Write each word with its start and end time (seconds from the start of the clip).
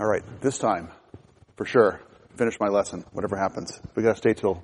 All 0.00 0.06
right, 0.06 0.22
this 0.40 0.58
time, 0.58 0.92
for 1.56 1.66
sure, 1.66 2.00
finish 2.36 2.54
my 2.60 2.68
lesson, 2.68 3.04
whatever 3.10 3.36
happens. 3.36 3.80
We 3.96 4.04
gotta 4.04 4.16
stay 4.16 4.32
till 4.32 4.62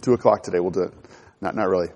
two 0.00 0.12
o'clock 0.12 0.44
today. 0.44 0.60
We'll 0.60 0.70
do 0.70 0.84
it. 0.84 0.94
Not, 1.40 1.56
not 1.56 1.68
really. 1.68 1.88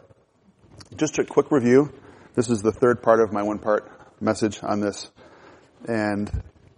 Just 0.96 1.21
a 1.21 1.24
quick 1.24 1.53
review. 1.53 1.93
This 2.35 2.51
is 2.51 2.62
the 2.62 2.72
third 2.72 3.01
part 3.01 3.21
of 3.21 3.32
my 3.32 3.45
one 3.45 3.61
part 3.61 3.88
message 4.21 4.59
on 4.61 4.80
this. 4.80 5.09
And 5.87 6.29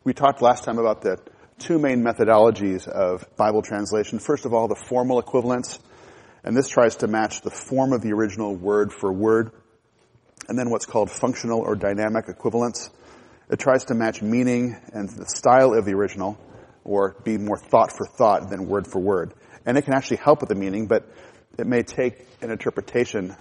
we 0.05 0.13
talked 0.13 0.43
last 0.43 0.65
time 0.65 0.77
about 0.77 1.01
the 1.01 1.19
two 1.59 1.79
main 1.79 2.05
methodologies 2.05 2.87
of 2.87 3.25
Bible 3.39 3.63
translation. 3.63 4.19
First 4.19 4.45
of 4.45 4.53
all, 4.53 4.69
the 4.69 4.77
formal 4.77 5.19
equivalence. 5.19 5.79
And 6.45 6.55
this 6.55 6.69
tries 6.69 6.97
to 6.97 7.07
match 7.07 7.41
the 7.41 7.51
form 7.51 7.95
of 7.95 8.03
the 8.03 8.13
original 8.13 8.55
word 8.55 8.93
for 8.93 9.11
word. 9.11 9.51
And 10.47 10.59
then 10.59 10.69
what's 10.69 10.85
called 10.85 11.11
functional 11.11 11.61
or 11.61 11.75
dynamic 11.75 12.29
equivalence. 12.29 12.91
It 13.51 13.59
tries 13.59 13.85
to 13.87 13.95
match 13.95 14.21
meaning 14.21 14.77
and 14.93 15.09
the 15.09 15.27
style 15.27 15.73
of 15.73 15.85
the 15.85 15.95
original 15.95 16.39
or 16.85 17.17
be 17.25 17.39
more 17.39 17.59
thought 17.59 17.93
for 17.97 18.07
thought 18.07 18.51
than 18.51 18.67
word 18.67 18.87
for 18.87 18.99
word. 18.99 19.33
And 19.65 19.77
it 19.79 19.83
can 19.83 19.95
actually 19.95 20.19
help 20.19 20.41
with 20.41 20.49
the 20.49 20.55
meaning, 20.55 20.87
but 20.87 21.07
it 21.59 21.67
may 21.67 21.83
take 21.83 22.27
an 22.41 22.51
interpretation 22.51 23.37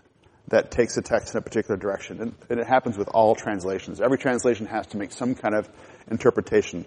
that 0.50 0.72
takes 0.72 0.96
a 0.98 1.02
text 1.02 1.34
in 1.34 1.40
a 1.40 1.42
particular 1.42 1.78
direction. 1.78 2.22
And, 2.22 2.36
and, 2.50 2.60
it 2.60 2.68
happens 2.68 2.98
with 2.98 3.10
all 3.10 3.36
translations. 3.36 4.00
Every 4.00 4.18
translation 4.18 4.66
has 4.68 4.88
to 4.88 4.98
make 4.98 5.12
some 5.12 5.36
kind 5.36 5.54
of 5.54 5.70
interpretation. 6.10 6.86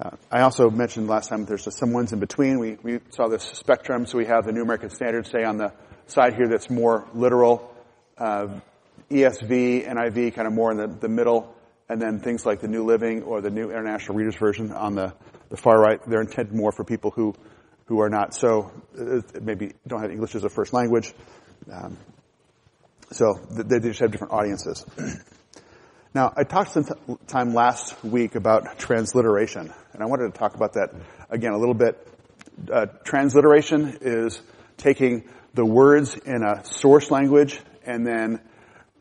Uh, 0.00 0.10
I 0.30 0.40
also 0.40 0.70
mentioned 0.70 1.06
last 1.06 1.28
time 1.28 1.44
there's 1.44 1.68
some 1.74 1.92
ones 1.92 2.12
in 2.12 2.20
between. 2.20 2.58
We, 2.58 2.78
we 2.82 3.00
saw 3.10 3.28
this 3.28 3.42
spectrum, 3.42 4.06
so 4.06 4.16
we 4.18 4.26
have 4.26 4.46
the 4.46 4.52
New 4.52 4.62
American 4.62 4.90
Standard, 4.90 5.26
say, 5.26 5.44
on 5.44 5.58
the 5.58 5.72
side 6.06 6.34
here 6.34 6.48
that's 6.48 6.70
more 6.70 7.06
literal. 7.14 7.74
Uh, 8.16 8.60
ESV, 9.10 9.86
NIV, 9.86 10.34
kind 10.34 10.48
of 10.48 10.54
more 10.54 10.72
in 10.72 10.78
the, 10.78 10.88
the 10.88 11.08
middle 11.08 11.55
and 11.88 12.00
then 12.00 12.20
things 12.20 12.44
like 12.44 12.60
the 12.60 12.68
New 12.68 12.84
Living 12.84 13.22
or 13.22 13.40
the 13.40 13.50
New 13.50 13.70
International 13.70 14.16
Reader's 14.16 14.36
Version 14.36 14.72
on 14.72 14.94
the, 14.94 15.14
the 15.50 15.56
far 15.56 15.78
right, 15.78 16.00
they're 16.06 16.20
intended 16.20 16.54
more 16.54 16.72
for 16.72 16.84
people 16.84 17.10
who, 17.10 17.34
who 17.86 18.00
are 18.00 18.08
not 18.08 18.34
so, 18.34 18.72
uh, 18.98 19.20
maybe 19.40 19.72
don't 19.86 20.00
have 20.00 20.10
English 20.10 20.34
as 20.34 20.44
a 20.44 20.48
first 20.48 20.72
language. 20.72 21.12
Um, 21.72 21.96
so 23.12 23.34
they, 23.50 23.78
they 23.78 23.88
just 23.88 24.00
have 24.00 24.10
different 24.10 24.32
audiences. 24.32 24.84
now, 26.14 26.32
I 26.36 26.42
talked 26.42 26.72
some 26.72 26.86
time 27.28 27.54
last 27.54 28.02
week 28.04 28.34
about 28.34 28.78
transliteration, 28.78 29.72
and 29.92 30.02
I 30.02 30.06
wanted 30.06 30.32
to 30.32 30.38
talk 30.38 30.54
about 30.56 30.72
that 30.74 30.90
again 31.30 31.52
a 31.52 31.58
little 31.58 31.74
bit. 31.74 31.96
Uh, 32.72 32.86
transliteration 33.04 33.98
is 34.00 34.40
taking 34.76 35.28
the 35.54 35.64
words 35.64 36.16
in 36.16 36.42
a 36.42 36.64
source 36.64 37.10
language 37.10 37.60
and 37.84 38.06
then 38.06 38.40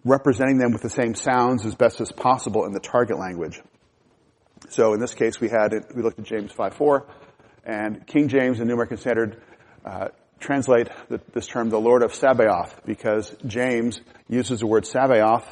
representing 0.06 0.60
them 0.60 0.72
with 0.72 0.84
the 0.84 0.90
same 0.90 1.16
sounds 1.16 1.66
as 1.66 1.76
best 1.76 2.00
as 2.00 2.12
possible 2.12 2.66
in 2.66 2.72
the 2.72 2.80
target 2.80 3.18
language. 3.18 3.60
So 4.70 4.94
in 4.94 5.00
this 5.00 5.14
case, 5.14 5.42
we 5.42 5.50
had 5.50 5.74
we 5.94 6.02
looked 6.02 6.20
at 6.20 6.26
James 6.26 6.54
5:4, 6.54 7.04
and 7.66 8.08
King 8.08 8.30
James 8.30 8.60
and 8.60 8.68
New 8.68 8.74
American 8.74 8.98
Standard 8.98 9.42
uh, 9.84 10.10
translate 10.40 10.88
the, 11.10 11.20
this 11.34 11.48
term 11.48 11.70
the 11.70 11.80
Lord 11.80 12.04
of 12.04 12.14
Sabaoth 12.14 12.82
because 12.86 13.36
James 13.46 14.00
uses 14.30 14.60
the 14.60 14.68
word 14.68 14.86
Sabaoth 14.86 15.46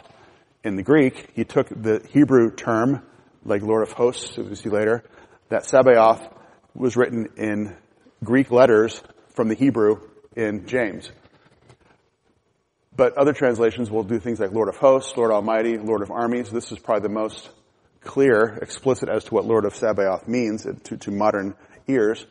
in 0.63 0.75
the 0.75 0.83
Greek. 0.83 1.31
He 1.33 1.43
took 1.43 1.69
the 1.69 2.05
Hebrew 2.09 2.51
term, 2.51 3.03
like 3.43 3.61
Lord 3.61 3.83
of 3.83 3.93
Hosts, 3.93 4.37
as 4.37 4.47
we 4.47 4.55
see 4.55 4.69
later. 4.69 5.03
That 5.49 5.65
Sabaoth 5.65 6.21
was 6.73 6.95
written 6.95 7.29
in 7.37 7.75
Greek 8.23 8.51
letters 8.51 9.01
from 9.35 9.49
the 9.49 9.55
Hebrew 9.55 9.97
in 10.35 10.67
James. 10.67 11.11
But 12.95 13.17
other 13.17 13.33
translations 13.33 13.89
will 13.89 14.03
do 14.03 14.19
things 14.19 14.39
like 14.39 14.51
Lord 14.51 14.69
of 14.69 14.77
Hosts, 14.77 15.17
Lord 15.17 15.31
Almighty, 15.31 15.77
Lord 15.77 16.01
of 16.01 16.11
Armies. 16.11 16.51
This 16.51 16.71
is 16.71 16.79
probably 16.79 17.07
the 17.07 17.13
most 17.13 17.49
clear, 18.01 18.59
explicit 18.61 19.09
as 19.09 19.23
to 19.25 19.33
what 19.33 19.45
Lord 19.45 19.65
of 19.65 19.75
Sabaoth 19.75 20.27
means 20.27 20.67
to, 20.83 20.97
to 20.97 21.11
modern 21.11 21.55
ears. 21.87 22.25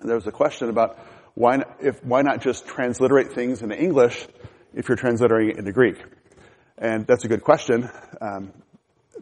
There 0.00 0.14
was 0.16 0.26
a 0.26 0.32
question 0.32 0.68
about 0.70 0.98
why, 1.34 1.62
if, 1.80 2.02
why 2.04 2.22
not 2.22 2.40
just 2.40 2.66
transliterate 2.66 3.32
things 3.32 3.62
into 3.62 3.78
English 3.78 4.26
if 4.74 4.88
you're 4.88 4.96
transliterating 4.96 5.50
it 5.50 5.58
into 5.58 5.72
Greek? 5.72 6.02
And 6.78 7.06
that's 7.06 7.24
a 7.24 7.28
good 7.28 7.42
question. 7.42 7.88
Um, 8.20 8.52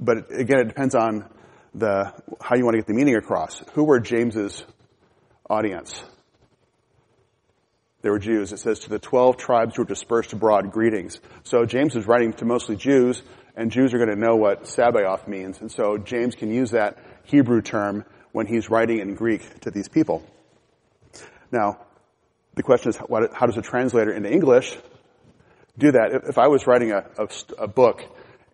but 0.01 0.33
again, 0.33 0.61
it 0.61 0.69
depends 0.69 0.95
on 0.95 1.29
the, 1.75 2.13
how 2.41 2.57
you 2.57 2.65
want 2.65 2.75
to 2.75 2.79
get 2.79 2.87
the 2.87 2.95
meaning 2.95 3.17
across. 3.17 3.63
Who 3.75 3.85
were 3.85 4.01
James's 4.01 4.65
audience? 5.51 6.03
They 8.05 8.11
were 8.11 8.19
Jews. 8.19 8.53
It 8.53 8.59
says 8.59 8.81
to 8.81 8.91
the 8.91 8.99
12 8.99 9.39
tribes 9.39 9.77
who 9.77 9.83
were 9.83 9.89
dispersed 9.89 10.35
abroad, 10.35 10.71
greetings. 10.71 11.19
So 11.43 11.65
James 11.65 11.97
is 11.97 12.07
writing 12.07 12.35
to 12.35 12.45
mostly 12.45 12.77
Jews, 12.77 13.23
and 13.57 13.71
Jews 13.71 13.95
are 13.95 13.97
going 13.97 14.11
to 14.11 14.15
know 14.15 14.37
what 14.37 14.69
Sabaoth 14.69 15.27
means. 15.27 15.63
And 15.63 15.73
so 15.73 15.97
James 15.97 16.35
can 16.35 16.53
use 16.53 16.73
that 16.73 16.99
Hebrew 17.23 17.63
term 17.63 18.05
when 18.33 18.47
he's 18.47 18.69
writing 18.69 18.99
in 18.99 19.15
Greek 19.15 19.61
to 19.61 19.71
these 19.71 19.89
people. 19.89 20.23
Now, 21.51 21.79
the 22.57 22.63
question 22.63 22.91
is, 22.91 22.99
how 22.99 23.47
does 23.47 23.57
a 23.57 23.63
translator 23.63 24.13
into 24.13 24.31
English 24.31 24.77
do 25.79 25.93
that? 25.93 26.25
If 26.29 26.37
I 26.37 26.49
was 26.49 26.67
writing 26.67 26.93
a, 26.93 27.07
a, 27.17 27.29
a 27.57 27.69
book 27.69 28.05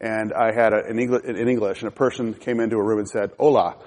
and 0.01 0.33
I 0.33 0.53
had 0.55 0.73
a, 0.73 0.89
in, 0.89 1.01
English, 1.01 1.25
in 1.25 1.49
English 1.49 1.81
and 1.81 1.89
a 1.89 1.95
person 1.95 2.35
came 2.35 2.61
into 2.61 2.77
a 2.77 2.83
room 2.85 3.01
and 3.01 3.09
said, 3.09 3.33
hola. 3.37 3.79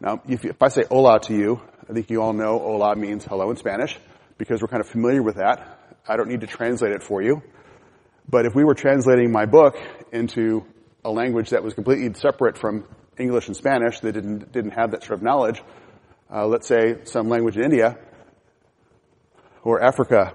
Now, 0.00 0.22
if, 0.28 0.44
if 0.44 0.60
I 0.60 0.66
say 0.66 0.82
hola 0.90 1.20
to 1.20 1.36
you, 1.36 1.62
I 1.88 1.92
think 1.92 2.10
you 2.10 2.20
all 2.20 2.32
know 2.32 2.58
hola 2.58 2.96
means 2.96 3.24
hello 3.24 3.48
in 3.50 3.56
Spanish 3.56 3.96
because 4.38 4.60
we're 4.60 4.68
kind 4.68 4.80
of 4.80 4.88
familiar 4.88 5.22
with 5.22 5.36
that. 5.36 5.78
I 6.08 6.16
don't 6.16 6.28
need 6.28 6.40
to 6.42 6.46
translate 6.46 6.92
it 6.92 7.02
for 7.02 7.22
you. 7.22 7.42
But 8.28 8.46
if 8.46 8.54
we 8.54 8.64
were 8.64 8.74
translating 8.74 9.30
my 9.30 9.46
book 9.46 9.76
into 10.12 10.64
a 11.04 11.10
language 11.10 11.50
that 11.50 11.62
was 11.62 11.74
completely 11.74 12.12
separate 12.14 12.58
from 12.58 12.84
English 13.18 13.46
and 13.46 13.56
Spanish, 13.56 14.00
that 14.00 14.12
didn't, 14.12 14.52
didn't 14.52 14.72
have 14.72 14.92
that 14.92 15.04
sort 15.04 15.18
of 15.18 15.22
knowledge, 15.22 15.62
uh, 16.32 16.46
let's 16.46 16.66
say 16.66 17.04
some 17.04 17.28
language 17.28 17.56
in 17.56 17.64
India 17.64 17.98
or 19.62 19.82
Africa, 19.82 20.34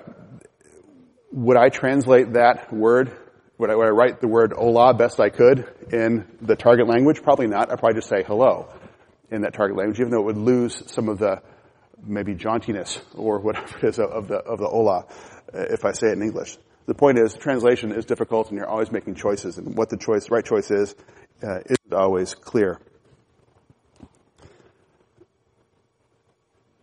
would 1.31 1.57
I 1.57 1.69
translate 1.69 2.33
that 2.33 2.71
word? 2.73 3.11
Would 3.57 3.69
I, 3.69 3.75
would 3.75 3.87
I 3.87 3.91
write 3.91 4.21
the 4.21 4.27
word 4.27 4.53
hola 4.53 4.93
best 4.93 5.19
I 5.19 5.29
could 5.29 5.67
in 5.91 6.25
the 6.41 6.55
target 6.55 6.87
language? 6.87 7.21
Probably 7.21 7.47
not. 7.47 7.71
I'd 7.71 7.79
probably 7.79 7.97
just 7.97 8.09
say 8.09 8.23
hello 8.23 8.73
in 9.31 9.41
that 9.41 9.53
target 9.53 9.77
language, 9.77 9.99
even 9.99 10.11
though 10.11 10.21
it 10.21 10.25
would 10.25 10.37
lose 10.37 10.81
some 10.91 11.09
of 11.09 11.19
the 11.19 11.41
maybe 12.03 12.35
jauntiness 12.35 12.99
or 13.15 13.39
whatever 13.39 13.77
it 13.77 13.89
is 13.89 13.99
of 13.99 14.27
the, 14.27 14.37
of 14.37 14.59
the 14.59 14.67
hola 14.67 15.05
uh, 15.53 15.59
if 15.69 15.85
I 15.85 15.91
say 15.91 16.07
it 16.07 16.13
in 16.13 16.21
English. 16.21 16.57
The 16.85 16.95
point 16.95 17.19
is, 17.19 17.35
translation 17.35 17.91
is 17.91 18.05
difficult 18.05 18.49
and 18.49 18.57
you're 18.57 18.67
always 18.67 18.91
making 18.91 19.15
choices 19.15 19.57
and 19.57 19.77
what 19.77 19.89
the 19.89 19.97
choice, 19.97 20.31
right 20.31 20.43
choice 20.43 20.71
is, 20.71 20.95
uh, 21.43 21.59
isn't 21.65 21.93
always 21.93 22.33
clear. 22.33 22.79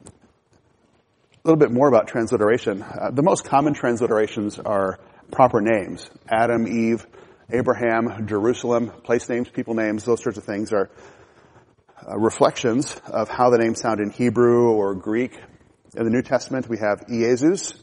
A 0.05 0.11
little 1.45 1.59
bit 1.59 1.71
more 1.71 1.89
about 1.89 2.09
transliteration. 2.09 2.83
Uh, 2.83 3.11
the 3.13 3.23
most 3.23 3.45
common 3.45 3.75
transliterations 3.75 4.61
are 4.65 4.99
proper 5.31 5.61
names. 5.61 6.09
Adam, 6.29 6.67
Eve, 6.67 7.07
Abraham, 7.51 8.27
Jerusalem, 8.27 8.91
place 8.91 9.29
names, 9.29 9.49
people 9.49 9.75
names, 9.75 10.05
those 10.05 10.23
sorts 10.23 10.39
of 10.39 10.45
things 10.45 10.73
are 10.73 10.91
uh, 12.09 12.17
reflections 12.17 12.95
of 13.07 13.29
how 13.29 13.51
the 13.51 13.59
name 13.59 13.75
sound 13.75 14.01
in 14.01 14.11
Hebrew 14.11 14.71
or 14.71 14.95
Greek. 14.95 15.39
In 15.97 16.05
the 16.05 16.11
New 16.11 16.23
Testament, 16.23 16.69
we 16.69 16.79
have 16.79 17.07
Iesus, 17.09 17.75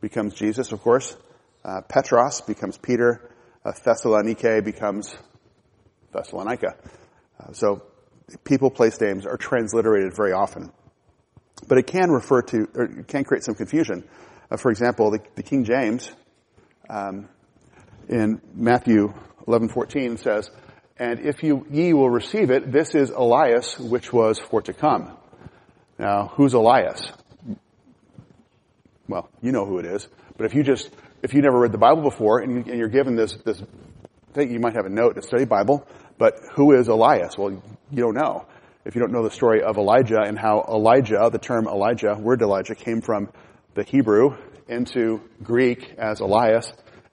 becomes 0.00 0.34
Jesus, 0.34 0.72
of 0.72 0.80
course. 0.80 1.16
Uh, 1.64 1.80
Petros 1.82 2.40
becomes 2.42 2.76
Peter. 2.76 3.30
Uh, 3.64 3.72
Thessalonike 3.72 4.64
becomes 4.64 5.14
Thessalonica. 6.12 6.76
Uh, 7.38 7.52
so 7.52 7.82
people, 8.44 8.70
place 8.70 9.00
names 9.00 9.24
are 9.24 9.36
transliterated 9.36 10.14
very 10.14 10.32
often. 10.32 10.72
But 11.68 11.78
it 11.78 11.86
can 11.86 12.10
refer 12.10 12.42
to, 12.42 12.68
or 12.74 12.84
it 12.84 13.08
can 13.08 13.24
create 13.24 13.44
some 13.44 13.54
confusion. 13.54 14.04
Uh, 14.50 14.56
for 14.56 14.70
example, 14.70 15.12
the, 15.12 15.20
the 15.36 15.42
King 15.42 15.64
James, 15.64 16.10
um, 16.90 17.28
in 18.08 18.40
Matthew 18.54 19.14
11:14 19.46 20.18
says, 20.18 20.50
and 21.02 21.18
if 21.18 21.42
you, 21.42 21.66
ye 21.68 21.94
will 21.94 22.08
receive 22.08 22.52
it, 22.52 22.70
this 22.70 22.94
is 22.94 23.10
Elias, 23.10 23.76
which 23.76 24.12
was 24.12 24.38
for 24.38 24.62
to 24.62 24.72
come. 24.72 25.10
Now, 25.98 26.30
who's 26.36 26.54
Elias? 26.54 27.04
Well, 29.08 29.28
you 29.40 29.50
know 29.50 29.66
who 29.66 29.80
it 29.80 29.84
is. 29.84 30.06
But 30.36 30.46
if 30.46 30.54
you 30.54 30.62
just, 30.62 30.88
if 31.20 31.34
you 31.34 31.42
never 31.42 31.58
read 31.58 31.72
the 31.72 31.78
Bible 31.78 32.02
before 32.02 32.38
and, 32.38 32.64
you, 32.68 32.84
are 32.84 32.88
given 32.88 33.16
this, 33.16 33.34
this 33.44 33.60
thing, 34.32 34.52
you 34.52 34.60
might 34.60 34.76
have 34.76 34.86
a 34.86 34.90
note 34.90 35.16
to 35.16 35.22
study 35.22 35.44
Bible, 35.44 35.84
but 36.18 36.34
who 36.54 36.70
is 36.70 36.86
Elias? 36.86 37.36
Well, 37.36 37.50
you 37.90 38.00
don't 38.00 38.14
know. 38.14 38.46
If 38.84 38.94
you 38.94 39.00
don't 39.00 39.10
know 39.10 39.24
the 39.24 39.32
story 39.32 39.60
of 39.60 39.78
Elijah 39.78 40.20
and 40.20 40.38
how 40.38 40.64
Elijah, 40.68 41.28
the 41.32 41.40
term 41.40 41.66
Elijah, 41.66 42.14
word 42.14 42.42
Elijah, 42.42 42.76
came 42.76 43.00
from 43.00 43.28
the 43.74 43.82
Hebrew 43.82 44.36
into 44.68 45.20
Greek 45.42 45.94
as 45.98 46.20
Elias, 46.20 46.72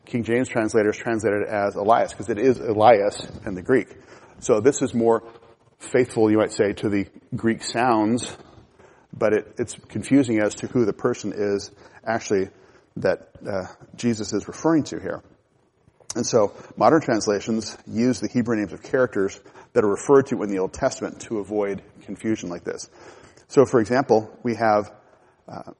King 0.09 0.23
James 0.23 0.49
translators 0.49 0.97
translated 0.97 1.43
it 1.43 1.49
as 1.49 1.75
Elias 1.75 2.11
because 2.11 2.29
it 2.29 2.39
is 2.39 2.59
Elias 2.59 3.21
in 3.45 3.53
the 3.53 3.61
Greek. 3.61 3.95
So 4.39 4.59
this 4.59 4.81
is 4.81 4.93
more 4.95 5.23
faithful, 5.77 6.31
you 6.31 6.37
might 6.37 6.51
say, 6.51 6.73
to 6.73 6.89
the 6.89 7.05
Greek 7.35 7.61
sounds, 7.61 8.35
but 9.13 9.33
it, 9.33 9.53
it's 9.59 9.75
confusing 9.87 10.39
as 10.39 10.55
to 10.55 10.67
who 10.67 10.85
the 10.85 10.93
person 10.93 11.31
is 11.35 11.71
actually 12.03 12.49
that 12.97 13.29
uh, 13.47 13.65
Jesus 13.95 14.33
is 14.33 14.47
referring 14.47 14.83
to 14.85 14.99
here. 14.99 15.21
And 16.15 16.25
so 16.25 16.55
modern 16.75 17.01
translations 17.01 17.77
use 17.85 18.19
the 18.19 18.27
Hebrew 18.27 18.55
names 18.55 18.73
of 18.73 18.81
characters 18.81 19.39
that 19.73 19.83
are 19.83 19.91
referred 19.91 20.25
to 20.27 20.41
in 20.41 20.49
the 20.49 20.57
Old 20.57 20.73
Testament 20.73 21.21
to 21.21 21.37
avoid 21.37 21.83
confusion 22.01 22.49
like 22.49 22.63
this. 22.63 22.89
So 23.47 23.63
for 23.63 23.79
example, 23.79 24.35
we 24.41 24.55
have 24.55 24.91
uh, 25.47 25.71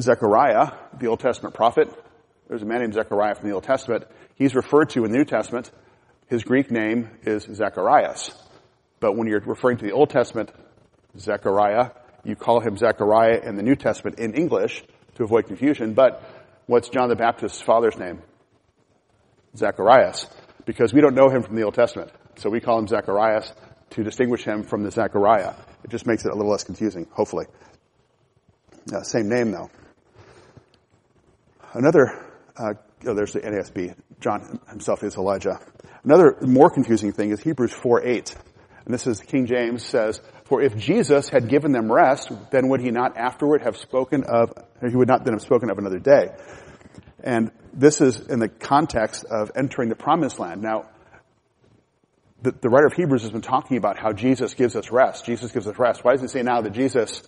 Zechariah, 0.00 0.72
the 0.98 1.06
Old 1.06 1.20
Testament 1.20 1.54
prophet. 1.54 1.88
There's 2.48 2.62
a 2.62 2.66
man 2.66 2.80
named 2.80 2.94
Zechariah 2.94 3.34
from 3.34 3.48
the 3.48 3.54
Old 3.54 3.64
Testament. 3.64 4.04
He's 4.36 4.54
referred 4.54 4.90
to 4.90 5.04
in 5.04 5.10
the 5.10 5.18
New 5.18 5.24
Testament. 5.24 5.70
His 6.28 6.44
Greek 6.44 6.70
name 6.70 7.10
is 7.22 7.44
Zacharias. 7.44 8.32
But 9.00 9.16
when 9.16 9.28
you're 9.28 9.40
referring 9.40 9.78
to 9.78 9.84
the 9.84 9.92
Old 9.92 10.10
Testament, 10.10 10.50
Zechariah, 11.18 11.90
you 12.24 12.36
call 12.36 12.60
him 12.60 12.76
Zechariah 12.76 13.40
in 13.44 13.56
the 13.56 13.62
New 13.62 13.76
Testament 13.76 14.18
in 14.18 14.34
English 14.34 14.84
to 15.16 15.24
avoid 15.24 15.46
confusion. 15.46 15.94
But 15.94 16.22
what's 16.66 16.88
John 16.88 17.08
the 17.08 17.16
Baptist's 17.16 17.60
father's 17.60 17.96
name? 17.96 18.22
Zacharias. 19.56 20.26
Because 20.64 20.92
we 20.92 21.00
don't 21.00 21.14
know 21.14 21.28
him 21.28 21.42
from 21.42 21.56
the 21.56 21.62
Old 21.62 21.74
Testament. 21.74 22.10
So 22.36 22.50
we 22.50 22.60
call 22.60 22.78
him 22.78 22.86
Zacharias 22.86 23.52
to 23.90 24.02
distinguish 24.02 24.44
him 24.44 24.62
from 24.62 24.82
the 24.82 24.90
Zechariah. 24.90 25.54
It 25.84 25.90
just 25.90 26.06
makes 26.06 26.24
it 26.24 26.32
a 26.32 26.34
little 26.34 26.50
less 26.50 26.64
confusing, 26.64 27.06
hopefully. 27.12 27.46
Uh, 28.92 29.02
same 29.02 29.28
name 29.28 29.52
though. 29.52 29.70
Another, 31.72 32.25
uh, 32.58 32.74
oh, 33.06 33.14
there's 33.14 33.32
the 33.32 33.40
NASB. 33.40 33.94
John 34.20 34.60
himself 34.68 35.02
is 35.02 35.16
Elijah. 35.16 35.60
Another 36.04 36.36
more 36.42 36.70
confusing 36.70 37.12
thing 37.12 37.30
is 37.30 37.40
Hebrews 37.40 37.72
4 37.72 38.06
8. 38.06 38.36
And 38.84 38.94
this 38.94 39.06
is 39.06 39.20
King 39.20 39.46
James 39.46 39.84
says, 39.84 40.20
For 40.44 40.62
if 40.62 40.76
Jesus 40.76 41.28
had 41.28 41.48
given 41.48 41.72
them 41.72 41.92
rest, 41.92 42.30
then 42.52 42.68
would 42.68 42.80
he 42.80 42.90
not 42.90 43.16
afterward 43.16 43.62
have 43.62 43.76
spoken 43.76 44.24
of, 44.24 44.52
he 44.80 44.94
would 44.94 45.08
not 45.08 45.24
then 45.24 45.34
have 45.34 45.42
spoken 45.42 45.70
of 45.70 45.78
another 45.78 45.98
day. 45.98 46.28
And 47.22 47.50
this 47.72 48.00
is 48.00 48.20
in 48.20 48.38
the 48.38 48.48
context 48.48 49.24
of 49.24 49.50
entering 49.56 49.88
the 49.88 49.96
promised 49.96 50.38
land. 50.38 50.62
Now, 50.62 50.86
the, 52.42 52.52
the 52.52 52.68
writer 52.68 52.86
of 52.86 52.92
Hebrews 52.92 53.22
has 53.22 53.32
been 53.32 53.40
talking 53.40 53.76
about 53.76 53.98
how 53.98 54.12
Jesus 54.12 54.54
gives 54.54 54.76
us 54.76 54.92
rest. 54.92 55.24
Jesus 55.24 55.50
gives 55.50 55.66
us 55.66 55.76
rest. 55.78 56.04
Why 56.04 56.12
does 56.12 56.20
he 56.20 56.28
say 56.28 56.42
now 56.42 56.60
that 56.60 56.72
Jesus, 56.72 57.22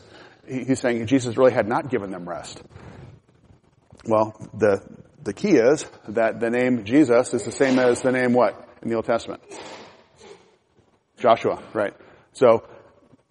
he's 0.46 0.78
saying 0.78 1.06
Jesus 1.06 1.36
really 1.36 1.52
had 1.52 1.66
not 1.66 1.90
given 1.90 2.12
them 2.12 2.28
rest? 2.28 2.62
Well, 4.04 4.36
the, 4.54 4.86
the 5.28 5.34
key 5.34 5.56
is 5.56 5.84
that 6.08 6.40
the 6.40 6.48
name 6.48 6.84
Jesus 6.84 7.34
is 7.34 7.44
the 7.44 7.52
same 7.52 7.78
as 7.78 8.00
the 8.00 8.10
name 8.10 8.32
what 8.32 8.66
in 8.80 8.88
the 8.88 8.96
Old 8.96 9.04
Testament? 9.04 9.42
Joshua, 11.18 11.62
right. 11.74 11.94
So, 12.32 12.66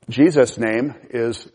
Jesus' 0.08 0.60
name 0.60 0.94
is 1.10 1.50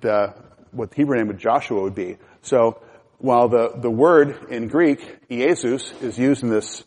the, 0.00 0.34
what 0.70 0.92
the 0.92 0.96
Hebrew 0.96 1.18
name 1.18 1.28
of 1.28 1.36
Joshua 1.36 1.82
would 1.82 1.94
be. 1.94 2.16
So, 2.40 2.80
while 3.18 3.50
the, 3.50 3.72
the 3.76 3.90
word 3.90 4.46
in 4.48 4.68
Greek, 4.68 5.28
Iesus, 5.30 5.92
is 6.02 6.18
used 6.18 6.42
in 6.42 6.48
this, 6.48 6.82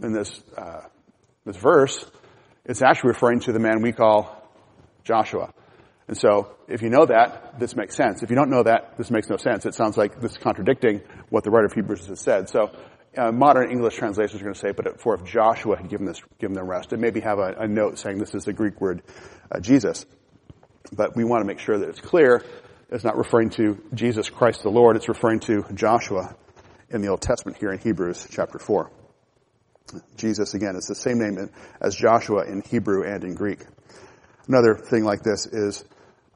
in 0.00 0.12
this, 0.12 0.44
uh, 0.56 0.82
this 1.44 1.56
verse, 1.56 2.08
it's 2.64 2.82
actually 2.82 3.08
referring 3.08 3.40
to 3.40 3.52
the 3.52 3.58
man 3.58 3.82
we 3.82 3.90
call 3.90 4.48
Joshua. 5.02 5.52
And 6.12 6.20
so, 6.20 6.54
if 6.68 6.82
you 6.82 6.90
know 6.90 7.06
that, 7.06 7.58
this 7.58 7.74
makes 7.74 7.96
sense. 7.96 8.22
If 8.22 8.28
you 8.28 8.36
don't 8.36 8.50
know 8.50 8.64
that, 8.64 8.98
this 8.98 9.10
makes 9.10 9.30
no 9.30 9.38
sense. 9.38 9.64
It 9.64 9.74
sounds 9.74 9.96
like 9.96 10.20
this 10.20 10.32
is 10.32 10.36
contradicting 10.36 11.00
what 11.30 11.42
the 11.42 11.50
writer 11.50 11.64
of 11.64 11.72
Hebrews 11.72 12.06
has 12.08 12.20
said. 12.20 12.50
So, 12.50 12.70
uh, 13.16 13.32
modern 13.32 13.70
English 13.70 13.96
translations 13.96 14.42
are 14.42 14.44
going 14.44 14.52
to 14.52 14.60
say, 14.60 14.72
but 14.72 15.00
for 15.00 15.14
if 15.14 15.24
Joshua 15.24 15.78
had 15.78 15.88
given 15.88 16.04
this, 16.04 16.20
given 16.38 16.54
them 16.54 16.66
rest, 16.66 16.92
it 16.92 16.98
maybe 16.98 17.20
have 17.20 17.38
a, 17.38 17.54
a 17.60 17.66
note 17.66 17.98
saying 17.98 18.18
this 18.18 18.34
is 18.34 18.44
the 18.44 18.52
Greek 18.52 18.78
word 18.78 19.02
uh, 19.50 19.58
Jesus. 19.60 20.04
But 20.94 21.16
we 21.16 21.24
want 21.24 21.40
to 21.40 21.46
make 21.46 21.60
sure 21.60 21.78
that 21.78 21.88
it's 21.88 22.02
clear. 22.02 22.44
It's 22.90 23.04
not 23.04 23.16
referring 23.16 23.48
to 23.52 23.82
Jesus 23.94 24.28
Christ 24.28 24.62
the 24.62 24.68
Lord. 24.68 24.96
It's 24.96 25.08
referring 25.08 25.40
to 25.40 25.64
Joshua 25.72 26.36
in 26.90 27.00
the 27.00 27.08
Old 27.08 27.22
Testament 27.22 27.56
here 27.56 27.72
in 27.72 27.78
Hebrews 27.78 28.28
chapter 28.30 28.58
four. 28.58 28.90
Jesus 30.16 30.52
again, 30.52 30.76
it's 30.76 30.88
the 30.88 30.94
same 30.94 31.18
name 31.18 31.48
as 31.80 31.94
Joshua 31.94 32.44
in 32.44 32.60
Hebrew 32.60 33.02
and 33.02 33.24
in 33.24 33.34
Greek. 33.34 33.60
Another 34.48 34.74
thing 34.74 35.04
like 35.04 35.22
this 35.22 35.46
is 35.46 35.84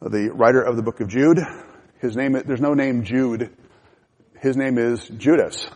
Uh, 0.00 0.10
the 0.10 0.30
writer 0.30 0.60
of 0.60 0.76
the 0.76 0.82
book 0.82 1.00
of 1.00 1.08
Jude. 1.08 1.38
His 2.00 2.16
name, 2.16 2.32
there's 2.32 2.60
no 2.60 2.74
name 2.74 3.04
Jude. 3.04 3.50
His 4.38 4.54
name 4.54 4.76
is 4.76 5.08
Judas. 5.08 5.66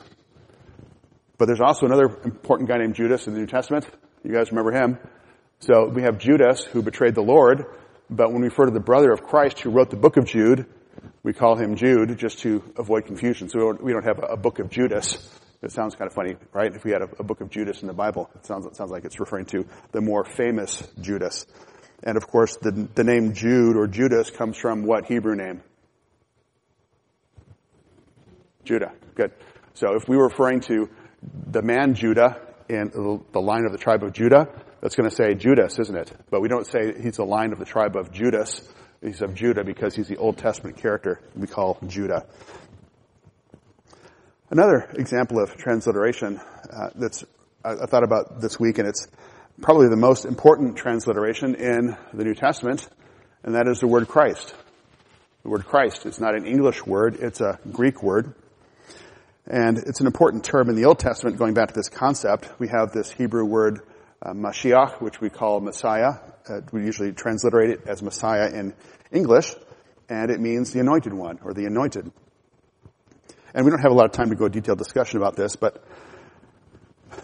But 1.38 1.46
there's 1.46 1.62
also 1.62 1.87
another 1.87 2.05
important 2.25 2.69
guy 2.69 2.76
named 2.76 2.94
Judas 2.94 3.26
in 3.26 3.32
the 3.32 3.40
New 3.40 3.46
Testament. 3.46 3.87
You 4.22 4.34
guys 4.34 4.50
remember 4.50 4.72
him. 4.72 4.99
So 5.61 5.88
we 5.88 6.02
have 6.02 6.19
Judas 6.19 6.62
who 6.62 6.82
betrayed 6.82 7.14
the 7.14 7.22
Lord, 7.22 7.64
but 8.11 8.31
when 8.31 8.43
we 8.43 8.49
refer 8.49 8.67
to 8.67 8.72
the 8.72 8.81
brother 8.81 9.11
of 9.11 9.22
Christ 9.22 9.61
who 9.61 9.70
wrote 9.70 9.88
the 9.88 9.96
book 9.96 10.19
of 10.19 10.26
Jude, 10.26 10.67
we 11.22 11.32
call 11.32 11.56
him 11.56 11.76
Jude 11.76 12.19
just 12.19 12.40
to 12.40 12.62
avoid 12.76 13.06
confusion. 13.06 13.49
So 13.49 13.72
we 13.81 13.93
don't, 13.93 14.05
have 14.05 14.19
a, 14.19 14.34
a, 14.34 14.37
book 14.37 14.58
of 14.58 14.69
Judas. 14.69 15.17
It 15.62 15.72
sounds 15.72 15.94
kind 15.94 16.11
of 16.11 16.14
funny, 16.14 16.37
right? 16.52 16.75
If 16.75 16.84
we 16.84 16.90
had 16.90 17.00
a, 17.00 17.08
a 17.19 17.25
book 17.25 17.40
of 17.40 17.49
Judas 17.49 17.81
in 17.81 17.88
the 17.88 17.94
Bible, 17.94 18.31
it 18.34 18.44
sounds, 18.44 18.67
it 18.67 18.76
sounds 18.76 18.90
like 18.90 19.06
it's 19.06 19.19
referring 19.19 19.46
to 19.46 19.64
the 19.93 20.02
more 20.02 20.25
famous 20.25 20.82
Judas. 21.00 21.46
And 22.02 22.17
of 22.17 22.26
course, 22.26 22.56
the, 22.56 22.88
the 22.94 23.05
name 23.05 23.35
Jude 23.35 23.76
or 23.76 23.87
Judas 23.87 24.31
comes 24.31 24.56
from 24.56 24.85
what 24.85 25.06
Hebrew 25.06 25.35
name? 25.35 25.62
Judah. 28.64 28.93
Good. 29.14 29.32
So 29.75 29.94
if 29.94 30.08
we 30.08 30.17
were 30.17 30.29
referring 30.29 30.61
to 30.62 30.88
the 31.23 31.62
man 31.62 31.94
Judah 31.94 32.41
in 32.69 32.91
the 33.32 33.41
line 33.41 33.67
of 33.67 33.73
the 33.73 33.79
tribe 33.79 34.02
of 34.02 34.12
Judah, 34.12 34.49
that's 34.81 34.97
going 34.97 35.08
to 35.08 35.14
say 35.14 35.35
Judas, 35.35 35.79
isn't 35.79 35.97
it? 35.97 36.12
But 36.31 36.41
we 36.41 36.49
don't 36.49 36.67
say 36.67 37.00
he's 37.00 37.17
the 37.17 37.25
line 37.25 37.52
of 37.52 37.58
the 37.58 37.64
tribe 37.64 37.97
of 37.97 38.12
Judas. 38.12 38.67
He's 39.03 39.23
of 39.23 39.35
Judah 39.35 39.64
because 39.64 39.94
he's 39.94 40.08
the 40.08 40.17
Old 40.17 40.38
Testament 40.38 40.79
character 40.79 41.20
we 41.35 41.46
call 41.46 41.79
Judah. 41.87 42.26
Another 44.50 44.91
example 44.94 45.43
of 45.43 45.56
transliteration 45.56 46.38
uh, 46.38 46.91
that's 46.94 47.25
I, 47.64 47.73
I 47.82 47.87
thought 47.87 48.05
about 48.05 48.41
this 48.41 48.58
week, 48.58 48.79
and 48.79 48.88
it's 48.88 49.06
probably 49.61 49.89
the 49.89 49.97
most 49.97 50.25
important 50.25 50.77
transliteration 50.77 51.55
in 51.55 51.97
the 52.15 52.25
New 52.25 52.35
Testament, 52.35 52.89
and 53.43 53.55
that 53.55 53.69
is 53.69 53.81
the 53.81 53.87
word 53.87 54.09
Christ. 54.09 54.55
The 55.43 55.51
word 55.51 55.67
Christ 55.67 56.07
is 56.07 56.19
not 56.19 56.35
an 56.35 56.47
English 56.47 56.87
word, 56.87 57.17
it's 57.21 57.41
a 57.41 57.59
Greek 57.71 58.03
word. 58.03 58.35
And 59.47 59.79
it's 59.79 60.01
an 60.01 60.07
important 60.07 60.45
term 60.45 60.69
in 60.69 60.77
the 60.77 60.85
Old 60.85 60.99
Testament, 60.99 61.37
going 61.37 61.55
back 61.55 61.69
to 61.69 61.75
this 61.75 61.89
concept. 61.89 62.49
We 62.59 62.69
have 62.69 62.93
this 62.93 63.11
Hebrew 63.11 63.45
word, 63.45 63.81
uh, 64.23 64.33
Mashiach, 64.33 65.01
which 65.01 65.21
we 65.21 65.29
call 65.29 65.61
Messiah. 65.61 66.13
Uh, 66.49 66.61
we 66.73 66.85
usually 66.85 67.13
transliterate 67.13 67.71
it 67.71 67.81
as 67.87 68.03
Messiah 68.03 68.51
in 68.51 68.75
English, 69.11 69.55
and 70.09 70.31
it 70.31 70.41
means 70.41 70.73
the 70.73 70.81
anointed 70.81 71.13
one, 71.13 71.39
or 71.43 71.53
the 71.53 71.67
anointed. 71.67 72.11
And 73.55 73.65
we 73.65 73.71
don't 73.71 73.81
have 73.81 73.93
a 73.93 73.95
lot 73.95 74.06
of 74.06 74.13
time 74.13 74.31
to 74.31 74.37
go 74.37 74.47
into 74.47 74.61
detailed 74.61 74.79
discussion 74.79 75.19
about 75.19 75.37
this, 75.37 75.56
but 75.56 75.85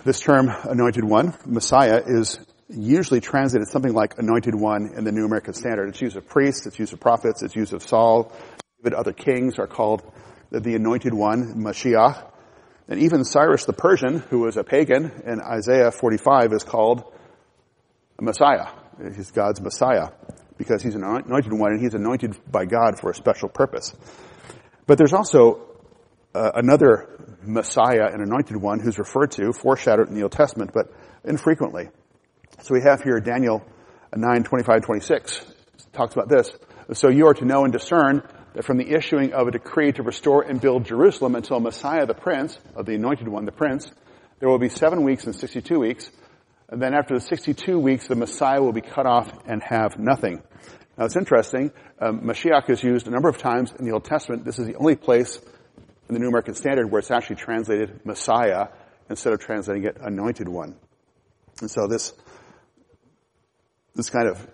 this 0.05 0.21
term, 0.21 0.49
anointed 0.49 1.05
one, 1.05 1.35
Messiah, 1.45 2.03
is 2.05 2.39
usually 2.69 3.21
translated 3.21 3.69
something 3.69 3.93
like 3.93 4.19
anointed 4.19 4.55
one 4.55 4.93
in 4.97 5.05
the 5.05 5.13
New 5.13 5.25
American 5.25 5.55
Standard. 5.55 5.89
It's 5.89 6.01
used 6.01 6.17
of 6.17 6.27
priests, 6.27 6.67
it's 6.67 6.79
used 6.79 6.93
of 6.93 7.01
prophets, 7.01 7.43
it's 7.43 7.55
used 7.55 7.73
of 7.73 7.83
Saul, 7.83 8.33
even 8.81 8.95
other 8.95 9.13
kings 9.13 9.59
are 9.59 9.67
called 9.67 10.03
the 10.51 10.75
anointed 10.75 11.15
one, 11.15 11.55
Mashiach. 11.55 12.33
And 12.89 13.01
even 13.01 13.25
Cyrus 13.25 13.65
the 13.65 13.73
Persian, 13.73 14.19
who 14.19 14.41
was 14.41 14.57
a 14.57 14.65
pagan 14.65 15.11
in 15.27 15.41
Isaiah 15.41 15.91
45, 15.91 16.53
is 16.53 16.63
called 16.63 17.05
Messiah. 18.21 18.69
He's 19.15 19.31
God's 19.31 19.61
Messiah 19.61 20.09
because 20.57 20.83
he's 20.83 20.95
an 20.95 21.05
anointed 21.05 21.53
one 21.53 21.73
and 21.73 21.81
he's 21.81 21.95
anointed 21.95 22.37
by 22.51 22.65
God 22.65 22.99
for 22.99 23.11
a 23.11 23.15
special 23.15 23.49
purpose. 23.49 23.95
But 24.87 24.99
there's 24.99 25.13
also 25.13 25.76
uh, 26.37 26.53
another 26.55 27.09
Messiah 27.43 28.11
and 28.13 28.23
anointed 28.23 28.57
one 28.57 28.79
who's 28.81 28.99
referred 28.99 29.31
to, 29.33 29.53
foreshadowed 29.53 30.09
in 30.09 30.15
the 30.15 30.23
Old 30.23 30.33
Testament, 30.33 30.73
but 30.75 30.93
infrequently. 31.25 31.89
So 32.63 32.75
we 32.75 32.83
have 32.83 33.03
here 33.03 33.21
Daniel 33.21 33.65
9, 34.15 34.45
25, 34.45 34.83
26 34.83 35.41
talks 35.93 36.15
about 36.15 36.29
this. 36.29 36.51
So 36.93 37.09
you 37.09 37.27
are 37.27 37.35
to 37.35 37.45
know 37.45 37.65
and 37.65 37.73
discern 37.73 38.23
that 38.55 38.65
from 38.65 38.77
the 38.77 38.91
issuing 38.91 39.33
of 39.33 39.49
a 39.49 39.51
decree 39.51 39.93
to 39.93 40.03
restore 40.03 40.43
and 40.43 40.61
build 40.61 40.85
Jerusalem 40.85 41.35
until 41.35 41.59
Messiah 41.59 42.07
the 42.07 42.15
Prince, 42.15 42.59
of 42.75 42.87
the 42.87 42.95
anointed 42.95 43.29
one, 43.29 43.45
the 43.45 43.53
Prince, 43.53 43.91
there 44.39 44.49
will 44.49 44.59
be 44.59 44.69
seven 44.69 45.05
weeks 45.05 45.25
and 45.25 45.35
62 45.35 45.79
weeks. 45.79 46.11
And 46.69 46.83
then 46.83 46.95
after 46.95 47.15
the 47.15 47.21
62 47.21 47.79
weeks, 47.79 48.09
the 48.09 48.15
Messiah 48.15 48.63
will 48.63 48.73
be 48.73 48.83
cut 48.83 49.07
off 49.07 49.33
and 49.47 49.63
have 49.63 49.99
nothing. 49.99 50.43
Now 50.99 51.07
it's 51.07 51.17
interesting. 51.17 51.73
Um, 52.01 52.21
Mashiach 52.21 52.69
is 52.69 52.83
used 52.83 53.07
a 53.07 53.11
number 53.11 53.29
of 53.29 53.39
times 53.39 53.73
in 53.79 53.87
the 53.87 53.93
Old 53.93 54.05
Testament. 54.05 54.45
This 54.45 54.59
is 54.59 54.67
the 54.67 54.75
only 54.77 54.97
place 54.97 55.39
in 56.09 56.15
the 56.15 56.21
New 56.21 56.29
American 56.29 56.55
Standard 56.55 56.91
where 56.91 56.99
it's 56.99 57.11
actually 57.11 57.37
translated 57.37 58.01
Messiah 58.05 58.69
instead 59.11 59.33
of 59.33 59.41
translating 59.41 59.85
it 59.85 59.97
anointed 60.01 60.49
one. 60.49 60.77
And 61.61 61.71
so 61.71 61.87
this, 61.87 62.13
this 63.95 64.11
kind 64.11 64.29
of, 64.29 64.47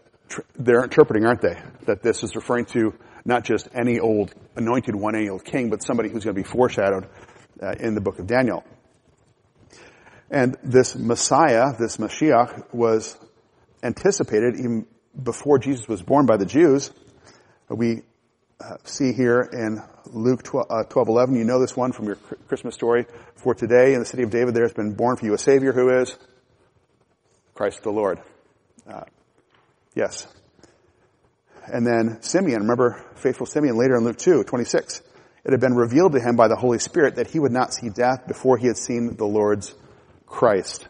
they're 0.58 0.82
interpreting, 0.82 1.26
aren't 1.26 1.42
they? 1.42 1.60
That 1.86 2.02
this 2.02 2.22
is 2.22 2.34
referring 2.36 2.66
to 2.66 2.94
not 3.24 3.44
just 3.44 3.68
any 3.74 3.98
old 3.98 4.34
anointed 4.56 4.94
one, 4.94 5.14
any 5.14 5.28
old 5.28 5.44
king, 5.44 5.70
but 5.70 5.82
somebody 5.82 6.08
who's 6.08 6.24
going 6.24 6.36
to 6.36 6.42
be 6.42 6.48
foreshadowed 6.48 7.08
uh, 7.62 7.74
in 7.78 7.94
the 7.94 8.00
book 8.00 8.18
of 8.18 8.26
Daniel. 8.26 8.64
And 10.30 10.56
this 10.62 10.96
Messiah, 10.96 11.76
this 11.78 11.98
Mashiach, 11.98 12.72
was 12.72 13.18
anticipated 13.82 14.54
even 14.58 14.86
before 15.22 15.58
Jesus 15.58 15.86
was 15.86 16.02
born 16.02 16.24
by 16.24 16.38
the 16.38 16.46
Jews. 16.46 16.90
We 17.68 18.02
uh, 18.62 18.76
see 18.84 19.12
here 19.12 19.48
in 19.52 19.82
Luke 20.06 20.42
12, 20.42 20.66
uh, 20.70 20.84
12, 20.84 21.08
11. 21.08 21.36
You 21.36 21.44
know 21.44 21.60
this 21.60 21.76
one 21.76 21.92
from 21.92 22.06
your 22.06 22.16
Christmas 22.48 22.74
story. 22.74 23.06
For 23.36 23.54
today 23.54 23.94
in 23.94 24.00
the 24.00 24.06
city 24.06 24.22
of 24.22 24.30
David 24.30 24.54
there 24.54 24.62
has 24.62 24.72
been 24.72 24.94
born 24.94 25.16
for 25.16 25.24
you 25.24 25.34
a 25.34 25.38
Savior 25.38 25.72
who 25.72 26.00
is 26.00 26.16
Christ 27.54 27.82
the 27.82 27.90
Lord. 27.90 28.20
Uh, 28.88 29.04
yes. 29.94 30.26
And 31.72 31.86
then 31.86 32.22
Simeon, 32.22 32.62
remember 32.62 33.04
faithful 33.16 33.46
Simeon 33.46 33.76
later 33.76 33.96
in 33.96 34.04
Luke 34.04 34.18
2, 34.18 34.44
26. 34.44 35.02
It 35.44 35.50
had 35.50 35.60
been 35.60 35.74
revealed 35.74 36.12
to 36.12 36.20
him 36.20 36.36
by 36.36 36.48
the 36.48 36.56
Holy 36.56 36.78
Spirit 36.78 37.16
that 37.16 37.28
he 37.28 37.40
would 37.40 37.52
not 37.52 37.74
see 37.74 37.88
death 37.88 38.26
before 38.28 38.58
he 38.58 38.68
had 38.68 38.76
seen 38.76 39.16
the 39.16 39.24
Lord's 39.24 39.74
Christ. 40.26 40.86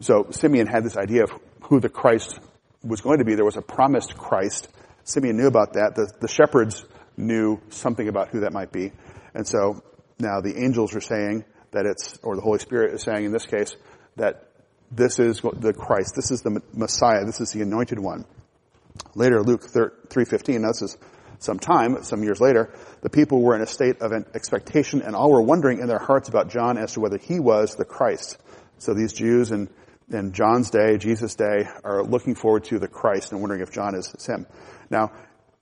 So 0.00 0.28
Simeon 0.30 0.66
had 0.66 0.84
this 0.84 0.96
idea 0.96 1.24
of 1.24 1.32
who 1.62 1.80
the 1.80 1.88
Christ 1.88 2.38
was 2.86 3.00
going 3.00 3.18
to 3.18 3.24
be. 3.24 3.34
There 3.34 3.44
was 3.44 3.56
a 3.56 3.62
promised 3.62 4.16
Christ. 4.16 4.68
Simeon 5.04 5.36
knew 5.36 5.46
about 5.46 5.74
that. 5.74 5.94
The, 5.94 6.12
the 6.20 6.28
shepherds 6.28 6.84
knew 7.16 7.60
something 7.70 8.08
about 8.08 8.28
who 8.28 8.40
that 8.40 8.52
might 8.52 8.72
be. 8.72 8.92
And 9.34 9.46
so 9.46 9.82
now 10.18 10.40
the 10.40 10.62
angels 10.62 10.94
are 10.94 11.00
saying 11.00 11.44
that 11.72 11.86
it's, 11.86 12.18
or 12.22 12.36
the 12.36 12.42
Holy 12.42 12.58
Spirit 12.58 12.94
is 12.94 13.02
saying 13.02 13.24
in 13.24 13.32
this 13.32 13.46
case, 13.46 13.76
that 14.16 14.48
this 14.90 15.18
is 15.18 15.40
the 15.40 15.72
Christ. 15.72 16.14
This 16.14 16.30
is 16.30 16.42
the 16.42 16.62
Messiah. 16.72 17.24
This 17.24 17.40
is 17.40 17.52
the 17.52 17.62
anointed 17.62 17.98
one. 17.98 18.24
Later, 19.14 19.42
Luke 19.42 19.62
3.15, 19.62 20.60
now 20.60 20.68
this 20.68 20.82
is 20.82 20.96
some 21.38 21.58
time, 21.58 22.02
some 22.02 22.22
years 22.22 22.40
later, 22.40 22.72
the 23.02 23.10
people 23.10 23.42
were 23.42 23.54
in 23.54 23.60
a 23.60 23.66
state 23.66 24.00
of 24.00 24.12
expectation 24.34 25.02
and 25.02 25.14
all 25.14 25.30
were 25.30 25.42
wondering 25.42 25.80
in 25.80 25.86
their 25.86 25.98
hearts 25.98 26.28
about 26.28 26.48
John 26.48 26.78
as 26.78 26.94
to 26.94 27.00
whether 27.00 27.18
he 27.18 27.40
was 27.40 27.76
the 27.76 27.84
Christ. 27.84 28.38
So 28.78 28.94
these 28.94 29.12
Jews 29.12 29.50
in, 29.50 29.68
in 30.10 30.32
John's 30.32 30.70
day, 30.70 30.98
Jesus' 30.98 31.34
day, 31.34 31.68
are 31.84 32.02
looking 32.02 32.34
forward 32.34 32.64
to 32.64 32.78
the 32.78 32.88
Christ 32.88 33.32
and 33.32 33.40
wondering 33.40 33.62
if 33.62 33.72
John 33.72 33.94
is 33.94 34.24
him. 34.24 34.46
Now, 34.90 35.12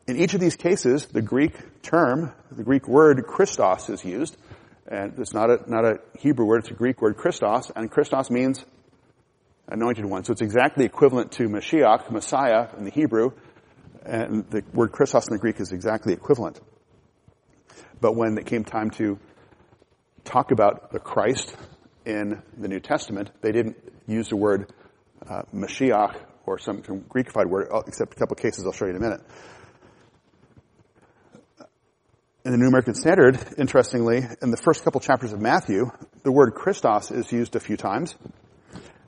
in 0.06 0.16
each 0.16 0.34
of 0.34 0.40
these 0.40 0.56
cases, 0.56 1.06
the 1.06 1.22
Greek 1.22 1.82
term, 1.82 2.32
the 2.50 2.62
Greek 2.62 2.86
word 2.86 3.24
Christos 3.26 3.88
is 3.88 4.04
used. 4.04 4.36
And 4.86 5.18
it's 5.18 5.32
not 5.32 5.50
a, 5.50 5.58
not 5.66 5.84
a 5.84 6.00
Hebrew 6.18 6.44
word, 6.44 6.58
it's 6.58 6.70
a 6.70 6.74
Greek 6.74 7.00
word 7.00 7.16
Christos, 7.16 7.72
and 7.74 7.90
Christos 7.90 8.30
means 8.30 8.62
anointed 9.66 10.04
one. 10.04 10.24
So 10.24 10.32
it's 10.32 10.42
exactly 10.42 10.84
equivalent 10.84 11.32
to 11.32 11.48
Mashiach, 11.48 12.10
Messiah 12.10 12.68
in 12.76 12.84
the 12.84 12.90
Hebrew, 12.90 13.30
and 14.04 14.44
the 14.50 14.62
word 14.74 14.92
Christos 14.92 15.26
in 15.26 15.32
the 15.32 15.38
Greek 15.38 15.58
is 15.58 15.72
exactly 15.72 16.12
equivalent. 16.12 16.60
But 17.98 18.14
when 18.14 18.36
it 18.36 18.44
came 18.44 18.64
time 18.64 18.90
to 18.92 19.18
talk 20.24 20.50
about 20.50 20.92
the 20.92 20.98
Christ 20.98 21.56
in 22.04 22.42
the 22.58 22.68
New 22.68 22.80
Testament, 22.80 23.30
they 23.40 23.52
didn't 23.52 23.76
use 24.06 24.28
the 24.28 24.36
word 24.36 24.72
uh, 25.28 25.42
Mashiach 25.54 26.16
or 26.46 26.58
some, 26.58 26.82
Greekified 26.82 27.46
word, 27.46 27.68
uh, 27.72 27.82
except 27.86 28.14
a 28.14 28.16
couple 28.16 28.34
of 28.34 28.42
cases 28.42 28.64
I'll 28.64 28.72
show 28.72 28.84
you 28.84 28.90
in 28.90 28.96
a 28.96 29.00
minute. 29.00 29.20
In 32.44 32.52
the 32.52 32.58
New 32.58 32.68
American 32.68 32.94
Standard, 32.94 33.38
interestingly, 33.56 34.18
in 34.42 34.50
the 34.50 34.58
first 34.58 34.84
couple 34.84 35.00
chapters 35.00 35.32
of 35.32 35.40
Matthew, 35.40 35.90
the 36.24 36.32
word 36.32 36.54
Christos 36.54 37.10
is 37.10 37.32
used 37.32 37.56
a 37.56 37.60
few 37.60 37.78
times, 37.78 38.14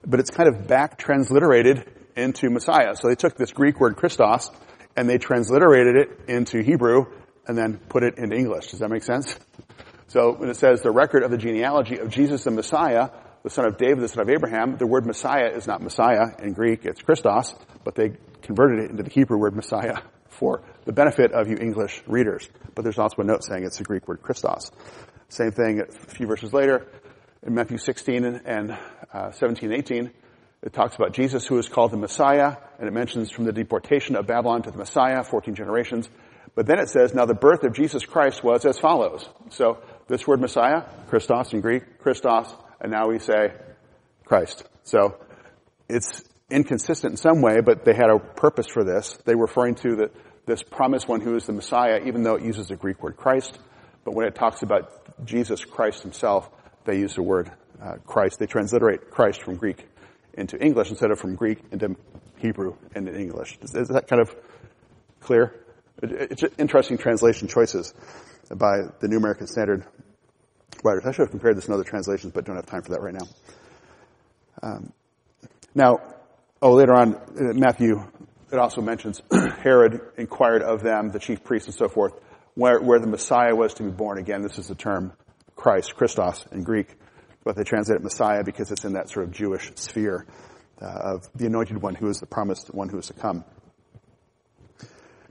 but 0.07 0.21
it's 0.21 0.31
kind 0.31 0.49
of 0.49 0.67
back 0.67 0.97
transliterated 0.97 1.85
into 2.17 2.49
Messiah. 2.49 2.95
So 2.95 3.09
they 3.09 3.15
took 3.15 3.37
this 3.37 3.53
Greek 3.53 3.79
word 3.79 3.97
Christos 3.97 4.51
and 4.97 5.07
they 5.07 5.19
transliterated 5.19 5.97
it 5.97 6.21
into 6.29 6.63
Hebrew 6.63 7.05
and 7.47 7.59
then 7.59 7.77
put 7.77 8.03
it 8.03 8.17
into 8.17 8.35
English. 8.35 8.69
Does 8.69 8.81
that 8.81 8.89
make 8.89 9.03
sense? 9.03 9.39
So 10.09 10.33
when 10.33 10.49
it 10.49 10.57
says 10.57 10.83
the 10.83 10.91
record 10.91 11.23
of 11.23 11.31
the 11.31 11.39
genealogy 11.39 11.99
of 11.99 12.11
Jesus 12.11 12.45
the 12.45 12.51
Messiah, 12.51 13.11
the 13.43 13.51
son 13.51 13.67
of 13.67 13.77
David, 13.77 14.01
the 14.01 14.09
son 14.09 14.23
of 14.23 14.31
Abraham, 14.31 14.77
the 14.77 14.87
word 14.87 15.07
Messiah 15.07 15.49
is 15.49 15.67
not 15.67 15.83
Messiah 15.83 16.35
in 16.41 16.53
Greek, 16.53 16.85
it's 16.85 17.03
Christos, 17.03 17.55
but 17.85 17.95
they 17.95 18.13
converted 18.43 18.85
it 18.85 18.91
into 18.91 19.03
the 19.03 19.11
Hebrew 19.11 19.39
word 19.39 19.55
Messiah 19.55 19.99
for 20.29 20.63
the 20.85 20.93
benefit 20.93 21.33
of 21.33 21.49
you 21.49 21.57
English 21.57 22.03
readers. 22.07 22.49
But 22.75 22.83
there's 22.83 22.99
also 22.99 23.23
a 23.23 23.25
note 23.25 23.43
saying 23.45 23.65
it's 23.65 23.79
the 23.79 23.85
Greek 23.85 24.07
word 24.07 24.23
Christos. 24.23 24.71
Same 25.29 25.51
thing 25.51 25.81
a 25.81 25.87
few 25.93 26.27
verses 26.27 26.53
later 26.53 26.87
in 27.45 27.55
Matthew 27.55 27.79
16 27.79 28.25
and 28.45 28.79
uh, 29.13 29.33
17 29.33 29.71
and 29.71 29.79
18. 29.79 30.11
It 30.63 30.73
talks 30.73 30.97
about 30.97 31.13
Jesus 31.13 31.47
who 31.47 31.59
is 31.59 31.69
called 31.69 31.91
the 31.91 31.97
Messiah, 31.97 32.57
and 32.79 32.89
it 32.89 32.93
mentions 32.93 33.31
from 33.31 33.45
the 33.45 33.53
deportation 33.53 34.17
of 34.17 34.27
Babylon 34.27 34.63
to 34.63 34.71
the 34.71 34.79
Messiah, 34.79 35.23
14 35.23 35.55
generations. 35.55 36.09
But 36.55 36.67
then 36.67 36.79
it 36.79 36.89
says, 36.89 37.15
now 37.15 37.27
the 37.27 37.35
birth 37.35 37.65
of 37.65 37.75
Jesus 37.75 38.05
Christ 38.05 38.43
was 38.43 38.65
as 38.65 38.79
follows. 38.79 39.29
So 39.51 39.79
this 40.09 40.27
word 40.27 40.41
Messiah, 40.41 40.83
Christos 41.09 41.53
in 41.53 41.61
Greek, 41.61 41.99
Christos, 41.99 42.49
and 42.81 42.93
now 42.93 43.09
we 43.09 43.19
say 43.19 43.53
Christ. 44.25 44.65
So 44.85 45.17
it's 45.89 46.23
inconsistent 46.51 47.13
in 47.13 47.17
some 47.17 47.43
way, 47.43 47.61
but 47.61 47.85
they 47.85 47.95
had 47.95 48.11
a 48.11 48.19
purpose 48.19 48.67
for 48.69 48.85
this. 48.85 49.19
They 49.25 49.35
were 49.35 49.47
referring 49.47 49.75
to 49.77 49.97
the, 49.97 50.11
this 50.47 50.63
promised 50.63 51.09
one 51.09 51.21
who 51.21 51.35
is 51.37 51.47
the 51.47 51.53
Messiah, 51.53 52.01
even 52.07 52.23
though 52.23 52.37
it 52.37 52.43
uses 52.43 52.69
the 52.69 52.77
Greek 52.77 53.03
word 53.03 53.17
Christ. 53.17 53.59
But 54.05 54.15
when 54.15 54.27
it 54.27 54.35
talks 54.35 54.63
about 54.63 55.25
Jesus 55.25 55.65
Christ 55.65 56.03
himself, 56.03 56.49
they 56.85 56.99
use 56.99 57.17
the 57.17 57.23
word 57.23 57.51
uh, 57.83 57.95
Christ. 58.07 58.39
They 58.39 58.47
transliterate 58.47 59.11
Christ 59.11 59.43
from 59.43 59.57
Greek 59.57 59.89
into 60.35 60.57
English 60.63 60.91
instead 60.91 61.11
of 61.11 61.19
from 61.19 61.35
Greek 61.35 61.59
into 61.73 61.97
Hebrew 62.37 62.77
and 62.95 63.09
in 63.09 63.17
English. 63.17 63.59
Is, 63.63 63.75
is 63.75 63.89
that 63.89 64.07
kind 64.07 64.23
of 64.23 64.35
clear? 65.21 65.53
It, 66.03 66.13
it's 66.31 66.45
interesting 66.59 66.99
translation 66.99 67.49
choices 67.49 67.93
by 68.55 68.83
the 69.01 69.09
New 69.09 69.17
American 69.17 69.47
Standard 69.47 69.85
writers. 70.83 71.05
I 71.07 71.13
should 71.13 71.23
have 71.23 71.31
compared 71.31 71.57
this 71.57 71.67
in 71.67 71.75
other 71.75 71.85
translations, 71.85 72.33
but 72.33 72.45
don't 72.45 72.57
have 72.57 72.67
time 72.67 72.83
for 72.83 72.93
that 72.93 73.03
right 73.03 73.15
now. 73.15 73.29
Um, 74.63 74.93
now, 75.75 75.99
oh, 76.63 76.73
later 76.73 76.95
on, 76.95 77.21
Matthew 77.35 78.03
it 78.51 78.59
also 78.59 78.81
mentions 78.81 79.21
Herod 79.33 80.01
inquired 80.17 80.63
of 80.63 80.83
them, 80.83 81.11
the 81.11 81.19
chief 81.19 81.43
priests 81.43 81.69
and 81.69 81.75
so 81.75 81.89
forth, 81.89 82.13
where, 82.55 82.81
where 82.81 82.99
the 82.99 83.07
Messiah 83.07 83.55
was 83.55 83.75
to 83.75 83.83
be 83.83 83.91
born. 83.91 84.19
Again, 84.19 84.43
this 84.43 84.59
is 84.59 84.69
the 84.69 84.75
term 84.75 85.13
Christ, 85.57 85.95
Christos 85.97 86.47
in 86.53 86.63
Greek, 86.63 86.95
but 87.45 87.57
they 87.57 87.65
translate 87.65 87.97
it 87.97 88.05
Messiah 88.05 88.45
because 88.45 88.71
it's 88.71 88.85
in 88.85 88.93
that 88.93 89.09
sort 89.09 89.27
of 89.27 89.33
Jewish 89.33 89.73
sphere 89.77 90.27
uh, 90.81 90.87
of 90.87 91.29
the 91.35 91.47
anointed 91.47 91.81
one 91.81 91.95
who 91.95 92.09
is 92.09 92.19
the 92.19 92.27
promised 92.27 92.73
one 92.73 92.89
who 92.89 92.99
is 92.99 93.07
to 93.07 93.15
come. 93.15 93.45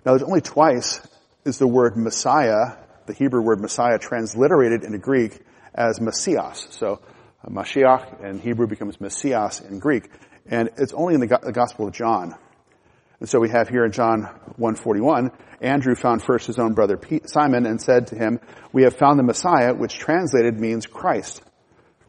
Now, 0.05 0.11
there's 0.11 0.23
only 0.23 0.41
twice 0.41 1.01
is 1.45 1.57
the 1.57 1.67
word 1.67 1.95
Messiah, 1.95 2.77
the 3.07 3.13
Hebrew 3.13 3.41
word 3.41 3.59
Messiah, 3.61 3.97
transliterated 3.99 4.83
into 4.83 4.97
Greek 4.97 5.39
as 5.73 5.99
Messias. 5.99 6.67
So, 6.71 7.01
uh, 7.43 7.49
Mashiach 7.49 8.23
in 8.23 8.39
Hebrew 8.39 8.67
becomes 8.67 8.99
Messias 8.99 9.61
in 9.61 9.79
Greek. 9.79 10.09
And 10.45 10.69
it's 10.77 10.93
only 10.93 11.15
in 11.15 11.21
the, 11.21 11.39
the 11.43 11.51
Gospel 11.51 11.87
of 11.87 11.93
John 11.93 12.35
and 13.19 13.29
so 13.29 13.39
we 13.39 13.49
have 13.49 13.69
here 13.69 13.85
in 13.85 13.91
John 13.91 14.23
141, 14.57 15.31
Andrew 15.61 15.95
found 15.95 16.21
first 16.21 16.47
his 16.47 16.59
own 16.59 16.73
brother 16.73 16.99
Simon 17.25 17.65
and 17.65 17.81
said 17.81 18.07
to 18.07 18.15
him, 18.15 18.39
we 18.73 18.83
have 18.83 18.97
found 18.97 19.17
the 19.17 19.23
Messiah, 19.23 19.73
which 19.73 19.97
translated 19.97 20.59
means 20.59 20.85
Christ. 20.85 21.41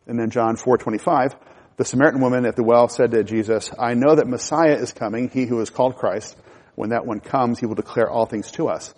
And 0.07 0.19
then 0.19 0.31
John 0.31 0.57
425, 0.57 1.37
the 1.77 1.85
Samaritan 1.85 2.21
woman 2.21 2.45
at 2.45 2.57
the 2.57 2.65
well 2.65 2.89
said 2.89 3.13
to 3.13 3.23
Jesus, 3.23 3.71
I 3.79 3.95
know 3.95 4.17
that 4.17 4.27
Messiah 4.27 4.75
is 4.75 4.93
coming, 4.93 5.29
he 5.29 5.47
who 5.47 5.61
is 5.61 5.71
called 5.71 5.97
Christ. 5.97 6.37
When 6.75 6.91
that 6.91 7.07
one 7.07 7.21
comes, 7.21 7.61
he 7.61 7.67
will 7.67 7.77
declare 7.77 8.11
all 8.11 8.27
things 8.27 8.51
to 8.53 8.69
us. 8.69 8.93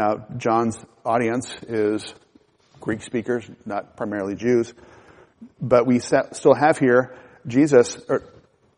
Now, 0.00 0.24
John's 0.38 0.78
audience 1.04 1.54
is 1.68 2.14
Greek 2.80 3.02
speakers, 3.02 3.44
not 3.66 3.98
primarily 3.98 4.34
Jews. 4.34 4.72
But 5.60 5.86
we 5.86 5.98
still 5.98 6.54
have 6.54 6.78
here 6.78 7.14
Jesus, 7.46 8.00
or 8.08 8.22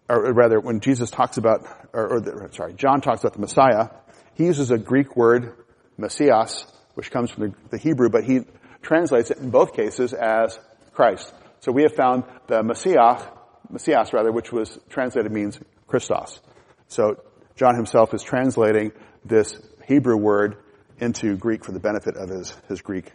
or 0.09 0.33
rather, 0.33 0.59
when 0.59 0.81
Jesus 0.81 1.13
talks 1.13 1.37
about, 1.37 1.61
or, 1.93 2.15
or 2.15 2.21
the, 2.21 2.49
sorry, 2.51 2.75
John 2.75 3.01
talks 3.01 3.21
about 3.21 3.35
the 3.35 3.39
Messiah, 3.39 3.91
he 4.35 4.47
uses 4.47 4.73
a 4.73 4.79
Greek 4.79 5.15
word, 5.15 5.55
Messias, 5.97 6.67
which 6.95 7.13
comes 7.13 7.31
from 7.31 7.51
the, 7.51 7.55
the 7.71 7.79
Hebrew, 7.79 8.11
but 8.11 8.25
he 8.25 8.41
translates 8.83 9.31
it 9.31 9.39
in 9.39 9.51
both 9.51 9.75
cases 9.75 10.13
as 10.13 10.59
Christ. 10.93 11.33
So 11.61 11.71
we 11.71 11.83
have 11.83 11.95
found 11.95 12.25
the 12.49 12.65
Messiah, 12.65 13.23
Messias 13.71 14.13
rather, 14.13 14.33
which 14.33 14.51
was 14.51 14.77
translated 14.91 15.31
means 15.31 15.57
Christos. 15.87 16.41
So 16.89 17.23
John 17.55 17.77
himself 17.77 18.13
is 18.13 18.25
translating 18.25 18.91
this 19.25 19.57
Hebrew 19.87 20.17
word 20.17 20.57
into 20.99 21.37
Greek 21.37 21.65
for 21.65 21.73
the 21.73 21.81
benefit 21.81 22.17
of 22.17 22.29
his, 22.29 22.55
his 22.69 22.81
Greek 22.81 23.11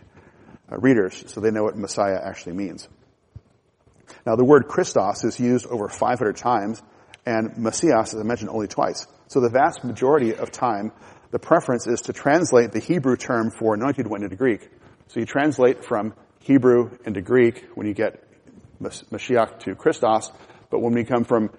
uh, 0.71 0.77
readers, 0.77 1.23
so 1.27 1.41
they 1.41 1.51
know 1.51 1.63
what 1.63 1.77
Messiah 1.77 2.19
actually 2.21 2.53
means. 2.53 2.87
Now 4.25 4.35
the 4.35 4.45
word 4.45 4.67
Christos 4.67 5.23
is 5.23 5.39
used 5.39 5.65
over 5.67 5.87
500 5.87 6.35
times 6.35 6.81
and 7.25 7.57
Messias, 7.57 8.13
as 8.13 8.21
I 8.21 8.23
mentioned, 8.23 8.49
only 8.49 8.67
twice. 8.67 9.05
So 9.27 9.41
the 9.41 9.49
vast 9.49 9.83
majority 9.83 10.33
of 10.33 10.49
time, 10.49 10.93
the 11.31 11.39
preference 11.39 11.85
is 11.85 12.03
to 12.03 12.13
translate 12.13 12.71
the 12.71 12.79
Hebrew 12.79 13.17
term 13.17 13.51
for 13.51 13.73
anointed 13.73 14.07
one 14.07 14.23
into 14.23 14.37
Greek. 14.37 14.69
So 15.07 15.19
you 15.19 15.25
translate 15.25 15.83
from 15.83 16.13
Hebrew 16.39 16.97
into 17.05 17.21
Greek 17.21 17.65
when 17.75 17.85
you 17.85 17.93
get 17.93 18.23
Mashiach 18.81 19.59
to 19.59 19.75
Christos, 19.75 20.31
but 20.69 20.79
when 20.79 20.93
we 20.93 21.03
come 21.03 21.25
from 21.25 21.49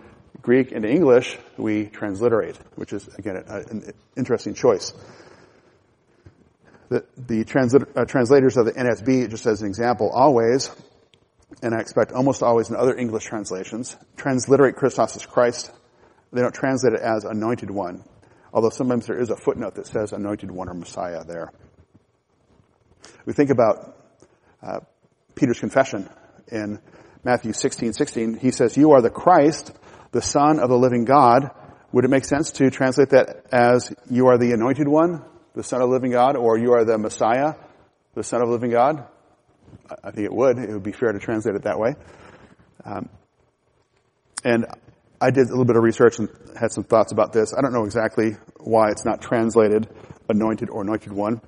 Greek 0.41 0.73
into 0.73 0.89
English, 0.89 1.37
we 1.59 1.87
transliterate, 1.87 2.57
which 2.77 2.95
is, 2.95 3.07
again, 3.19 3.37
an 3.37 3.93
interesting 4.17 4.55
choice. 4.55 4.95
The, 6.89 7.05
the 7.17 7.45
transla- 7.45 7.97
uh, 7.97 8.05
translators 8.07 8.57
of 8.57 8.65
the 8.65 8.73
NSB, 8.73 9.29
just 9.31 9.47
as 9.47 9.63
an 9.63 9.69
example, 9.69 10.11
always 10.11 10.71
and 11.63 11.75
I 11.75 11.81
expect 11.81 12.13
almost 12.13 12.43
always 12.43 12.71
in 12.71 12.77
other 12.77 12.97
English 12.97 13.25
translations, 13.25 13.97
transliterate 14.17 14.77
Christos 14.77 15.17
as 15.17 15.27
Christ. 15.27 15.73
They 16.33 16.43
don't 16.43 16.55
translate 16.55 16.95
it 16.95 17.01
as 17.01 17.25
anointed 17.25 17.71
one, 17.71 18.05
although 18.53 18.71
sometimes 18.71 19.07
there 19.07 19.19
is 19.19 19.31
a 19.31 19.37
footnote 19.37 19.75
that 19.77 19.87
says 19.87 20.13
anointed 20.13 20.51
one 20.51 20.69
or 20.69 20.75
Messiah 20.75 21.25
there. 21.25 21.53
We 23.25 23.33
think 23.33 23.51
about 23.51 23.97
uh, 24.63 24.81
Peter's 25.35 25.61
confession 25.61 26.09
in 26.51 26.81
Matthew 27.25 27.53
16, 27.53 27.95
16, 27.95 28.35
he 28.35 28.51
says, 28.51 28.77
you 28.77 28.93
are 28.93 29.03
the 29.03 29.11
Christ, 29.11 29.73
the 30.13 30.23
Son 30.23 30.61
of 30.61 30.69
the 30.69 30.77
living 30.77 31.05
God. 31.05 31.51
Would 31.93 32.05
it 32.05 32.09
make 32.09 32.25
sense 32.25 32.53
to 32.53 32.71
translate 32.71 33.11
that 33.11 33.47
as 33.51 33.93
you 34.11 34.29
are 34.29 34.39
the 34.39 34.53
anointed 34.53 34.87
one, 34.87 35.25
the 35.59 35.65
Son 35.65 35.83
of 35.83 35.89
the 35.89 35.93
living 35.93 36.13
God, 36.13 36.37
or 36.37 36.57
you 36.57 36.75
are 36.75 36.85
the 36.85 36.97
Messiah, 36.99 37.55
the 38.15 38.23
Son 38.23 38.41
of 38.41 38.47
the 38.47 38.53
living 38.53 38.71
God? 38.71 39.05
I 40.05 40.13
think 40.13 40.25
it 40.25 40.33
would. 40.33 40.57
It 40.57 40.71
would 40.71 40.85
be 40.85 40.93
fair 40.93 41.11
to 41.11 41.19
translate 41.19 41.57
it 41.57 41.65
that 41.65 41.81
way. 41.81 41.97
Um, 42.85 43.09
and 44.45 44.67
I 45.21 45.33
did 45.33 45.49
a 45.49 45.51
little 45.51 45.65
bit 45.65 45.75
of 45.75 45.83
research 45.83 46.21
and 46.21 46.29
had 46.57 46.71
some 46.71 46.85
thoughts 46.85 47.11
about 47.11 47.33
this. 47.33 47.53
I 47.59 47.61
don't 47.61 47.73
know 47.73 47.83
exactly 47.83 48.37
why 48.61 48.93
it's 48.93 49.05
not 49.05 49.21
translated 49.21 49.89
anointed 50.29 50.71
or 50.71 50.83
anointed 50.83 51.11
one. 51.11 51.41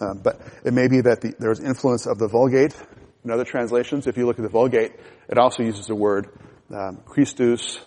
Um, 0.00 0.20
but 0.22 0.40
it 0.64 0.72
may 0.72 0.86
be 0.86 1.00
that 1.00 1.20
the, 1.20 1.34
there's 1.36 1.58
influence 1.58 2.06
of 2.06 2.18
the 2.18 2.28
Vulgate 2.28 2.76
in 3.24 3.32
other 3.32 3.44
translations. 3.44 4.06
If 4.06 4.16
you 4.16 4.26
look 4.26 4.38
at 4.38 4.42
the 4.42 4.48
Vulgate, 4.48 4.92
it 5.28 5.38
also 5.38 5.64
uses 5.64 5.86
the 5.86 5.96
word 5.96 6.28
um, 6.72 7.00
Christus 7.04 7.80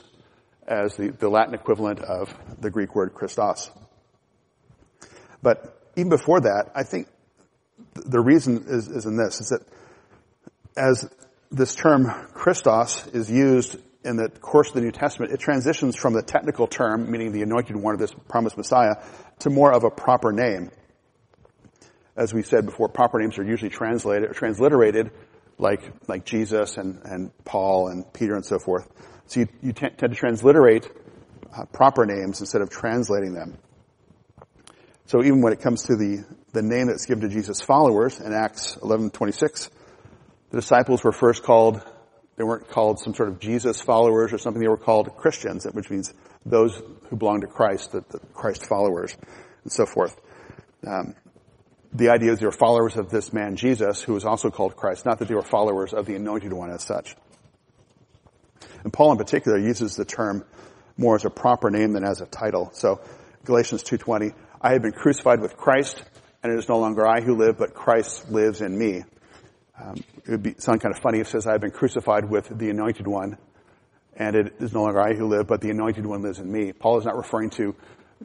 as 0.68 0.98
the, 0.98 1.12
the 1.12 1.30
Latin 1.30 1.54
equivalent 1.54 2.02
of 2.02 2.36
the 2.60 2.70
Greek 2.70 2.94
word 2.96 3.14
Christos. 3.14 3.72
But 5.48 5.82
even 5.96 6.10
before 6.10 6.42
that, 6.42 6.74
I 6.76 6.84
think 6.84 7.08
the 7.94 8.20
reason 8.20 8.66
is, 8.68 8.90
is 8.90 9.06
in 9.06 9.16
this, 9.16 9.40
is 9.40 9.48
that 9.48 9.62
as 10.76 11.10
this 11.50 11.74
term 11.74 12.12
Christos 12.34 13.08
is 13.14 13.32
used 13.32 13.78
in 14.04 14.18
the 14.18 14.28
course 14.28 14.68
of 14.68 14.74
the 14.74 14.82
New 14.82 14.92
Testament, 14.92 15.32
it 15.32 15.40
transitions 15.40 15.96
from 15.96 16.12
the 16.12 16.22
technical 16.22 16.68
term, 16.68 17.10
meaning 17.10 17.32
the 17.32 17.44
anointed 17.44 17.78
one 17.78 17.94
of 17.94 18.00
this 18.02 18.14
promised 18.28 18.58
Messiah, 18.58 18.96
to 19.40 19.50
more 19.50 19.72
of 19.72 19.86
a 19.86 19.90
proper 19.90 20.34
name. 20.34 20.70
As 22.18 22.34
we 22.34 22.44
said 22.44 22.66
before, 22.66 22.90
proper 22.90 23.18
names 23.18 23.40
are 23.40 23.46
usually 23.46 23.72
translated 23.72 24.30
or 24.30 24.34
transliterated 24.34 25.12
like, 25.58 25.82
like 26.10 26.26
Jesus 26.26 26.76
and, 26.76 27.00
and 27.06 27.32
Paul 27.46 27.88
and 27.88 28.04
Peter 28.12 28.36
and 28.36 28.46
so 28.46 28.60
forth. 28.60 28.86
So 29.28 29.40
you, 29.40 29.48
you 29.62 29.72
tend 29.72 29.98
to 30.00 30.10
transliterate 30.10 30.90
uh, 31.58 31.64
proper 31.72 32.06
names 32.06 32.42
instead 32.42 32.62
of 32.62 32.70
translating 32.70 33.34
them. 33.34 33.58
So 35.08 35.24
even 35.24 35.42
when 35.42 35.54
it 35.54 35.62
comes 35.62 35.84
to 35.84 35.96
the, 35.96 36.26
the 36.52 36.62
name 36.62 36.88
that's 36.88 37.06
given 37.06 37.28
to 37.28 37.34
Jesus' 37.34 37.62
followers 37.62 38.20
in 38.20 38.34
Acts 38.34 38.76
11:26, 38.82 39.70
the 40.52 40.58
disciples 40.58 41.04
were 41.04 41.14
first 41.14 41.44
called 41.44 41.82
they 42.36 42.44
weren't 42.44 42.68
called 42.68 43.00
some 43.00 43.16
sort 43.16 43.30
of 43.30 43.40
Jesus 43.40 43.82
followers 43.82 44.32
or 44.32 44.38
something. 44.38 44.62
They 44.62 44.68
were 44.68 44.78
called 44.78 45.16
Christians, 45.18 45.66
which 45.66 45.90
means 45.90 46.14
those 46.46 46.80
who 47.10 47.16
belong 47.16 47.42
to 47.42 47.48
Christ, 47.48 47.94
the, 47.94 48.04
the 48.10 48.20
Christ 48.34 48.68
followers, 48.68 49.18
and 49.64 49.72
so 49.72 49.88
forth. 49.88 50.16
Um, 50.86 51.16
the 51.94 52.10
idea 52.10 52.34
is 52.34 52.40
they 52.40 52.46
were 52.46 52.52
followers 52.52 52.96
of 52.96 53.10
this 53.10 53.34
man 53.34 53.56
Jesus, 53.56 54.04
who 54.04 54.14
was 54.14 54.24
also 54.24 54.52
called 54.52 54.76
Christ, 54.76 55.04
not 55.04 55.18
that 55.20 55.28
they 55.30 55.34
were 55.34 55.42
followers 55.42 55.94
of 55.94 56.06
the 56.06 56.16
anointed 56.16 56.54
one 56.54 56.70
as 56.70 56.84
such. 56.84 57.16
And 58.84 58.94
Paul 58.94 59.14
in 59.14 59.18
particular 59.18 59.58
uses 59.58 59.96
the 59.96 60.06
term 60.06 60.46
more 60.96 61.16
as 61.16 61.26
a 61.26 61.32
proper 61.32 61.72
name 61.72 61.94
than 61.94 62.04
as 62.04 62.22
a 62.22 62.28
title. 62.28 62.70
So 62.74 63.02
Galatians 63.46 63.84
2.20, 63.84 64.34
I 64.60 64.74
have 64.74 64.82
been 64.82 64.92
crucified 64.92 65.40
with 65.40 65.56
Christ, 65.56 66.02
and 66.42 66.52
it 66.52 66.58
is 66.58 66.68
no 66.68 66.80
longer 66.80 67.08
I 67.08 67.22
who 67.22 67.36
live, 67.36 67.60
but 67.60 67.76
Christ 67.76 68.32
lives 68.32 68.62
in 68.62 68.76
me. 68.78 69.04
Um, 69.80 70.04
it 70.26 70.32
would 70.32 70.44
be, 70.44 70.56
sound 70.58 70.82
kind 70.82 70.96
of 70.96 71.00
funny 71.00 71.20
if 71.20 71.28
it 71.28 71.30
says, 71.30 71.46
I 71.46 71.52
have 71.52 71.62
been 71.62 71.72
crucified 71.72 72.28
with 72.28 72.50
the 72.58 72.72
anointed 72.72 73.06
one, 73.06 73.38
and 74.16 74.36
it 74.36 74.56
is 74.60 74.74
no 74.74 74.82
longer 74.82 75.00
I 75.00 75.14
who 75.14 75.28
live, 75.28 75.46
but 75.46 75.62
the 75.62 75.70
anointed 75.70 76.08
one 76.08 76.24
lives 76.24 76.40
in 76.40 76.52
me. 76.52 76.74
Paul 76.74 76.98
is 76.98 77.06
not 77.06 77.16
referring 77.16 77.52
to 77.52 77.76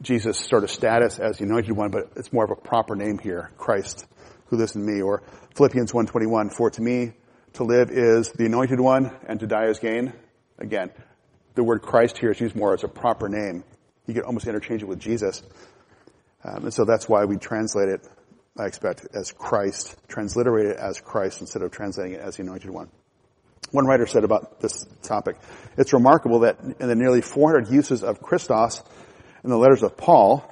Jesus' 0.01 0.39
sort 0.39 0.63
of 0.63 0.71
status 0.71 1.19
as 1.19 1.37
the 1.37 1.43
anointed 1.43 1.77
one, 1.77 1.91
but 1.91 2.11
it's 2.15 2.33
more 2.33 2.43
of 2.43 2.49
a 2.49 2.55
proper 2.55 2.95
name 2.95 3.19
here, 3.19 3.51
Christ, 3.57 4.07
who 4.47 4.57
lives 4.57 4.75
in 4.75 4.83
me. 4.83 5.03
Or 5.03 5.21
Philippians 5.55 5.91
1.21, 5.91 6.51
for 6.51 6.71
to 6.71 6.81
me 6.81 7.11
to 7.53 7.63
live 7.63 7.91
is 7.91 8.31
the 8.31 8.47
anointed 8.47 8.79
one, 8.79 9.15
and 9.27 9.39
to 9.39 9.45
die 9.45 9.65
is 9.65 9.77
gain. 9.77 10.13
Again, 10.57 10.89
the 11.53 11.63
word 11.63 11.83
Christ 11.83 12.17
here 12.17 12.31
is 12.31 12.41
used 12.41 12.55
more 12.55 12.73
as 12.73 12.83
a 12.83 12.87
proper 12.87 13.29
name. 13.29 13.63
You 14.07 14.15
could 14.15 14.23
almost 14.23 14.47
interchange 14.47 14.81
it 14.81 14.87
with 14.87 14.99
Jesus. 14.99 15.43
Um, 16.43 16.65
and 16.65 16.73
so 16.73 16.85
that's 16.85 17.07
why 17.07 17.25
we 17.25 17.37
translate 17.37 17.89
it 17.89 18.05
I 18.57 18.67
expect, 18.67 19.07
as 19.15 19.31
Christ, 19.31 19.95
transliterate 20.07 20.67
it 20.67 20.77
as 20.77 20.99
Christ 20.99 21.41
instead 21.41 21.63
of 21.63 21.71
translating 21.71 22.13
it 22.13 22.21
as 22.21 22.35
the 22.35 22.43
anointed 22.43 22.69
one. 22.69 22.89
One 23.71 23.87
writer 23.87 24.05
said 24.05 24.23
about 24.23 24.61
this 24.61 24.85
topic, 25.01 25.37
it's 25.75 25.91
remarkable 25.91 26.41
that 26.41 26.59
in 26.61 26.87
the 26.87 26.93
nearly 26.93 27.21
400 27.21 27.73
uses 27.73 28.03
of 28.03 28.21
Christos 28.21 28.83
in 29.43 29.49
the 29.49 29.57
letters 29.57 29.81
of 29.81 29.97
Paul, 29.97 30.47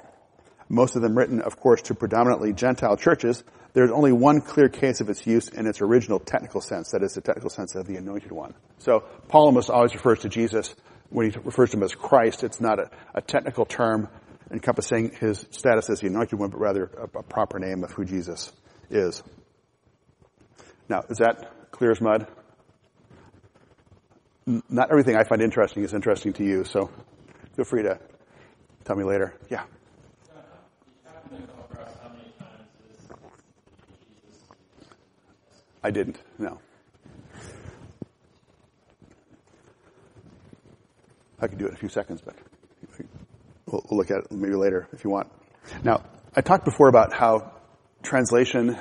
most 0.68 0.96
of 0.96 1.02
them 1.02 1.16
written, 1.16 1.42
of 1.42 1.60
course, 1.60 1.82
to 1.82 1.94
predominantly 1.94 2.52
Gentile 2.52 2.96
churches, 2.96 3.44
there's 3.72 3.92
only 3.92 4.10
one 4.10 4.40
clear 4.40 4.68
case 4.68 5.00
of 5.00 5.08
its 5.08 5.24
use 5.24 5.48
in 5.48 5.68
its 5.68 5.80
original 5.80 6.18
technical 6.18 6.60
sense, 6.60 6.90
that 6.90 7.04
is 7.04 7.14
the 7.14 7.20
technical 7.20 7.50
sense 7.50 7.76
of 7.76 7.86
the 7.86 7.96
anointed 7.96 8.32
one. 8.32 8.54
So 8.78 9.04
Paul 9.28 9.46
almost 9.46 9.70
always 9.70 9.94
refers 9.94 10.20
to 10.20 10.28
Jesus 10.28 10.74
when 11.08 11.30
he 11.30 11.38
refers 11.38 11.70
to 11.70 11.76
him 11.76 11.84
as 11.84 11.94
Christ. 11.94 12.42
It's 12.42 12.60
not 12.60 12.80
a, 12.80 12.90
a 13.14 13.20
technical 13.20 13.64
term 13.64 14.08
encompassing 14.52 15.12
his 15.18 15.46
status 15.50 15.88
as 15.88 16.00
the 16.00 16.08
anointed 16.08 16.38
one, 16.38 16.50
but 16.50 16.60
rather 16.60 16.84
a, 16.84 17.18
a 17.18 17.22
proper 17.22 17.58
name 17.58 17.82
of 17.84 17.90
who 17.92 18.04
Jesus 18.04 18.52
is. 18.90 19.22
Now, 20.88 21.02
is 21.08 21.18
that 21.18 21.70
clear 21.70 21.90
as 21.90 22.00
mud? 22.00 22.26
Not 24.68 24.90
everything 24.90 25.16
I 25.16 25.24
find 25.24 25.40
interesting 25.40 25.84
is 25.84 25.94
interesting 25.94 26.32
to 26.34 26.44
you, 26.44 26.64
so 26.64 26.90
feel 27.56 27.64
free 27.64 27.82
to 27.84 27.98
tell 28.84 28.96
me 28.96 29.04
later. 29.04 29.34
Yeah. 29.48 29.64
I 35.84 35.90
didn't, 35.90 36.18
no. 36.38 36.60
I 41.40 41.48
could 41.48 41.58
do 41.58 41.64
it 41.64 41.70
in 41.70 41.74
a 41.74 41.78
few 41.78 41.88
seconds, 41.88 42.20
but 42.24 42.36
We'll, 43.72 43.84
we'll 43.90 43.98
look 43.98 44.10
at 44.10 44.18
it 44.18 44.30
maybe 44.30 44.54
later 44.54 44.86
if 44.92 45.02
you 45.02 45.10
want. 45.10 45.28
Now, 45.82 46.04
I 46.36 46.42
talked 46.42 46.64
before 46.64 46.88
about 46.88 47.12
how 47.12 47.52
translation 48.02 48.78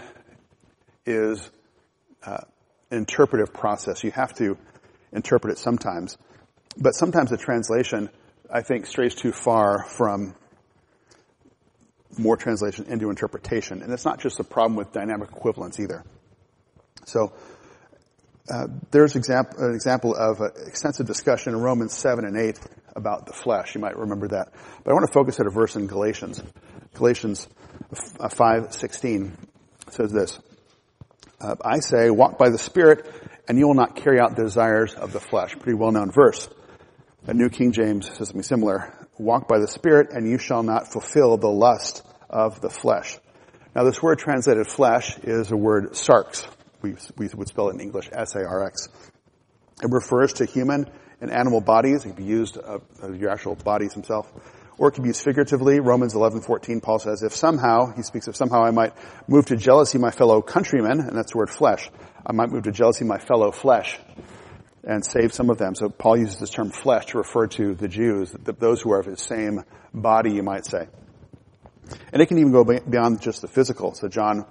is 1.06 1.50
uh, 2.24 2.42
an 2.92 2.98
interpretive 2.98 3.54
process. 3.54 4.04
You 4.04 4.12
have 4.12 4.34
to 4.36 4.58
interpret 5.12 5.54
it 5.54 5.58
sometimes. 5.58 6.18
But 6.78 6.92
sometimes 6.92 7.30
the 7.30 7.38
translation, 7.38 8.10
I 8.52 8.62
think, 8.62 8.86
strays 8.86 9.16
too 9.16 9.32
far 9.32 9.86
from 9.86 10.36
more 12.18 12.38
translation 12.38 12.86
into 12.88 13.10
interpretation. 13.10 13.82
And 13.82 13.92
it's 13.92 14.06
not 14.06 14.20
just 14.20 14.40
a 14.40 14.44
problem 14.44 14.76
with 14.76 14.92
dynamic 14.92 15.30
equivalence 15.32 15.80
either. 15.80 16.04
So, 17.06 17.34
uh, 18.50 18.68
there's 18.92 19.16
example, 19.16 19.64
an 19.64 19.74
example 19.74 20.16
of 20.16 20.42
an 20.42 20.52
extensive 20.68 21.06
discussion 21.06 21.54
in 21.54 21.62
Romans 21.62 21.94
7 21.94 22.26
and 22.26 22.38
8 22.38 22.60
about 22.96 23.26
the 23.26 23.34
flesh. 23.34 23.76
You 23.76 23.82
might 23.82 23.98
remember 23.98 24.28
that. 24.30 24.52
But 24.84 24.92
I 24.92 24.94
want 24.94 25.08
to 25.08 25.14
focus 25.14 25.40
at 25.40 25.46
a 25.46 25.50
verse 25.50 25.76
in 25.76 25.88
Galatians. 25.88 26.42
Galatians 26.94 27.48
5:16 27.94 29.32
says 29.90 30.12
this. 30.12 30.40
Uh, 31.40 31.56
I 31.64 31.80
say, 31.80 32.10
walk 32.10 32.38
by 32.38 32.50
the 32.50 32.58
Spirit, 32.58 33.06
and 33.48 33.58
you 33.58 33.68
will 33.68 33.74
not 33.74 33.96
carry 33.96 34.20
out 34.20 34.36
the 34.36 34.44
desires 34.44 34.94
of 34.94 35.12
the 35.12 35.20
flesh. 35.20 35.58
Pretty 35.58 35.74
well-known 35.74 36.12
verse. 36.12 36.48
A 37.26 37.34
New 37.34 37.50
King 37.50 37.72
James 37.72 38.08
says 38.08 38.28
something 38.28 38.44
similar. 38.44 38.94
Walk 39.18 39.48
by 39.48 39.60
the 39.60 39.68
Spirit, 39.68 40.12
and 40.12 40.30
you 40.30 40.38
shall 40.38 40.64
not 40.64 40.92
fulfill 40.92 41.38
the 41.38 41.50
lust 41.50 42.04
of 42.30 42.62
the 42.62 42.70
flesh. 42.70 43.18
Now, 43.76 43.84
this 43.84 44.02
word 44.02 44.20
translated 44.20 44.68
flesh 44.68 45.18
is 45.20 45.52
a 45.52 45.58
word 45.58 45.92
sarx. 45.92 46.46
We, 46.82 46.96
we 47.18 47.28
would 47.34 47.48
spell 47.48 47.70
it 47.70 47.76
in 47.76 47.82
English 47.82 48.10
S-A-R-X. 48.12 48.90
It 49.84 49.90
refers 49.90 50.34
to 50.34 50.46
human 50.46 50.90
and 51.20 51.32
animal 51.32 51.62
bodies. 51.62 52.06
It 52.06 52.10
can 52.10 52.16
be 52.16 52.24
used 52.24 52.58
of, 52.58 52.82
of 53.02 53.20
your 53.20 53.30
actual 53.30 53.56
bodies 53.56 53.94
himself. 53.94 54.32
Or 54.78 54.90
it 54.90 54.94
can 54.94 55.04
be 55.04 55.10
used 55.10 55.24
figuratively. 55.24 55.80
Romans 55.80 56.14
11:14, 56.14 56.82
Paul 56.82 57.00
says, 57.00 57.24
if 57.24 57.36
somehow, 57.36 57.94
he 57.96 58.02
speaks 58.02 58.28
of 58.28 58.36
somehow 58.36 58.64
I 58.64 58.72
might 58.72 58.94
move 59.28 59.46
to 59.48 59.56
jealousy 59.56 59.98
my 59.98 60.12
fellow 60.12 60.42
countrymen, 60.42 61.00
and 61.00 61.16
that's 61.16 61.34
the 61.34 61.38
word 61.38 61.50
flesh. 61.50 61.90
I 62.26 62.32
might 62.34 62.50
move 62.50 62.64
to 62.64 62.72
jealousy 62.72 63.06
my 63.06 63.20
fellow 63.20 63.52
flesh 63.52 64.00
and 64.84 65.06
save 65.06 65.34
some 65.34 65.50
of 65.50 65.58
them. 65.58 65.76
So 65.76 65.90
Paul 65.90 66.18
uses 66.18 66.40
this 66.40 66.50
term 66.50 66.72
flesh 66.72 67.08
to 67.08 67.20
refer 67.20 67.48
to 67.48 67.76
the 67.76 67.88
Jews, 67.88 68.32
those 68.32 68.82
who 68.82 68.92
are 68.92 69.00
of 69.00 69.06
his 69.06 69.22
same 69.22 69.64
body, 69.94 70.34
you 70.34 70.44
might 70.44 70.66
say. 70.66 70.88
And 72.12 72.22
it 72.22 72.28
can 72.28 72.40
even 72.40 72.52
go 72.52 72.64
beyond 72.64 73.22
just 73.22 73.42
the 73.42 73.48
physical. 73.48 73.94
So 73.94 74.08
John 74.08 74.46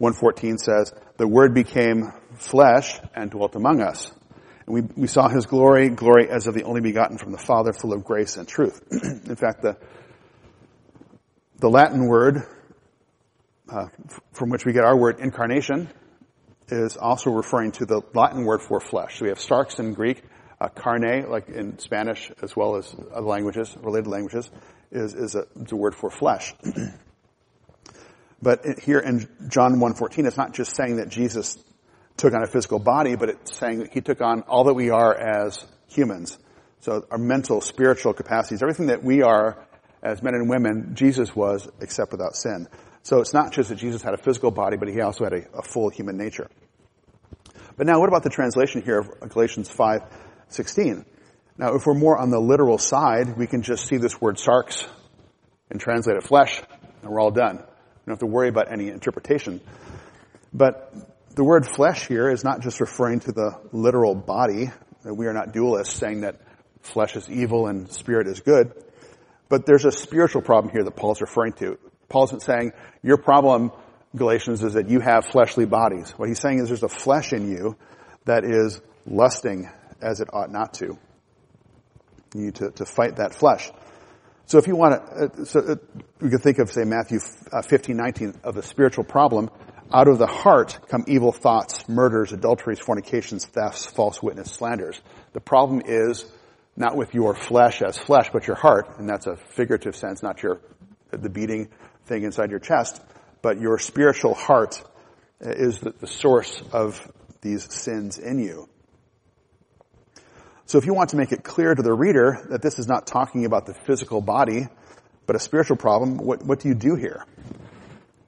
1.14 0.00 0.58
says, 0.58 0.92
the 1.16 1.26
word 1.26 1.54
became 1.54 2.12
flesh 2.34 2.98
and 3.14 3.30
dwelt 3.30 3.54
among 3.54 3.80
us. 3.80 4.10
And 4.66 4.74
we, 4.74 4.80
we 4.96 5.06
saw 5.06 5.28
his 5.28 5.46
glory, 5.46 5.88
glory 5.88 6.28
as 6.28 6.46
of 6.46 6.54
the 6.54 6.64
only 6.64 6.80
begotten 6.80 7.18
from 7.18 7.32
the 7.32 7.38
Father, 7.38 7.72
full 7.72 7.92
of 7.92 8.04
grace 8.04 8.36
and 8.36 8.46
truth. 8.46 8.82
In 8.90 9.36
fact, 9.36 9.62
the, 9.62 9.76
the 11.58 11.70
Latin 11.70 12.06
word, 12.06 12.42
uh, 13.70 13.86
from 14.32 14.50
which 14.50 14.64
we 14.64 14.72
get 14.72 14.84
our 14.84 14.96
word 14.96 15.20
incarnation, 15.20 15.88
is 16.68 16.96
also 16.96 17.30
referring 17.30 17.72
to 17.72 17.86
the 17.86 18.02
Latin 18.12 18.44
word 18.44 18.60
for 18.60 18.80
flesh. 18.80 19.18
So 19.18 19.24
we 19.24 19.28
have 19.28 19.38
sarx 19.38 19.78
in 19.78 19.94
Greek, 19.94 20.22
uh, 20.60 20.68
carne, 20.68 21.30
like 21.30 21.48
in 21.48 21.78
Spanish, 21.78 22.32
as 22.42 22.56
well 22.56 22.76
as 22.76 22.94
other 23.14 23.26
languages, 23.26 23.74
related 23.80 24.08
languages, 24.08 24.50
is, 24.90 25.14
is, 25.14 25.34
a, 25.36 25.46
a 25.70 25.76
word 25.76 25.94
for 25.94 26.10
flesh. 26.10 26.54
but 28.40 28.78
here 28.80 28.98
in 28.98 29.28
John 29.48 29.76
1.14, 29.76 30.26
it's 30.26 30.36
not 30.36 30.54
just 30.54 30.76
saying 30.76 30.96
that 30.96 31.08
Jesus 31.08 31.56
took 32.16 32.34
on 32.34 32.42
a 32.42 32.46
physical 32.46 32.78
body, 32.78 33.16
but 33.16 33.28
it's 33.28 33.56
saying 33.56 33.80
that 33.80 33.92
he 33.92 34.00
took 34.00 34.20
on 34.20 34.42
all 34.42 34.64
that 34.64 34.74
we 34.74 34.90
are 34.90 35.14
as 35.14 35.64
humans. 35.88 36.38
So 36.80 37.06
our 37.10 37.18
mental, 37.18 37.60
spiritual 37.60 38.12
capacities, 38.12 38.62
everything 38.62 38.86
that 38.86 39.02
we 39.02 39.22
are 39.22 39.66
as 40.02 40.22
men 40.22 40.34
and 40.34 40.48
women, 40.48 40.94
Jesus 40.94 41.34
was 41.34 41.68
except 41.80 42.12
without 42.12 42.36
sin. 42.36 42.68
So 43.02 43.20
it's 43.20 43.32
not 43.32 43.52
just 43.52 43.70
that 43.70 43.76
Jesus 43.76 44.02
had 44.02 44.14
a 44.14 44.18
physical 44.18 44.50
body, 44.50 44.76
but 44.76 44.88
he 44.88 45.00
also 45.00 45.24
had 45.24 45.32
a, 45.32 45.58
a 45.58 45.62
full 45.62 45.88
human 45.88 46.16
nature. 46.16 46.48
But 47.76 47.86
now 47.86 48.00
what 48.00 48.08
about 48.08 48.22
the 48.22 48.30
translation 48.30 48.82
here 48.82 48.98
of 48.98 49.30
Galatians 49.30 49.68
5:16? 49.68 51.04
Now 51.58 51.74
if 51.74 51.86
we're 51.86 51.94
more 51.94 52.18
on 52.18 52.30
the 52.30 52.40
literal 52.40 52.78
side, 52.78 53.36
we 53.36 53.46
can 53.46 53.62
just 53.62 53.86
see 53.86 53.96
this 53.96 54.20
word 54.20 54.36
sarx 54.36 54.86
and 55.70 55.80
translate 55.80 56.16
it 56.16 56.24
flesh, 56.24 56.62
and 57.02 57.10
we're 57.10 57.20
all 57.20 57.30
done. 57.30 57.62
Don't 58.06 58.12
have 58.12 58.20
to 58.20 58.26
worry 58.26 58.48
about 58.48 58.70
any 58.70 58.88
interpretation. 58.88 59.60
But 60.54 60.94
the 61.34 61.42
word 61.42 61.66
flesh 61.66 62.06
here 62.06 62.30
is 62.30 62.44
not 62.44 62.60
just 62.60 62.80
referring 62.80 63.20
to 63.20 63.32
the 63.32 63.58
literal 63.72 64.14
body. 64.14 64.70
We 65.04 65.26
are 65.26 65.32
not 65.32 65.52
dualists 65.52 65.92
saying 65.92 66.20
that 66.20 66.40
flesh 66.82 67.16
is 67.16 67.28
evil 67.28 67.66
and 67.66 67.90
spirit 67.90 68.28
is 68.28 68.40
good. 68.40 68.72
But 69.48 69.66
there's 69.66 69.84
a 69.84 69.90
spiritual 69.90 70.42
problem 70.42 70.72
here 70.72 70.84
that 70.84 70.94
Paul's 70.96 71.20
referring 71.20 71.54
to. 71.54 71.78
Paul's 72.08 72.32
not 72.32 72.42
saying, 72.42 72.72
your 73.02 73.16
problem, 73.16 73.72
Galatians, 74.14 74.62
is 74.62 74.74
that 74.74 74.88
you 74.88 75.00
have 75.00 75.26
fleshly 75.26 75.66
bodies. 75.66 76.12
What 76.12 76.28
he's 76.28 76.40
saying 76.40 76.60
is 76.60 76.68
there's 76.68 76.84
a 76.84 76.88
flesh 76.88 77.32
in 77.32 77.50
you 77.50 77.76
that 78.24 78.44
is 78.44 78.80
lusting 79.04 79.68
as 80.00 80.20
it 80.20 80.28
ought 80.32 80.50
not 80.50 80.74
to. 80.74 80.96
You 82.34 82.40
need 82.40 82.54
to, 82.56 82.70
to 82.70 82.84
fight 82.84 83.16
that 83.16 83.34
flesh. 83.34 83.70
So 84.46 84.58
if 84.58 84.68
you 84.68 84.76
want 84.76 84.94
to, 84.94 85.42
uh, 85.42 85.44
so 85.44 85.60
uh, 85.60 85.74
we 86.20 86.30
could 86.30 86.40
think 86.40 86.58
of, 86.58 86.70
say, 86.70 86.84
Matthew 86.84 87.18
uh, 87.52 87.62
15, 87.62 87.96
19, 87.96 88.34
of 88.44 88.54
the 88.54 88.62
spiritual 88.62 89.02
problem. 89.02 89.50
Out 89.92 90.06
of 90.08 90.18
the 90.18 90.26
heart 90.26 90.78
come 90.88 91.04
evil 91.08 91.32
thoughts, 91.32 91.88
murders, 91.88 92.32
adulteries, 92.32 92.78
fornications, 92.78 93.44
thefts, 93.44 93.86
false 93.86 94.22
witness, 94.22 94.52
slanders. 94.52 95.00
The 95.32 95.40
problem 95.40 95.82
is 95.84 96.24
not 96.76 96.96
with 96.96 97.14
your 97.14 97.34
flesh 97.34 97.82
as 97.82 97.98
flesh, 97.98 98.30
but 98.32 98.46
your 98.46 98.56
heart, 98.56 98.98
and 98.98 99.08
that's 99.08 99.26
a 99.26 99.36
figurative 99.36 99.96
sense, 99.96 100.22
not 100.22 100.42
your, 100.42 100.60
the 101.10 101.30
beating 101.30 101.68
thing 102.06 102.22
inside 102.22 102.50
your 102.50 102.60
chest, 102.60 103.00
but 103.42 103.60
your 103.60 103.78
spiritual 103.78 104.34
heart 104.34 104.82
is 105.40 105.80
the, 105.80 105.90
the 105.90 106.06
source 106.06 106.62
of 106.72 107.00
these 107.40 107.72
sins 107.72 108.18
in 108.18 108.38
you. 108.38 108.68
So 110.66 110.78
if 110.78 110.86
you 110.86 110.94
want 110.94 111.10
to 111.10 111.16
make 111.16 111.30
it 111.30 111.44
clear 111.44 111.74
to 111.74 111.82
the 111.82 111.92
reader 111.92 112.44
that 112.50 112.60
this 112.60 112.78
is 112.80 112.88
not 112.88 113.06
talking 113.06 113.44
about 113.44 113.66
the 113.66 113.74
physical 113.74 114.20
body, 114.20 114.66
but 115.24 115.36
a 115.36 115.38
spiritual 115.38 115.76
problem, 115.76 116.18
what, 116.18 116.44
what 116.44 116.60
do 116.60 116.68
you 116.68 116.74
do 116.74 116.96
here? 116.96 117.24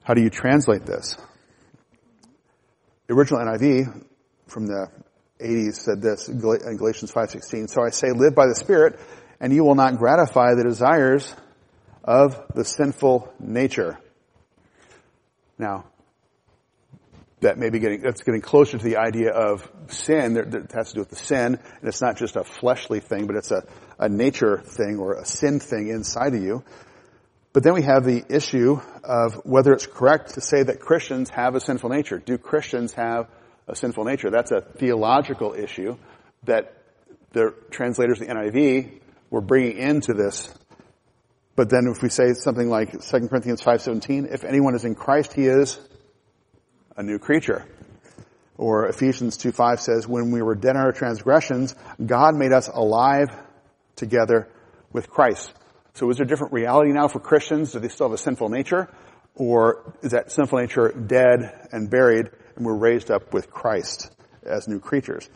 How 0.03 0.13
do 0.13 0.21
you 0.21 0.29
translate 0.29 0.85
this? 0.85 1.17
The 3.07 3.13
original 3.13 3.41
NIV 3.41 4.05
from 4.47 4.67
the 4.67 4.87
80s 5.39 5.75
said 5.75 6.01
this 6.01 6.29
in 6.29 6.39
Galatians 6.39 7.11
5:16. 7.11 7.69
So 7.69 7.83
I 7.83 7.89
say, 7.89 8.11
live 8.11 8.35
by 8.35 8.47
the 8.47 8.55
Spirit, 8.55 8.99
and 9.39 9.53
you 9.53 9.63
will 9.63 9.75
not 9.75 9.97
gratify 9.97 10.55
the 10.55 10.63
desires 10.63 11.33
of 12.03 12.41
the 12.55 12.63
sinful 12.63 13.33
nature. 13.39 13.99
Now, 15.57 15.85
that 17.41 17.57
may 17.57 17.69
be 17.69 17.79
getting 17.79 18.01
that's 18.01 18.23
getting 18.23 18.41
closer 18.41 18.77
to 18.77 18.83
the 18.83 18.97
idea 18.97 19.31
of 19.31 19.69
sin. 19.87 20.33
That 20.33 20.71
has 20.73 20.89
to 20.89 20.95
do 20.95 20.99
with 21.01 21.09
the 21.09 21.15
sin, 21.15 21.55
and 21.55 21.87
it's 21.87 22.01
not 22.01 22.17
just 22.17 22.35
a 22.35 22.43
fleshly 22.43 22.99
thing, 22.99 23.27
but 23.27 23.35
it's 23.35 23.51
a, 23.51 23.63
a 23.97 24.09
nature 24.09 24.57
thing 24.57 24.97
or 24.97 25.13
a 25.13 25.25
sin 25.25 25.59
thing 25.59 25.89
inside 25.89 26.33
of 26.33 26.41
you. 26.41 26.63
But 27.51 27.63
then 27.63 27.73
we 27.73 27.81
have 27.83 28.05
the 28.05 28.23
issue 28.29 28.79
of 29.03 29.41
whether 29.45 29.73
it's 29.73 29.87
correct 29.87 30.35
to 30.35 30.41
say 30.41 30.63
that 30.63 30.79
Christians 30.79 31.29
have 31.31 31.55
a 31.55 31.59
sinful 31.59 31.89
nature. 31.89 32.19
Do 32.19 32.37
Christians 32.37 32.93
have 32.93 33.27
a 33.69 33.75
sinful 33.75 34.03
nature. 34.03 34.29
That's 34.29 34.51
a 34.51 34.61
theological 34.61 35.53
issue 35.53 35.97
that 36.43 36.73
the 37.31 37.53
translators 37.69 38.19
of 38.19 38.27
the 38.27 38.33
NIV 38.33 38.99
were 39.29 39.41
bringing 39.41 39.77
into 39.77 40.13
this. 40.13 40.53
But 41.55 41.69
then 41.69 41.91
if 41.93 42.01
we 42.01 42.09
say 42.09 42.33
something 42.33 42.69
like 42.69 42.91
2 42.91 43.27
Corinthians 43.27 43.61
5.17, 43.61 44.33
if 44.33 44.43
anyone 44.43 44.75
is 44.75 44.85
in 44.85 44.95
Christ, 44.95 45.33
he 45.33 45.45
is 45.45 45.79
a 46.99 47.03
new 47.03 47.17
creature. 47.17 47.65
Or 48.57 48.87
Ephesians 48.87 49.37
2.5 49.37 49.79
says, 49.79 50.05
when 50.05 50.31
we 50.31 50.41
were 50.41 50.53
dead 50.53 50.71
in 50.71 50.81
our 50.81 50.91
transgressions, 50.91 51.73
God 52.05 52.35
made 52.35 52.51
us 52.51 52.67
alive 52.67 53.29
together 53.95 54.49
with 54.91 55.09
Christ. 55.09 55.53
So 55.93 56.09
is 56.09 56.17
there 56.17 56.25
a 56.25 56.27
different 56.27 56.51
reality 56.51 56.91
now 56.91 57.07
for 57.07 57.21
Christians? 57.21 57.71
Do 57.71 57.79
they 57.79 57.87
still 57.87 58.09
have 58.09 58.13
a 58.13 58.21
sinful 58.21 58.49
nature? 58.49 58.89
Or 59.35 59.93
is 60.03 60.11
that 60.11 60.31
sinful 60.31 60.59
nature 60.59 60.91
dead 60.91 61.69
and 61.71 61.89
buried 61.89 62.31
and 62.57 62.65
we're 62.65 62.75
raised 62.75 63.09
up 63.09 63.33
with 63.33 63.49
Christ 63.49 64.11
as 64.43 64.67
new 64.67 64.79
creatures. 64.79 65.29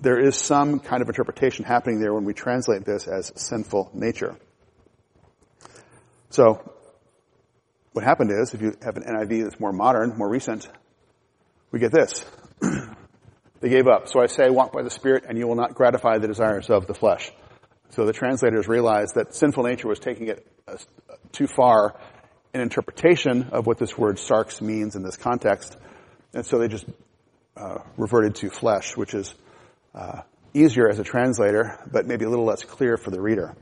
There 0.00 0.18
is 0.18 0.34
some 0.34 0.80
kind 0.80 1.02
of 1.02 1.08
interpretation 1.08 1.64
happening 1.64 2.00
there 2.00 2.12
when 2.12 2.24
we 2.24 2.34
translate 2.34 2.84
this 2.84 3.06
as 3.06 3.30
sinful 3.36 3.92
nature. 3.94 4.36
So, 6.30 6.72
what 7.92 8.04
happened 8.04 8.30
is, 8.30 8.54
if 8.54 8.62
you 8.62 8.74
have 8.82 8.96
an 8.96 9.02
NIV 9.02 9.44
that's 9.44 9.60
more 9.60 9.72
modern, 9.72 10.16
more 10.16 10.28
recent, 10.28 10.68
we 11.70 11.80
get 11.80 11.92
this. 11.92 12.24
they 13.60 13.68
gave 13.68 13.86
up. 13.86 14.08
So 14.08 14.20
I 14.20 14.26
say, 14.26 14.48
walk 14.50 14.72
by 14.72 14.82
the 14.82 14.90
Spirit, 14.90 15.24
and 15.28 15.36
you 15.36 15.46
will 15.46 15.56
not 15.56 15.74
gratify 15.74 16.18
the 16.18 16.28
desires 16.28 16.70
of 16.70 16.86
the 16.86 16.94
flesh. 16.94 17.32
So 17.90 18.06
the 18.06 18.12
translators 18.12 18.68
realized 18.68 19.16
that 19.16 19.34
sinful 19.34 19.64
nature 19.64 19.88
was 19.88 19.98
taking 19.98 20.28
it 20.28 20.46
uh, 20.68 20.76
too 21.32 21.48
far 21.48 21.98
in 22.54 22.60
interpretation 22.60 23.50
of 23.52 23.66
what 23.66 23.78
this 23.78 23.96
word 23.98 24.16
sarx 24.16 24.60
means 24.60 24.94
in 24.94 25.02
this 25.02 25.16
context, 25.16 25.76
and 26.32 26.46
so 26.46 26.58
they 26.58 26.68
just 26.68 26.86
uh, 27.56 27.78
reverted 27.96 28.36
to 28.36 28.50
flesh, 28.50 28.96
which 28.96 29.14
is 29.14 29.34
uh, 29.94 30.22
easier 30.54 30.88
as 30.88 30.98
a 30.98 31.04
translator, 31.04 31.78
but 31.90 32.06
maybe 32.06 32.24
a 32.24 32.28
little 32.28 32.44
less 32.44 32.64
clear 32.64 32.96
for 32.96 33.10
the 33.10 33.20
reader. 33.20 33.54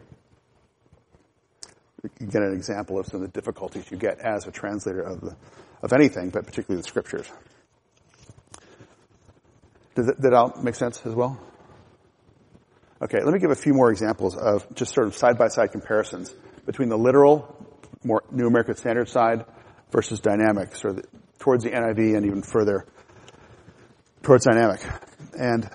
You 2.21 2.27
get 2.27 2.43
an 2.43 2.53
example 2.53 2.99
of 2.99 3.07
some 3.07 3.23
of 3.23 3.33
the 3.33 3.41
difficulties 3.41 3.91
you 3.91 3.97
get 3.97 4.21
as 4.21 4.47
a 4.47 4.51
translator 4.51 5.03
of 5.03 5.21
the, 5.21 5.37
of 5.83 5.93
anything, 5.93 6.31
but 6.31 6.47
particularly 6.47 6.81
the 6.81 6.89
scriptures. 6.89 7.29
Did 9.95 10.07
that, 10.07 10.21
that 10.21 10.63
make 10.63 10.77
sense 10.77 11.05
as 11.05 11.15
well? 11.15 11.41
Okay, 13.03 13.19
let 13.23 13.33
me 13.33 13.39
give 13.39 13.51
a 13.51 13.57
few 13.57 13.75
more 13.75 13.91
examples 13.91 14.37
of 14.37 14.67
just 14.75 14.95
sort 14.95 15.07
of 15.07 15.17
side-by-side 15.17 15.73
comparisons 15.73 16.35
between 16.67 16.89
the 16.89 16.99
literal, 16.99 17.57
more 18.05 18.23
New 18.31 18.47
American 18.47 18.77
Standard 18.77 19.09
side 19.09 19.45
versus 19.91 20.21
dynamics, 20.21 20.85
or 20.85 20.93
the, 20.93 21.05
towards 21.39 21.65
the 21.65 21.71
NIV 21.71 22.17
and 22.17 22.27
even 22.27 22.43
further 22.43 22.87
towards 24.23 24.45
dynamic. 24.45 24.81
And 25.39 25.69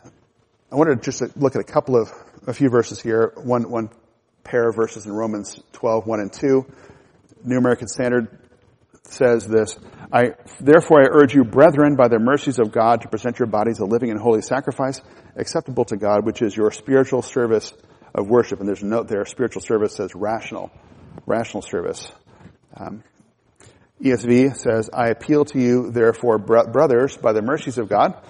I 0.71 0.75
wanted 0.75 1.01
to 1.01 1.11
just 1.11 1.37
look 1.37 1.55
at 1.55 1.61
a 1.61 1.65
couple 1.65 1.95
of, 1.95 2.11
a 2.45 2.53
few 2.53 2.69
verses 2.69 3.01
here. 3.01 3.33
One, 3.37 3.69
one 3.69 3.89
pair 4.43 4.69
of 4.69 4.75
verses 4.75 5.05
in 5.05 5.11
Romans 5.11 5.59
12, 5.73 6.05
1 6.05 6.19
and 6.19 6.33
2. 6.33 6.65
New 7.43 7.57
American 7.57 7.87
Standard 7.87 8.39
says 9.03 9.47
this, 9.47 9.77
I, 10.11 10.33
therefore 10.59 11.01
I 11.01 11.07
urge 11.09 11.33
you, 11.33 11.43
brethren, 11.43 11.95
by 11.95 12.07
the 12.07 12.19
mercies 12.19 12.59
of 12.59 12.71
God, 12.71 13.01
to 13.01 13.07
present 13.07 13.39
your 13.39 13.47
bodies 13.47 13.79
a 13.79 13.85
living 13.85 14.11
and 14.11 14.19
holy 14.19 14.41
sacrifice, 14.41 15.01
acceptable 15.35 15.85
to 15.85 15.97
God, 15.97 16.25
which 16.25 16.41
is 16.41 16.55
your 16.55 16.71
spiritual 16.71 17.21
service 17.21 17.73
of 18.13 18.27
worship. 18.27 18.59
And 18.59 18.67
there's 18.67 18.83
a 18.83 18.87
note 18.87 19.07
there, 19.07 19.25
spiritual 19.25 19.61
service 19.61 19.95
says 19.95 20.11
rational, 20.15 20.71
rational 21.25 21.61
service. 21.61 22.11
Um, 22.75 23.03
ESV 24.01 24.57
says, 24.57 24.89
I 24.93 25.09
appeal 25.09 25.45
to 25.45 25.59
you, 25.59 25.91
therefore, 25.91 26.37
brothers, 26.37 27.17
by 27.17 27.33
the 27.33 27.41
mercies 27.41 27.77
of 27.77 27.89
God, 27.89 28.21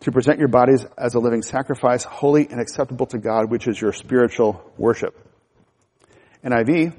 to 0.00 0.12
present 0.12 0.38
your 0.38 0.48
bodies 0.48 0.84
as 0.98 1.14
a 1.14 1.18
living 1.18 1.42
sacrifice, 1.42 2.04
holy 2.04 2.48
and 2.48 2.60
acceptable 2.60 3.06
to 3.06 3.18
God, 3.18 3.50
which 3.50 3.66
is 3.66 3.80
your 3.80 3.92
spiritual 3.92 4.72
worship. 4.76 5.25
NIV, 6.46 6.92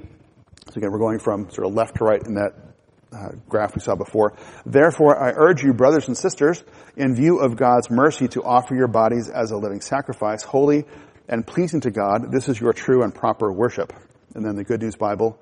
so 0.70 0.76
again, 0.76 0.92
we're 0.92 0.98
going 0.98 1.18
from 1.18 1.48
sort 1.50 1.66
of 1.66 1.72
left 1.72 1.96
to 1.96 2.04
right 2.04 2.22
in 2.22 2.34
that 2.34 2.52
uh, 3.10 3.28
graph 3.48 3.74
we 3.74 3.80
saw 3.80 3.94
before. 3.94 4.34
Therefore, 4.66 5.18
I 5.18 5.32
urge 5.34 5.62
you, 5.62 5.72
brothers 5.72 6.08
and 6.08 6.16
sisters, 6.16 6.62
in 6.96 7.14
view 7.14 7.38
of 7.38 7.56
God's 7.56 7.90
mercy, 7.90 8.28
to 8.28 8.42
offer 8.42 8.74
your 8.74 8.88
bodies 8.88 9.30
as 9.30 9.50
a 9.50 9.56
living 9.56 9.80
sacrifice, 9.80 10.42
holy 10.42 10.84
and 11.28 11.46
pleasing 11.46 11.80
to 11.80 11.90
God. 11.90 12.30
This 12.30 12.48
is 12.48 12.60
your 12.60 12.74
true 12.74 13.02
and 13.02 13.14
proper 13.14 13.50
worship. 13.50 13.94
And 14.34 14.44
then 14.44 14.56
the 14.56 14.64
Good 14.64 14.82
News 14.82 14.96
Bible 14.96 15.38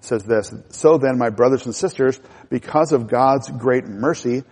says 0.00 0.22
this, 0.22 0.54
So 0.68 0.98
then, 0.98 1.18
my 1.18 1.30
brothers 1.30 1.66
and 1.66 1.74
sisters, 1.74 2.20
because 2.48 2.92
of 2.92 3.08
God's 3.08 3.50
great 3.50 3.84
mercy 3.84 4.44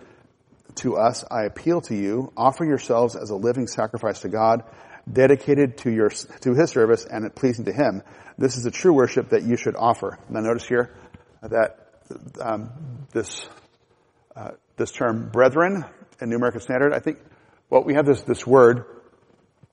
to 0.75 0.97
us, 0.97 1.23
I 1.31 1.43
appeal 1.43 1.79
to 1.81 1.95
you, 1.95 2.33
offer 2.35 2.65
yourselves 2.65 3.15
as 3.15 3.29
a 3.29 3.35
living 3.35 3.67
sacrifice 3.67 4.19
to 4.21 4.29
God, 4.29 4.63
dedicated 5.11 5.77
to 5.79 5.91
your, 5.91 6.09
to 6.09 6.53
His 6.53 6.71
service 6.71 7.05
and 7.05 7.33
pleasing 7.35 7.65
to 7.65 7.73
Him. 7.73 8.03
This 8.37 8.57
is 8.57 8.63
the 8.63 8.71
true 8.71 8.93
worship 8.93 9.29
that 9.29 9.43
you 9.43 9.57
should 9.57 9.75
offer. 9.75 10.17
Now 10.29 10.39
notice 10.41 10.67
here 10.67 10.95
that 11.41 11.77
um, 12.41 12.71
this, 13.11 13.47
uh, 14.35 14.51
this 14.77 14.91
term 14.91 15.29
brethren 15.29 15.85
in 16.21 16.29
New 16.29 16.37
American 16.37 16.61
Standard, 16.61 16.93
I 16.93 16.99
think, 16.99 17.19
well, 17.69 17.83
we 17.83 17.95
have 17.95 18.05
this, 18.05 18.21
this 18.23 18.45
word 18.47 18.85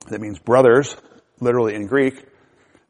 that 0.08 0.20
means 0.20 0.38
brothers, 0.38 0.96
literally 1.40 1.74
in 1.74 1.86
Greek, 1.86 2.24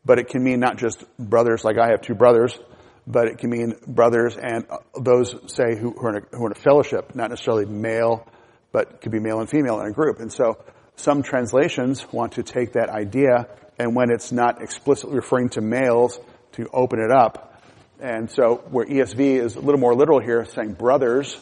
but 0.04 0.18
it 0.18 0.28
can 0.28 0.42
mean 0.42 0.60
not 0.60 0.76
just 0.76 1.04
brothers 1.18 1.64
like 1.64 1.78
I 1.78 1.90
have 1.90 2.00
two 2.00 2.14
brothers, 2.14 2.58
but 3.06 3.28
it 3.28 3.38
can 3.38 3.50
mean 3.50 3.74
brothers 3.86 4.36
and 4.36 4.66
those, 5.00 5.34
say, 5.46 5.76
who, 5.76 5.94
are 5.98 6.16
in 6.16 6.22
a, 6.22 6.36
who 6.36 6.44
are 6.44 6.46
in 6.46 6.52
a 6.52 6.60
fellowship, 6.60 7.14
not 7.14 7.30
necessarily 7.30 7.64
male, 7.64 8.26
but 8.72 9.00
could 9.00 9.12
be 9.12 9.20
male 9.20 9.40
and 9.40 9.48
female 9.48 9.80
in 9.80 9.86
a 9.86 9.92
group. 9.92 10.20
And 10.20 10.32
so 10.32 10.58
some 10.96 11.22
translations 11.22 12.10
want 12.12 12.32
to 12.32 12.42
take 12.42 12.72
that 12.72 12.88
idea 12.88 13.48
and 13.78 13.94
when 13.94 14.10
it's 14.10 14.32
not 14.32 14.62
explicitly 14.62 15.16
referring 15.16 15.50
to 15.50 15.60
males 15.60 16.18
to 16.52 16.68
open 16.72 16.98
it 16.98 17.10
up. 17.10 17.62
And 18.00 18.30
so 18.30 18.56
where 18.70 18.86
ESV 18.86 19.20
is 19.20 19.56
a 19.56 19.60
little 19.60 19.80
more 19.80 19.94
literal 19.94 20.20
here, 20.20 20.44
saying 20.44 20.74
brothers, 20.74 21.38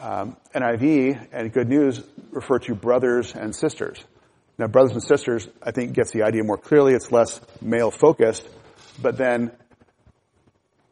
um, 0.00 0.36
NIV 0.54 1.28
and 1.32 1.52
Good 1.52 1.68
News 1.68 2.02
refer 2.30 2.58
to 2.60 2.74
brothers 2.74 3.34
and 3.34 3.54
sisters. 3.54 4.02
Now, 4.58 4.66
brothers 4.66 4.92
and 4.92 5.02
sisters, 5.02 5.48
I 5.62 5.70
think, 5.70 5.92
gets 5.92 6.10
the 6.10 6.22
idea 6.22 6.44
more 6.44 6.58
clearly. 6.58 6.94
It's 6.94 7.10
less 7.10 7.40
male 7.60 7.90
focused, 7.90 8.46
but 9.00 9.16
then 9.16 9.50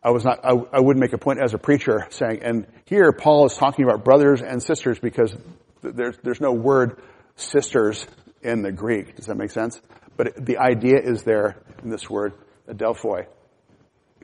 I 0.03 0.11
was 0.11 0.25
not, 0.25 0.45
I, 0.45 0.51
I 0.73 0.81
wouldn't 0.81 1.01
make 1.01 1.13
a 1.13 1.19
point 1.19 1.41
as 1.43 1.53
a 1.53 1.59
preacher 1.59 2.07
saying, 2.11 2.41
and 2.43 2.67
here 2.87 3.13
Paul 3.13 3.47
is 3.47 3.55
talking 3.55 3.85
about 3.85 4.05
brothers 4.05 4.41
and 4.41 4.63
sisters 4.63 4.99
because 4.99 5.35
there's, 5.83 6.17
there's 6.23 6.41
no 6.41 6.53
word 6.53 7.01
sisters 7.41 8.07
in 8.43 8.63
the 8.63 8.73
Greek. 8.73 9.17
Does 9.17 9.27
that 9.27 9.37
make 9.37 9.51
sense? 9.51 9.81
But 10.17 10.45
the 10.45 10.59
idea 10.59 11.01
is 11.01 11.23
there 11.23 11.57
in 11.83 11.91
this 11.91 12.09
word, 12.09 12.35
adelphoi, 12.69 13.27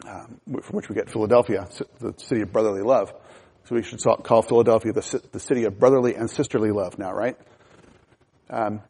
um, 0.06 0.40
from 0.62 0.76
which 0.76 0.88
we 0.88 0.94
get 0.94 1.10
Philadelphia, 1.10 1.68
the 2.00 2.14
city 2.18 2.42
of 2.42 2.52
brotherly 2.52 2.82
love. 2.82 3.12
So 3.64 3.74
we 3.74 3.82
should 3.82 4.00
call 4.22 4.42
Philadelphia 4.42 4.92
the, 4.92 5.22
the 5.32 5.40
city 5.40 5.64
of 5.64 5.78
brotherly 5.78 6.14
and 6.14 6.30
sisterly 6.30 6.70
love 6.70 6.98
now, 6.98 7.12
right? 7.12 7.36
Um, 8.48 8.80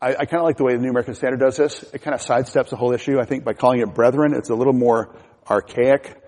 I, 0.00 0.10
I 0.10 0.24
kind 0.24 0.36
of 0.36 0.44
like 0.44 0.56
the 0.56 0.64
way 0.64 0.74
the 0.74 0.82
New 0.82 0.90
American 0.90 1.14
Standard 1.14 1.40
does 1.40 1.56
this. 1.56 1.82
It 1.92 2.02
kind 2.02 2.14
of 2.14 2.20
sidesteps 2.20 2.70
the 2.70 2.76
whole 2.76 2.92
issue. 2.92 3.18
I 3.20 3.24
think 3.24 3.44
by 3.44 3.54
calling 3.54 3.80
it 3.80 3.92
brethren, 3.92 4.34
it's 4.34 4.50
a 4.50 4.54
little 4.54 4.72
more 4.72 5.16
archaic, 5.48 6.22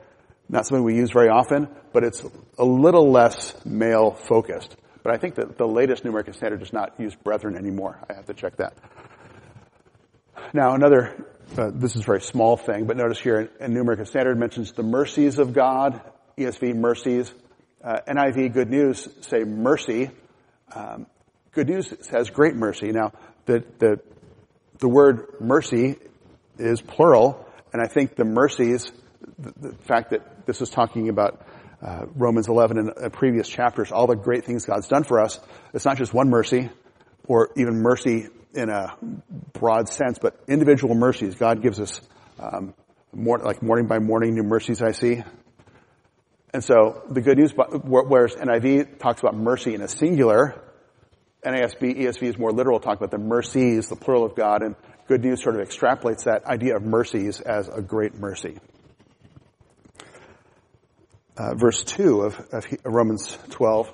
not 0.49 0.67
something 0.67 0.85
we 0.85 0.97
use 0.97 1.11
very 1.13 1.29
often, 1.29 1.69
but 1.93 2.03
it's 2.03 2.25
a 2.59 2.65
little 2.65 3.11
less 3.11 3.55
male 3.65 4.11
focused. 4.11 4.77
But 5.03 5.15
I 5.15 5.19
think 5.19 5.35
that 5.37 5.59
the 5.59 5.67
latest 5.67 6.05
New 6.05 6.11
American 6.11 6.35
Standard 6.35 6.61
does 6.61 6.73
not 6.73 6.99
use 6.99 7.15
brethren 7.15 7.57
anymore. 7.57 7.99
I 8.09 8.15
have 8.15 8.27
to 8.27 8.35
check 8.35 8.57
that. 8.57 8.75
Now, 10.53 10.75
another, 10.75 11.27
uh, 11.57 11.71
this 11.73 11.97
is 11.97 12.03
a 12.03 12.05
very 12.05 12.21
small 12.21 12.57
thing, 12.57 12.87
but 12.87 12.97
notice 12.97 13.19
here 13.19 13.51
in 13.61 13.75
New 13.75 13.81
American 13.81 14.07
Standard 14.07 14.39
mentions 14.39 14.73
the 14.73 14.83
mercies 14.83 15.39
of 15.39 15.53
God, 15.53 16.01
ESV 16.39 16.75
mercies, 16.75 17.33
uh, 17.83 17.99
NIV 18.07 18.53
Good 18.53 18.71
News 18.71 19.09
say 19.23 19.45
mercy. 19.45 20.11
Um, 20.75 21.07
good 21.53 21.69
News 21.69 21.93
says 22.01 22.31
great 22.31 22.55
mercy. 22.55 22.93
Now, 22.93 23.13
the, 23.47 23.65
the, 23.79 24.01
the 24.79 24.89
word 24.89 25.37
mercy 25.41 25.97
is 26.59 26.81
plural, 26.81 27.47
and 27.73 27.83
I 27.83 27.89
think 27.89 28.15
the 28.15 28.25
mercies, 28.25 28.93
the, 29.39 29.71
the 29.71 29.75
fact 29.85 30.11
that 30.11 30.47
this 30.47 30.61
is 30.61 30.71
talking 30.71 31.09
about 31.09 31.45
uh, 31.83 32.07
Romans 32.15 32.49
11 32.49 32.79
and 32.79 32.91
uh, 32.91 33.09
previous 33.09 33.49
chapters, 33.49 33.91
all 33.91 34.07
the 34.07 34.15
great 34.15 34.45
things 34.45 34.65
God's 34.65 34.89
done 34.89 35.05
for 35.05 35.21
us, 35.21 35.41
it's 35.75 35.85
not 35.85 35.99
just 35.99 36.15
one 36.15 36.31
mercy, 36.31 36.71
or 37.27 37.51
even 37.57 37.83
mercy 37.83 38.29
in 38.55 38.69
a 38.69 38.97
broad 39.53 39.89
sense, 39.89 40.19
but 40.19 40.39
individual 40.49 40.95
mercies. 40.95 41.35
God 41.35 41.63
gives 41.63 41.81
us 41.81 42.01
um, 42.39 42.75
more, 43.13 43.39
like 43.39 43.63
morning 43.63 43.87
by 43.87 43.99
morning 43.99 44.35
new 44.35 44.43
mercies 44.43 44.83
I 44.83 44.93
see. 44.93 45.23
And 46.55 46.63
so 46.63 47.03
the 47.09 47.21
good 47.21 47.39
news, 47.39 47.53
whereas 47.53 48.35
NIV 48.35 48.99
talks 48.99 49.21
about 49.21 49.35
mercy 49.35 49.75
in 49.75 49.81
a 49.81 49.89
singular, 49.89 50.63
NASB, 51.45 51.99
ESV 51.99 52.23
is 52.23 52.39
more 52.39 52.53
literal, 52.53 52.79
talk 52.79 52.99
about 52.99 53.11
the 53.11 53.19
mercies, 53.19 53.89
the 53.89 53.97
plural 53.97 54.25
of 54.25 54.37
God, 54.37 54.63
and 54.63 54.77
good 55.09 55.25
news 55.25 55.43
sort 55.43 55.59
of 55.59 55.67
extrapolates 55.67 56.25
that 56.25 56.45
idea 56.45 56.77
of 56.77 56.83
mercies 56.83 57.41
as 57.41 57.69
a 57.69 57.81
great 57.83 58.15
mercy. 58.15 58.59
Uh, 61.35 61.55
verse 61.55 61.83
2 61.85 62.21
of, 62.21 62.39
of 62.53 62.67
Romans 62.85 63.39
12, 63.51 63.91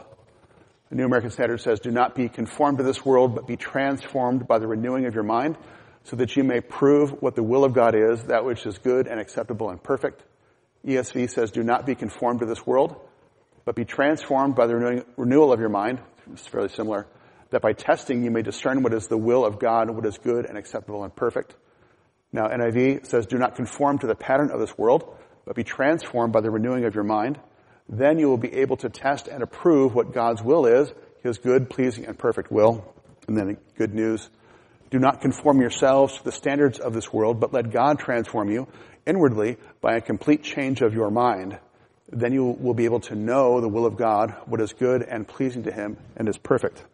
the 0.91 0.97
New 0.97 1.05
American 1.05 1.31
Standard 1.31 1.61
says, 1.61 1.79
Do 1.79 1.93
not 1.93 2.17
be 2.17 2.29
conformed 2.29 2.79
to 2.79 2.85
this 2.85 3.05
world, 3.05 3.37
but 3.37 3.47
be 3.47 3.57
transformed 3.57 4.49
by 4.49 4.59
the 4.59 4.67
renewing 4.67 5.07
of 5.07 5.15
your 5.15 5.23
mind, 5.23 5.57
so 6.03 6.17
that 6.17 6.37
you 6.37 6.43
may 6.43 6.61
prove 6.61 7.23
what 7.23 7.37
the 7.37 7.43
will 7.45 7.63
of 7.63 7.75
God 7.75 7.95
is, 7.95 8.25
that 8.25 8.45
which 8.45 8.67
is 8.67 8.79
good 8.79 9.07
and 9.07 9.21
acceptable 9.21 9.71
and 9.71 9.81
perfect. 9.81 10.25
ESV 10.85 11.31
says, 11.31 11.53
do 11.53 11.63
not 11.63 11.87
be 11.87 11.95
conformed 11.95 12.41
to 12.41 12.47
this 12.47 12.67
world, 12.67 12.97
but 13.65 13.77
be 13.77 13.85
transformed 13.85 14.57
by 14.57 14.67
the 14.67 14.75
renewing, 14.75 15.05
renewal 15.17 15.53
of 15.53 15.61
your 15.61 15.69
mind. 15.69 16.01
It's 16.33 16.47
fairly 16.47 16.71
similar. 16.71 17.07
That 17.51 17.63
by 17.63 17.73
testing 17.73 18.25
you 18.25 18.33
may 18.33 18.43
discern 18.43 18.83
what 18.83 18.93
is 18.93 19.07
the 19.07 19.17
will 19.17 19.45
of 19.45 19.61
God, 19.61 19.91
what 19.91 20.07
is 20.07 20.19
good 20.19 20.45
and 20.45 20.59
acceptable 20.59 21.05
and 21.05 21.15
perfect. 21.15 21.55
Now 22.33 22.49
NIV 22.49 23.07
says, 23.07 23.27
do 23.27 23.39
not 23.39 23.55
conform 23.55 23.99
to 24.01 24.09
the 24.09 24.17
pattern 24.17 24.51
of 24.51 24.59
this 24.59 24.77
world, 24.77 25.15
but 25.49 25.57
be 25.57 25.65
transformed 25.65 26.31
by 26.31 26.43
the 26.43 26.51
renewing 26.51 26.85
of 26.85 26.95
your 26.95 27.05
mind. 27.05 27.41
Then 27.89 28.19
you 28.19 28.29
will 28.29 28.37
be 28.37 28.53
able 28.53 28.77
to 28.77 28.91
test 28.91 29.29
and 29.29 29.43
approve 29.43 29.95
what 29.95 30.13
God's 30.13 30.43
will 30.43 30.67
is, 30.67 30.93
His 31.23 31.39
good, 31.39 31.71
pleasing, 31.71 32.05
and 32.05 32.19
perfect 32.19 32.53
will. 32.53 32.85
And 33.27 33.35
then 33.35 33.57
good 33.79 33.95
news. 33.95 34.29
Do 34.91 34.99
not 34.99 35.23
conform 35.23 35.63
yourselves 35.63 36.19
to 36.19 36.25
the 36.25 36.33
standards 36.33 36.79
of 36.79 36.93
this 36.93 37.11
world, 37.11 37.41
but 37.41 37.55
let 37.55 37.71
God 37.71 37.99
transform 37.99 38.51
you 38.51 38.69
inwardly 39.07 39.57
by 39.81 39.95
a 39.95 40.03
complete 40.03 40.43
change 40.43 40.83
of 40.83 40.93
your 40.93 41.11
mind. 41.11 41.59
Then 42.11 42.35
you 42.35 42.45
will 42.45 42.75
be 42.75 42.85
able 42.85 43.01
to 43.01 43.15
know 43.15 43.63
the 43.63 43.71
will 43.71 43.87
of 43.87 43.97
God, 43.97 44.35
what 44.45 44.61
is 44.61 44.75
good 44.75 45.03
and 45.03 45.27
pleasing 45.27 45.63
to 45.63 45.73
Him 45.73 45.97
and 46.15 46.29
is 46.29 46.37
perfect. 46.37 46.85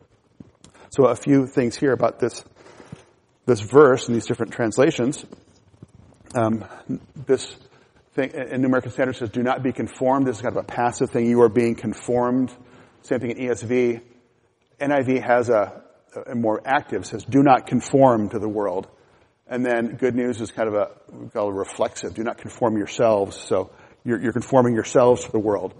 So 0.90 1.06
a 1.06 1.16
few 1.16 1.48
things 1.48 1.74
here 1.74 1.92
about 1.92 2.20
this, 2.20 2.44
this 3.46 3.62
verse 3.62 4.06
and 4.06 4.14
these 4.14 4.26
different 4.26 4.52
translations. 4.52 5.26
Um, 6.36 6.64
this 7.26 7.56
thing 8.14 8.30
in 8.30 8.60
New 8.60 8.68
American 8.68 8.92
Standard 8.92 9.16
says, 9.16 9.30
do 9.30 9.42
not 9.42 9.62
be 9.62 9.72
conformed. 9.72 10.26
This 10.26 10.36
is 10.36 10.42
kind 10.42 10.56
of 10.56 10.64
a 10.64 10.66
passive 10.66 11.10
thing. 11.10 11.26
You 11.26 11.42
are 11.42 11.48
being 11.48 11.74
conformed. 11.74 12.54
Same 13.02 13.20
thing 13.20 13.30
in 13.30 13.48
ESV. 13.48 14.00
NIV 14.80 15.22
has 15.22 15.48
a, 15.48 15.82
a 16.26 16.34
more 16.34 16.62
active, 16.64 17.06
says, 17.06 17.24
do 17.24 17.42
not 17.42 17.66
conform 17.66 18.28
to 18.30 18.38
the 18.38 18.48
world. 18.48 18.88
And 19.46 19.64
then 19.64 19.96
good 19.96 20.14
news 20.14 20.40
is 20.40 20.50
kind 20.50 20.68
of 20.68 20.74
a, 20.74 20.90
we 21.12 21.28
call 21.28 21.50
it 21.50 21.54
reflexive. 21.54 22.14
Do 22.14 22.22
not 22.22 22.38
conform 22.38 22.76
yourselves. 22.76 23.36
So 23.36 23.72
you're, 24.04 24.20
you're 24.20 24.32
conforming 24.32 24.74
yourselves 24.74 25.24
to 25.24 25.32
the 25.32 25.38
world. 25.38 25.74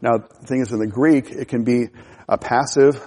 Now, 0.00 0.18
the 0.18 0.46
thing 0.46 0.60
is 0.60 0.72
in 0.72 0.78
the 0.78 0.86
Greek, 0.86 1.30
it 1.30 1.48
can 1.48 1.64
be 1.64 1.88
a 2.28 2.36
passive 2.36 3.00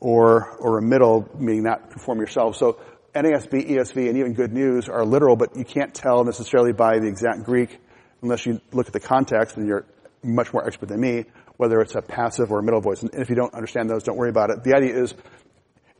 or, 0.00 0.56
or 0.58 0.78
a 0.78 0.82
middle, 0.82 1.28
meaning 1.38 1.62
not 1.62 1.90
conform 1.90 2.18
yourselves. 2.18 2.58
So 2.58 2.80
NASB, 3.14 3.70
ESV, 3.70 4.08
and 4.08 4.18
even 4.18 4.34
Good 4.34 4.52
News 4.52 4.88
are 4.88 5.04
literal, 5.04 5.36
but 5.36 5.56
you 5.56 5.64
can't 5.64 5.94
tell 5.94 6.24
necessarily 6.24 6.72
by 6.72 6.98
the 6.98 7.06
exact 7.06 7.44
Greek 7.44 7.78
unless 8.22 8.44
you 8.46 8.60
look 8.72 8.86
at 8.86 8.92
the 8.92 9.00
context, 9.00 9.56
and 9.56 9.66
you're 9.66 9.84
much 10.22 10.52
more 10.52 10.66
expert 10.66 10.88
than 10.88 11.00
me, 11.00 11.24
whether 11.56 11.80
it's 11.80 11.94
a 11.94 12.02
passive 12.02 12.50
or 12.50 12.58
a 12.58 12.62
middle 12.62 12.80
voice. 12.80 13.02
And 13.02 13.14
if 13.14 13.28
you 13.28 13.36
don't 13.36 13.54
understand 13.54 13.88
those, 13.90 14.02
don't 14.02 14.16
worry 14.16 14.30
about 14.30 14.50
it. 14.50 14.64
The 14.64 14.74
idea 14.74 15.00
is, 15.02 15.14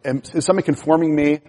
is 0.05 0.45
somebody 0.45 0.65
conforming 0.65 1.15
me 1.15 1.41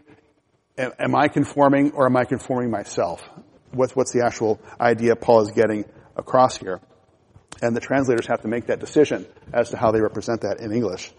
am, 0.77 1.15
I 1.15 1.27
conforming 1.27 1.91
or 1.91 2.05
am 2.05 2.17
I 2.17 2.25
conforming 2.25 2.69
myself? 2.69 3.23
What's 3.71 4.11
the 4.11 4.23
actual 4.25 4.59
idea 4.79 5.15
Paul 5.15 5.41
is 5.41 5.51
getting 5.51 5.85
across 6.15 6.57
here? 6.57 6.79
And 7.61 7.75
the 7.75 7.81
translators 7.81 8.27
have 8.27 8.41
to 8.41 8.47
make 8.47 8.67
that 8.67 8.79
decision 8.79 9.25
as 9.53 9.69
to 9.69 9.77
how 9.77 9.91
they 9.91 10.01
represent 10.01 10.41
that 10.41 10.59
in 10.59 10.71
English. 10.73 11.13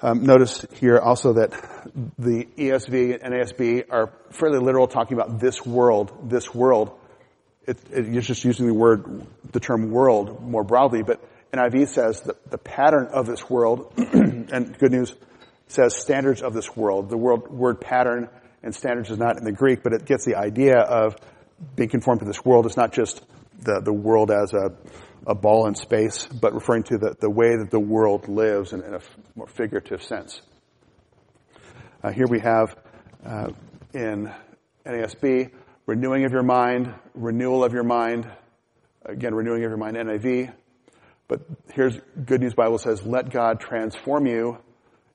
Um, 0.00 0.22
notice 0.22 0.64
here 0.74 0.98
also 0.98 1.32
that 1.34 1.50
the 2.18 2.44
ESV 2.56 3.18
and 3.20 3.34
NASB 3.34 3.86
are 3.90 4.12
fairly 4.30 4.58
literal, 4.60 4.86
talking 4.86 5.18
about 5.18 5.40
this 5.40 5.66
world, 5.66 6.30
this 6.30 6.54
world. 6.54 6.96
It, 7.66 7.78
it, 7.90 8.14
it's 8.14 8.26
just 8.26 8.44
using 8.44 8.68
the 8.68 8.74
word, 8.74 9.26
the 9.50 9.58
term 9.58 9.90
world 9.90 10.40
more 10.42 10.62
broadly, 10.62 11.02
but 11.02 11.20
NIV 11.52 11.88
says 11.88 12.20
that 12.22 12.48
the 12.48 12.58
pattern 12.58 13.06
of 13.06 13.26
this 13.26 13.50
world, 13.50 13.92
and 13.96 14.78
good 14.78 14.92
news, 14.92 15.14
says 15.66 15.96
standards 15.96 16.42
of 16.42 16.54
this 16.54 16.76
world. 16.76 17.10
The 17.10 17.16
world, 17.16 17.48
word 17.48 17.80
pattern 17.80 18.28
and 18.62 18.74
standards 18.74 19.10
is 19.10 19.18
not 19.18 19.36
in 19.38 19.44
the 19.44 19.52
Greek, 19.52 19.82
but 19.82 19.92
it 19.92 20.04
gets 20.04 20.24
the 20.24 20.36
idea 20.36 20.78
of 20.78 21.16
being 21.74 21.88
conformed 21.88 22.20
to 22.20 22.26
this 22.26 22.44
world. 22.44 22.66
It's 22.66 22.76
not 22.76 22.92
just 22.92 23.20
the, 23.60 23.80
the 23.80 23.92
world 23.92 24.30
as 24.30 24.52
a, 24.52 24.72
a 25.28 25.34
ball 25.34 25.66
in 25.66 25.74
space, 25.74 26.26
but 26.26 26.54
referring 26.54 26.82
to 26.84 26.96
the, 26.96 27.14
the 27.20 27.28
way 27.30 27.54
that 27.54 27.70
the 27.70 27.78
world 27.78 28.28
lives 28.28 28.72
in, 28.72 28.82
in 28.82 28.94
a 28.94 29.00
more 29.36 29.46
figurative 29.46 30.02
sense. 30.02 30.40
Uh, 32.02 32.10
here 32.10 32.26
we 32.26 32.40
have 32.40 32.74
uh, 33.26 33.50
in 33.92 34.32
NASB, 34.86 35.50
renewing 35.84 36.24
of 36.24 36.32
your 36.32 36.42
mind, 36.42 36.94
renewal 37.14 37.62
of 37.62 37.74
your 37.74 37.84
mind, 37.84 38.26
again, 39.04 39.34
renewing 39.34 39.62
of 39.62 39.70
your 39.70 39.76
mind, 39.76 39.96
NIV. 39.96 40.54
But 41.28 41.42
here's 41.74 41.98
Good 42.24 42.40
News 42.40 42.54
Bible 42.54 42.78
says, 42.78 43.02
let 43.04 43.28
God 43.28 43.60
transform 43.60 44.26
you 44.26 44.56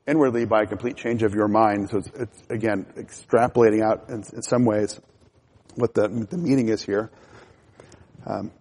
inwardly 0.06 0.46
by 0.46 0.62
a 0.62 0.66
complete 0.68 0.96
change 0.96 1.24
of 1.24 1.34
your 1.34 1.48
mind. 1.48 1.90
So 1.90 1.98
it's, 1.98 2.12
it's 2.14 2.44
again 2.52 2.86
extrapolating 2.98 3.82
out 3.82 4.10
in, 4.10 4.24
in, 4.34 4.44
some 4.44 4.66
ways 4.66 5.00
what 5.74 5.96
the, 5.96 6.08
the 6.30 6.38
meaning 6.38 6.70
is 6.70 6.84
here. 6.84 7.10
Um, 8.28 8.52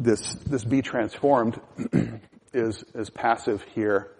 this 0.00 0.34
this 0.46 0.64
be 0.64 0.82
transformed 0.82 1.60
is 2.52 2.84
is 2.94 3.10
passive 3.10 3.62
here. 3.74 4.10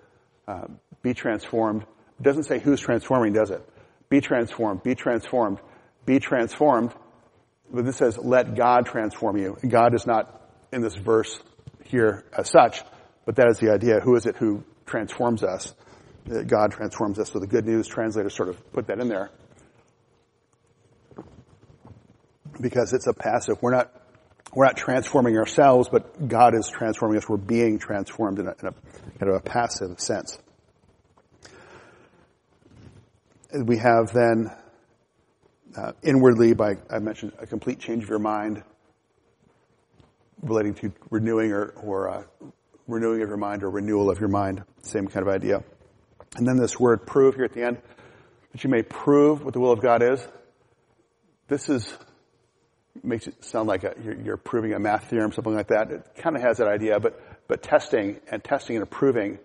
Uh, 0.47 0.67
be 1.03 1.15
transformed 1.15 1.83
it 1.83 2.23
doesn't 2.23 2.45
say 2.45 2.61
who's 2.61 2.81
transforming, 2.81 3.33
does 3.33 3.51
it? 3.51 3.67
Be 4.09 4.21
transformed. 4.21 4.83
Be 4.83 4.95
transformed. 4.95 5.59
Be 6.05 6.21
transformed 6.21 6.93
but 7.73 7.85
this 7.85 7.97
says, 7.97 8.19
let 8.19 8.55
God 8.55 8.87
transform 8.87 9.37
you. 9.37 9.57
God 9.67 9.95
is 9.95 10.07
not 10.07 10.41
in 10.73 10.83
this 10.83 10.97
verse 10.97 11.41
here 11.85 12.25
as 12.37 12.51
such, 12.51 12.83
but 13.25 13.37
that 13.37 13.49
is 13.49 13.59
the 13.59 13.71
idea. 13.73 14.01
Who 14.01 14.17
is 14.17 14.27
it 14.27 14.37
who 14.37 14.65
transforms 14.87 15.43
us? 15.43 15.75
God 16.47 16.73
transforms 16.73 17.19
us. 17.19 17.31
So 17.33 17.39
the 17.39 17.47
good 17.47 17.67
news 17.67 17.87
translators 17.87 18.35
sort 18.35 18.49
of 18.49 18.73
put 18.73 18.89
that 18.89 18.99
in 18.99 19.09
there. 19.09 19.31
Because 22.61 22.93
it's 22.93 23.07
a 23.07 23.15
passive. 23.15 23.57
We're 23.63 23.75
not, 23.75 23.93
we're 24.55 24.65
not 24.65 24.77
transforming 24.77 25.37
ourselves, 25.37 25.89
but 25.89 26.29
God 26.29 26.55
is 26.55 26.69
transforming 26.69 27.19
us. 27.19 27.29
We're 27.29 27.37
being 27.37 27.79
transformed 27.79 28.39
in 28.39 28.47
a, 28.47 28.55
in 28.61 28.67
a 28.69 28.73
kind 29.19 29.31
of 29.31 29.37
a 29.37 29.41
passive 29.41 30.01
sense. 30.01 30.39
We 33.53 33.79
have 33.79 34.13
then 34.13 34.51
uh, 35.77 35.93
inwardly 36.03 36.55
by, 36.55 36.77
I 36.91 36.99
mentioned, 36.99 37.33
a 37.39 37.47
complete 37.47 37.79
change 37.79 38.05
of 38.05 38.09
your 38.09 38.19
mind 38.19 38.63
relating 40.43 40.75
to 40.75 40.93
renewing 41.11 41.53
or, 41.53 41.67
or 41.83 42.09
uh, 42.09 42.23
renewing 42.87 43.23
of 43.23 43.29
your 43.29 43.37
mind 43.37 43.63
or 43.63 43.71
renewal 43.71 44.11
of 44.11 44.19
your 44.19 44.29
mind. 44.29 44.63
Same 44.83 45.07
kind 45.07 45.27
of 45.27 45.33
idea. 45.33 45.63
And 46.37 46.47
then 46.47 46.57
this 46.57 46.79
word 46.79 47.07
prove 47.07 47.35
here 47.35 47.45
at 47.45 47.53
the 47.53 47.63
end, 47.63 47.79
that 48.53 48.65
you 48.65 48.71
may 48.71 48.83
prove 48.83 49.45
what 49.45 49.53
the 49.53 49.61
will 49.61 49.73
of 49.73 49.81
God 49.81 50.03
is. 50.03 50.27
This 51.49 51.69
is, 51.69 51.93
makes 53.03 53.27
it 53.27 53.45
sound 53.45 53.69
like 53.69 53.85
a, 53.85 53.95
you're, 54.03 54.21
you're, 54.21 54.37
proving 54.37 54.73
a 54.73 54.79
math 54.79 55.09
theorem, 55.09 55.33
something 55.33 55.55
like 55.55 55.69
that. 55.69 55.91
It 55.91 56.07
kind 56.17 56.37
of 56.37 56.43
has 56.43 56.59
that 56.59 56.69
idea, 56.69 56.99
but, 57.01 57.21
but 57.49 57.63
testing 57.63 58.21
and 58.31 58.43
testing 58.43 58.77
and 58.77 58.83
approving, 58.83 59.39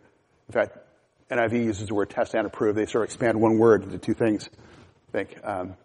in 0.47 0.53
fact, 0.53 0.77
NIV 1.31 1.65
uses 1.65 1.87
the 1.87 1.93
word 1.93 2.09
test 2.09 2.33
and 2.33 2.45
approve. 2.45 2.75
They 2.75 2.85
sort 2.85 3.03
of 3.03 3.09
expand 3.09 3.39
one 3.39 3.57
word 3.57 3.83
into 3.83 3.97
two 3.97 4.13
things, 4.13 4.49
I 5.09 5.11
think. 5.11 5.37
Um, 5.43 5.75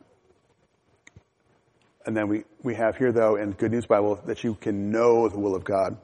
and 2.07 2.17
then 2.17 2.29
we, 2.29 2.45
we 2.63 2.75
have 2.75 2.97
here 2.97 3.13
though 3.13 3.37
in 3.37 3.53
Good 3.53 3.71
News 3.71 3.87
Bible 3.87 4.21
that 4.27 4.43
you 4.43 4.55
can 4.55 4.91
know 4.91 5.29
the 5.29 5.39
will 5.39 5.55
of 5.55 5.65
God. 5.65 5.97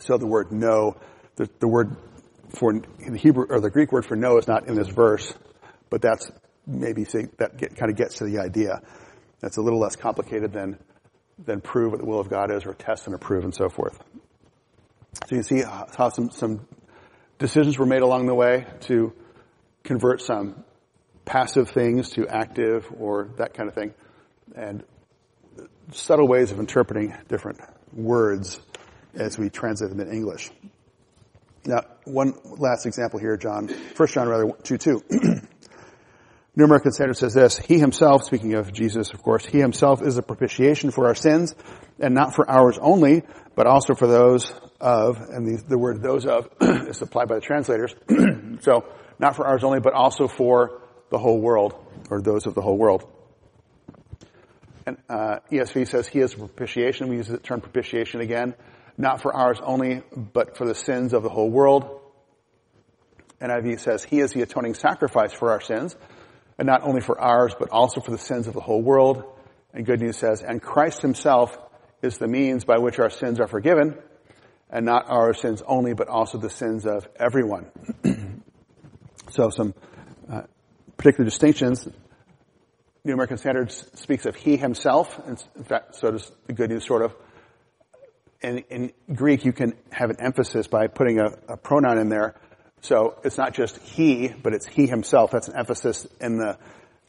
So 0.00 0.16
the 0.16 0.26
word 0.26 0.52
know, 0.52 0.96
the, 1.36 1.48
the 1.60 1.68
word 1.68 1.96
for 2.50 2.72
the 2.72 3.18
Hebrew 3.18 3.46
or 3.48 3.60
the 3.60 3.70
Greek 3.70 3.92
word 3.92 4.06
for 4.06 4.16
know 4.16 4.38
is 4.38 4.46
not 4.46 4.68
in 4.68 4.74
this 4.74 4.88
verse, 4.88 5.34
but 5.90 6.02
that's 6.02 6.30
maybe 6.66 7.04
that 7.04 7.56
get, 7.56 7.76
kind 7.76 7.90
of 7.90 7.96
gets 7.96 8.18
to 8.18 8.24
the 8.24 8.38
idea. 8.38 8.80
That's 9.44 9.58
a 9.58 9.60
little 9.60 9.78
less 9.78 9.94
complicated 9.94 10.54
than 10.54 10.78
than 11.38 11.60
prove 11.60 11.90
what 11.90 12.00
the 12.00 12.06
will 12.06 12.18
of 12.18 12.30
God 12.30 12.50
is, 12.50 12.64
or 12.64 12.72
test 12.72 13.04
and 13.06 13.14
approve, 13.14 13.44
and 13.44 13.54
so 13.54 13.68
forth. 13.68 14.02
So 15.26 15.36
you 15.36 15.42
see 15.42 15.60
how 15.60 16.08
some 16.08 16.30
some 16.30 16.66
decisions 17.38 17.76
were 17.76 17.84
made 17.84 18.00
along 18.00 18.24
the 18.24 18.34
way 18.34 18.64
to 18.82 19.12
convert 19.82 20.22
some 20.22 20.64
passive 21.26 21.68
things 21.68 22.08
to 22.12 22.26
active 22.26 22.90
or 22.98 23.28
that 23.36 23.52
kind 23.52 23.68
of 23.68 23.74
thing, 23.74 23.92
and 24.56 24.82
subtle 25.92 26.26
ways 26.26 26.50
of 26.50 26.58
interpreting 26.58 27.14
different 27.28 27.60
words 27.92 28.58
as 29.12 29.36
we 29.36 29.50
translate 29.50 29.90
them 29.90 30.00
in 30.00 30.10
English. 30.10 30.50
Now, 31.66 31.82
one 32.04 32.32
last 32.44 32.86
example 32.86 33.20
here, 33.20 33.36
John, 33.36 33.68
first 33.68 34.14
John 34.14 34.26
rather, 34.26 34.50
2 34.62 34.78
2. 34.78 35.02
New 36.56 36.64
American 36.64 36.92
Standard 36.92 37.16
says 37.16 37.34
this, 37.34 37.58
He 37.58 37.78
himself, 37.78 38.24
speaking 38.24 38.54
of 38.54 38.72
Jesus, 38.72 39.12
of 39.12 39.22
course, 39.22 39.44
He 39.44 39.58
himself 39.58 40.02
is 40.02 40.16
a 40.18 40.22
propitiation 40.22 40.90
for 40.90 41.06
our 41.06 41.14
sins, 41.14 41.54
and 41.98 42.14
not 42.14 42.34
for 42.34 42.48
ours 42.48 42.78
only, 42.80 43.22
but 43.56 43.66
also 43.66 43.94
for 43.94 44.06
those 44.06 44.52
of, 44.80 45.18
and 45.20 45.46
the, 45.46 45.62
the 45.66 45.78
word 45.78 46.02
those 46.02 46.26
of 46.26 46.48
is 46.60 46.98
supplied 46.98 47.28
by 47.28 47.36
the 47.36 47.40
translators. 47.40 47.94
so, 48.60 48.84
not 49.18 49.34
for 49.34 49.46
ours 49.46 49.64
only, 49.64 49.80
but 49.80 49.94
also 49.94 50.28
for 50.28 50.82
the 51.10 51.18
whole 51.18 51.40
world, 51.40 51.74
or 52.10 52.20
those 52.20 52.46
of 52.46 52.54
the 52.54 52.62
whole 52.62 52.78
world. 52.78 53.04
And 54.86 54.98
uh, 55.08 55.38
ESV 55.50 55.88
says 55.88 56.06
he 56.06 56.20
is 56.20 56.34
propitiation. 56.34 57.08
We 57.08 57.16
use 57.16 57.28
the 57.28 57.38
term 57.38 57.60
propitiation 57.60 58.20
again, 58.20 58.54
not 58.98 59.22
for 59.22 59.34
ours 59.34 59.58
only, 59.62 60.02
but 60.14 60.56
for 60.56 60.66
the 60.66 60.74
sins 60.74 61.14
of 61.14 61.22
the 61.22 61.28
whole 61.30 61.50
world. 61.50 62.00
NIV 63.40 63.80
says 63.80 64.04
he 64.04 64.20
is 64.20 64.32
the 64.32 64.42
atoning 64.42 64.74
sacrifice 64.74 65.32
for 65.32 65.50
our 65.50 65.60
sins, 65.60 65.96
and 66.58 66.66
not 66.66 66.82
only 66.82 67.00
for 67.00 67.20
ours, 67.20 67.54
but 67.58 67.70
also 67.70 68.00
for 68.00 68.10
the 68.10 68.18
sins 68.18 68.46
of 68.46 68.54
the 68.54 68.60
whole 68.60 68.82
world. 68.82 69.24
And 69.72 69.84
Good 69.84 70.00
News 70.00 70.16
says, 70.16 70.42
and 70.42 70.62
Christ 70.62 71.02
himself 71.02 71.56
is 72.02 72.18
the 72.18 72.28
means 72.28 72.64
by 72.64 72.78
which 72.78 72.98
our 72.98 73.10
sins 73.10 73.40
are 73.40 73.48
forgiven, 73.48 73.98
and 74.70 74.86
not 74.86 75.08
our 75.08 75.34
sins 75.34 75.62
only, 75.66 75.94
but 75.94 76.08
also 76.08 76.38
the 76.38 76.50
sins 76.50 76.86
of 76.86 77.08
everyone. 77.16 77.66
so 79.30 79.50
some 79.50 79.74
uh, 80.30 80.42
particular 80.96 81.24
distinctions 81.24 81.88
New 83.06 83.12
American 83.12 83.36
Standard 83.36 83.70
speaks 83.70 84.24
of 84.24 84.34
he 84.34 84.56
himself, 84.56 85.20
and 85.26 85.42
in 85.56 85.64
fact, 85.64 85.94
so 85.96 86.10
does 86.10 86.32
the 86.46 86.54
Good 86.54 86.70
News 86.70 86.86
sort 86.86 87.02
of. 87.02 87.14
In, 88.40 88.58
in 88.70 88.92
Greek, 89.14 89.44
you 89.44 89.52
can 89.52 89.74
have 89.92 90.08
an 90.08 90.16
emphasis 90.20 90.68
by 90.68 90.86
putting 90.86 91.18
a, 91.18 91.26
a, 91.52 91.56
pronoun 91.58 91.98
in 91.98 92.08
there. 92.08 92.34
So 92.84 93.18
it's 93.24 93.38
not 93.38 93.54
just 93.54 93.78
he, 93.78 94.28
but 94.28 94.52
it's 94.52 94.66
he 94.66 94.86
himself. 94.86 95.30
That's 95.30 95.48
an 95.48 95.56
emphasis 95.56 96.06
in 96.20 96.36
the 96.36 96.58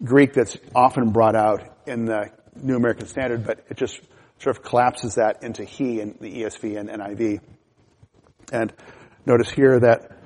Greek 0.02 0.34
that's 0.34 0.58
often 0.74 1.12
brought 1.12 1.36
out 1.36 1.68
in 1.86 2.06
the 2.06 2.32
New 2.56 2.78
American 2.78 3.08
Standard, 3.08 3.46
but 3.46 3.66
it 3.70 3.76
just 3.76 4.00
sort 4.40 4.56
of 4.56 4.64
collapses 4.64 5.16
that 5.16 5.44
into 5.44 5.66
he 5.66 6.00
in 6.00 6.16
the 6.22 6.44
ESV 6.44 6.80
and 6.80 6.88
NIV. 6.88 7.42
And 8.54 8.72
notice 9.26 9.52
here 9.52 9.78
that 9.82 10.18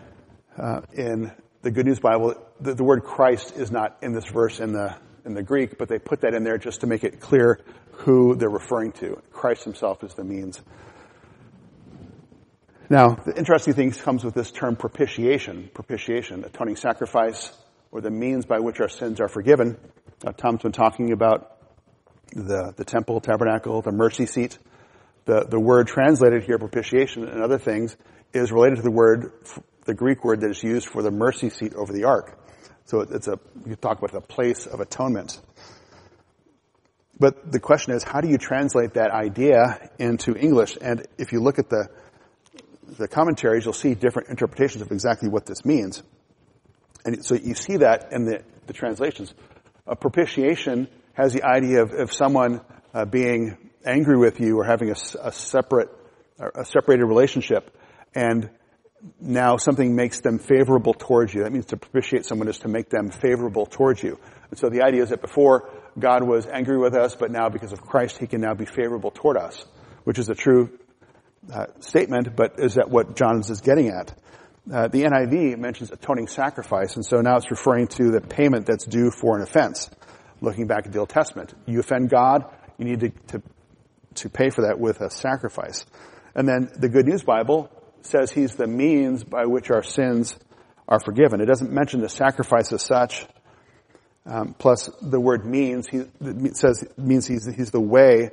uh, 0.56 0.82
in 0.94 1.32
the 1.64 1.72
Good 1.72 1.88
News 1.88 2.00
Bible, 2.00 2.36
the, 2.62 2.76
the 2.76 2.84
word 2.84 3.04
Christ 3.04 3.58
is 3.58 3.72
not 3.72 3.98
in 4.04 4.14
this 4.14 4.28
verse 4.28 4.60
in 4.60 4.72
the 4.72 4.96
in 5.26 5.34
the 5.34 5.42
Greek, 5.42 5.80
but 5.80 5.90
they 5.90 5.98
put 5.98 6.22
that 6.22 6.36
in 6.36 6.44
there 6.44 6.60
just 6.60 6.82
to 6.82 6.88
make 6.88 7.04
it 7.04 7.20
clear 7.20 7.60
who 7.92 8.36
they're 8.36 8.50
referring 8.50 8.92
to. 8.94 9.20
Christ 9.32 9.64
himself 9.64 10.04
is 10.04 10.14
the 10.14 10.24
means. 10.24 10.62
Now, 12.92 13.10
the 13.14 13.38
interesting 13.38 13.76
thing 13.76 13.92
comes 13.92 14.24
with 14.24 14.34
this 14.34 14.52
term 14.52 14.76
propitiation, 14.76 15.70
propitiation, 15.76 16.44
atoning 16.44 16.76
sacrifice, 16.76 17.52
or 17.92 18.02
the 18.02 18.10
means 18.10 18.48
by 18.48 18.60
which 18.60 18.80
our 18.80 18.90
sins 18.90 19.20
are 19.20 19.28
forgiven. 19.28 19.78
Tom's 20.38 20.64
been 20.64 20.72
talking 20.72 21.12
about 21.12 21.56
the, 22.34 22.74
the 22.76 22.84
temple, 22.84 23.22
tabernacle, 23.22 23.84
the 23.84 23.92
mercy 23.92 24.26
seat. 24.26 24.58
The, 25.26 25.46
the 25.48 25.60
word 25.60 25.88
translated 25.88 26.44
here, 26.44 26.58
propitiation 26.58 27.28
and 27.28 27.44
other 27.44 27.60
things, 27.60 27.96
is 28.34 28.52
related 28.52 28.78
to 28.78 28.82
the 28.82 28.92
word, 28.92 29.34
the 29.86 29.94
Greek 29.94 30.24
word 30.24 30.42
that 30.42 30.50
is 30.50 30.64
used 30.64 30.88
for 30.88 31.04
the 31.04 31.12
mercy 31.12 31.52
seat 31.52 31.76
over 31.76 31.94
the 31.94 32.06
ark. 32.06 32.40
So 32.86 33.02
it's 33.02 33.28
a, 33.28 33.40
you 33.68 33.76
talk 33.76 34.00
about 34.00 34.14
the 34.14 34.22
place 34.22 34.66
of 34.66 34.80
atonement. 34.80 35.40
But 37.20 37.52
the 37.52 37.60
question 37.60 37.94
is, 37.94 38.04
how 38.04 38.22
do 38.22 38.30
you 38.30 38.40
translate 38.40 38.96
that 38.96 39.12
idea 39.12 39.92
into 40.00 40.36
English? 40.36 40.76
And 40.82 41.06
if 41.20 41.32
you 41.32 41.40
look 41.40 41.60
at 41.60 41.70
the, 41.70 41.88
the 42.98 43.08
commentaries, 43.08 43.66
you'll 43.66 43.74
see 43.74 43.96
different 43.96 44.30
interpretations 44.30 44.82
of 44.82 44.92
exactly 44.92 45.30
what 45.30 45.46
this 45.46 45.66
means. 45.66 46.04
And 47.06 47.24
so 47.26 47.36
you 47.36 47.56
see 47.56 47.78
that 47.78 48.12
in 48.12 48.26
the, 48.26 48.44
the 48.68 48.74
translations. 48.74 49.34
Propitiation 50.00 50.88
has 51.14 51.34
the 51.34 51.44
idea 51.44 51.82
of, 51.82 51.92
of 51.94 52.14
someone 52.14 52.62
uh, 52.94 53.06
being 53.06 53.58
angry 53.86 54.18
with 54.18 54.40
you 54.40 54.60
or 54.60 54.64
having 54.64 54.90
a, 54.90 54.96
a 55.22 55.32
separate, 55.32 55.90
a 56.40 56.66
separated 56.66 57.06
relationship. 57.06 57.76
And 58.14 58.50
now 59.20 59.58
something 59.58 59.96
makes 59.96 60.20
them 60.20 60.40
favorable 60.40 60.94
towards 60.94 61.34
you. 61.34 61.44
That 61.44 61.52
means 61.52 61.68
to 61.68 61.78
propitiate 61.78 62.26
someone 62.26 62.48
is 62.48 62.60
to 62.60 62.68
make 62.68 62.90
them 62.90 63.12
favorable 63.12 63.66
towards 63.66 64.04
you. 64.04 64.20
And 64.50 64.60
so 64.60 64.70
the 64.70 64.84
idea 64.84 65.04
is 65.04 65.10
that 65.10 65.22
before 65.22 65.70
God 65.98 66.24
was 66.24 66.48
angry 66.48 66.78
with 66.78 66.96
us, 66.96 67.16
but 67.16 67.32
now 67.32 67.50
because 67.50 67.72
of 67.72 67.82
Christ, 67.82 68.18
He 68.18 68.28
can 68.28 68.42
now 68.42 68.54
be 68.54 68.66
favorable 68.66 69.12
toward 69.12 69.38
us, 69.38 69.66
which 70.04 70.20
is 70.20 70.30
a 70.30 70.36
true 70.36 70.78
uh, 71.52 71.66
statement, 71.80 72.36
but 72.36 72.60
is 72.60 72.76
that 72.76 72.90
what 72.90 73.16
Johns 73.16 73.50
is 73.50 73.62
getting 73.62 73.90
at? 73.90 74.14
Uh, 74.72 74.88
the 74.88 75.04
NIV 75.04 75.58
mentions 75.58 75.92
atoning 75.92 76.28
sacrifice, 76.28 76.96
and 76.96 77.06
so 77.06 77.22
now 77.22 77.38
it's 77.38 77.50
referring 77.50 77.88
to 77.88 78.12
the 78.12 78.22
payment 78.22 78.66
that's 78.66 78.86
due 78.86 79.10
for 79.10 79.36
an 79.36 79.42
offense. 79.42 79.90
Looking 80.42 80.68
back 80.68 80.86
at 80.86 80.94
the 80.94 81.00
Old 81.00 81.10
Testament, 81.10 81.54
you 81.66 81.80
offend 81.80 82.10
God, 82.10 82.46
you 82.78 82.86
need 82.86 83.00
to, 83.00 83.10
to, 83.10 83.42
to 84.16 84.30
pay 84.30 84.50
for 84.50 84.62
that 84.64 84.80
with 84.80 85.02
a 85.02 85.10
sacrifice. 85.10 85.86
And 86.36 86.48
then 86.48 86.70
the 86.78 86.88
Good 86.88 87.08
News 87.08 87.24
Bible 87.24 87.70
says 88.02 88.32
he's 88.32 88.56
the 88.56 88.68
means 88.68 89.24
by 89.24 89.46
which 89.46 89.72
our 89.72 89.84
sins 89.84 90.38
are 90.88 91.00
forgiven. 91.00 91.42
It 91.42 91.46
doesn't 91.46 91.72
mention 91.72 92.02
the 92.02 92.10
sacrifice 92.10 92.72
as 92.72 92.84
such. 92.84 93.26
Um, 94.26 94.56
plus, 94.58 94.90
the 95.02 95.20
word 95.20 95.46
means 95.46 95.88
he 95.88 96.04
says 96.54 96.86
means 96.98 97.26
he's 97.26 97.46
he's 97.46 97.72
the 97.72 97.82
way 97.82 98.30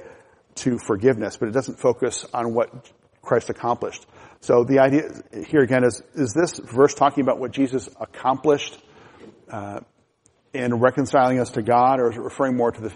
to 0.57 0.79
forgiveness, 0.79 1.37
but 1.37 1.49
it 1.49 1.53
doesn't 1.53 1.79
focus 1.79 2.27
on 2.35 2.55
what 2.55 2.91
Christ 3.27 3.51
accomplished. 3.51 4.07
So 4.41 4.65
the 4.65 4.79
idea 4.79 5.11
here 5.49 5.61
again 5.61 5.85
is 5.85 6.03
is 6.15 6.33
this 6.33 6.59
verse 6.59 6.95
talking 6.95 7.23
about 7.23 7.39
what 7.39 7.51
Jesus 7.51 7.89
accomplished 8.01 8.79
uh, 9.51 9.81
in 10.53 10.75
reconciling 10.77 11.41
us 11.41 11.51
to 11.51 11.63
God, 11.63 12.01
or 12.01 12.11
is 12.11 12.17
it 12.17 12.23
referring 12.23 12.57
more 12.57 12.71
to 12.71 12.81
the 12.81 12.93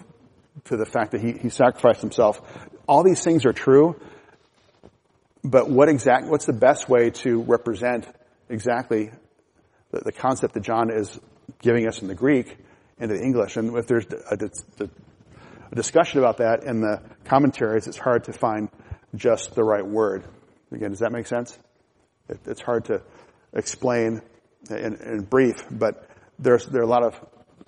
to 0.65 0.77
the 0.77 0.87
fact 0.87 1.13
that 1.13 1.21
he, 1.21 1.33
he 1.33 1.49
sacrificed 1.49 2.01
himself? 2.01 2.41
All 2.87 3.03
these 3.03 3.23
things 3.23 3.45
are 3.47 3.53
true, 3.53 4.01
but 5.43 5.71
what 5.71 5.89
exact, 5.89 6.27
what's 6.27 6.47
the 6.47 6.53
best 6.53 6.89
way 6.89 7.11
to 7.11 7.43
represent 7.43 8.07
exactly 8.49 9.11
the, 9.91 10.01
the, 10.01 10.13
concept 10.13 10.55
that 10.55 10.63
John 10.63 10.91
is 10.91 11.19
giving 11.63 11.87
us 11.87 12.03
in 12.03 12.09
the 12.09 12.15
Greek 12.15 12.59
into 12.99 13.15
the 13.15 13.23
English? 13.23 13.57
And 13.57 13.77
if 13.77 13.87
there's 13.87 14.07
a, 14.07 14.37
a, 14.81 14.89
a 15.71 15.75
discussion 15.75 16.19
about 16.19 16.39
that 16.39 16.65
in 16.65 16.81
the 16.81 17.01
commentaries, 17.25 17.87
it's 17.87 17.97
hard 17.97 18.25
to 18.25 18.33
find 18.33 18.69
just 19.15 19.55
the 19.55 19.65
right 19.65 19.87
word. 19.87 20.25
Again, 20.73 20.91
does 20.91 21.01
that 21.01 21.13
make 21.13 21.27
sense? 21.27 21.59
It, 22.29 22.41
it's 22.47 22.61
hard 22.61 22.87
to 22.87 23.03
explain 23.53 24.21
in, 24.69 24.97
in 24.97 25.21
brief, 25.23 25.65
but 25.71 26.09
there's, 26.39 26.67
there 26.67 26.81
are 26.81 26.85
a 26.85 26.89
lot 26.89 27.03
of 27.03 27.19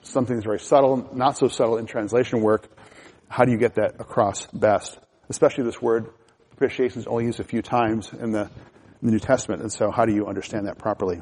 some 0.02 0.26
things 0.26 0.44
very 0.44 0.60
subtle, 0.60 1.10
not 1.12 1.38
so 1.38 1.48
subtle 1.48 1.78
in 1.78 1.86
translation 1.86 2.40
work. 2.40 2.68
How 3.28 3.44
do 3.44 3.52
you 3.52 3.58
get 3.58 3.76
that 3.76 4.00
across 4.00 4.46
best? 4.46 4.98
Especially 5.28 5.64
this 5.64 5.80
word 5.80 6.10
propitiation 6.50 7.00
is 7.00 7.06
only 7.06 7.24
used 7.24 7.40
a 7.40 7.44
few 7.44 7.62
times 7.62 8.12
in 8.12 8.30
the, 8.30 8.42
in 8.42 8.50
the 9.02 9.10
New 9.10 9.18
Testament, 9.18 9.62
and 9.62 9.72
so 9.72 9.90
how 9.90 10.04
do 10.04 10.14
you 10.14 10.26
understand 10.26 10.66
that 10.66 10.78
properly? 10.78 11.20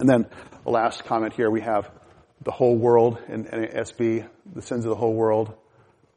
And 0.00 0.08
then 0.08 0.26
the 0.64 0.70
last 0.70 1.04
comment 1.04 1.34
here, 1.34 1.50
we 1.50 1.60
have 1.60 1.90
the 2.42 2.50
whole 2.50 2.76
world 2.76 3.18
in 3.28 3.44
NASB, 3.44 4.28
the 4.54 4.62
sins 4.62 4.84
of 4.84 4.90
the 4.90 4.96
whole 4.96 5.14
world, 5.14 5.54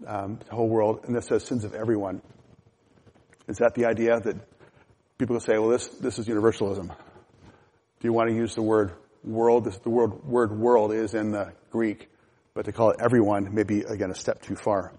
um, 0.08 0.40
the 0.48 0.56
whole 0.56 0.70
world, 0.70 1.02
and 1.06 1.16
this 1.16 1.26
says 1.26 1.44
sins 1.44 1.64
of 1.64 1.74
everyone. 1.74 2.22
Is 3.48 3.58
that 3.58 3.76
the 3.76 3.86
idea 3.86 4.20
that 4.20 4.36
people 5.18 5.40
say, 5.40 5.58
well, 5.58 5.70
this, 5.70 5.88
this 5.88 6.20
is 6.20 6.28
universalism? 6.28 6.88
Do 6.88 8.08
you 8.08 8.14
want 8.14 8.30
to 8.30 8.36
use 8.36 8.56
the 8.56 8.62
word 8.62 8.94
world? 9.24 9.66
This, 9.66 9.78
the 9.78 9.90
word, 9.90 10.24
word 10.24 10.58
world 10.58 10.94
is 10.94 11.14
in 11.14 11.32
the 11.32 11.54
Greek, 11.70 12.10
but 12.54 12.66
to 12.66 12.72
call 12.72 12.92
it 12.92 12.98
everyone 13.00 13.54
may 13.54 13.64
be, 13.64 13.82
again, 13.82 14.12
a 14.12 14.16
step 14.16 14.42
too 14.42 14.56
far. 14.56 14.94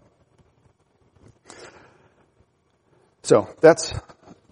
So 3.22 3.49
that's 3.61 3.95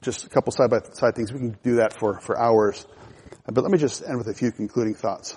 just 0.01 0.25
a 0.25 0.29
couple 0.29 0.53
side 0.53 0.71
by 0.71 0.81
side 0.93 1.15
things. 1.15 1.33
We 1.33 1.39
can 1.41 1.59
do 1.63 1.77
that 1.77 1.93
for, 1.93 2.21
for 2.21 2.39
hours. 2.39 2.87
But 3.47 3.63
let 3.63 3.71
me 3.71 3.79
just 3.79 4.03
end 4.07 4.19
with 4.19 4.29
a 4.29 4.35
few 4.35 4.53
concluding 4.53 4.95
thoughts. 4.95 5.37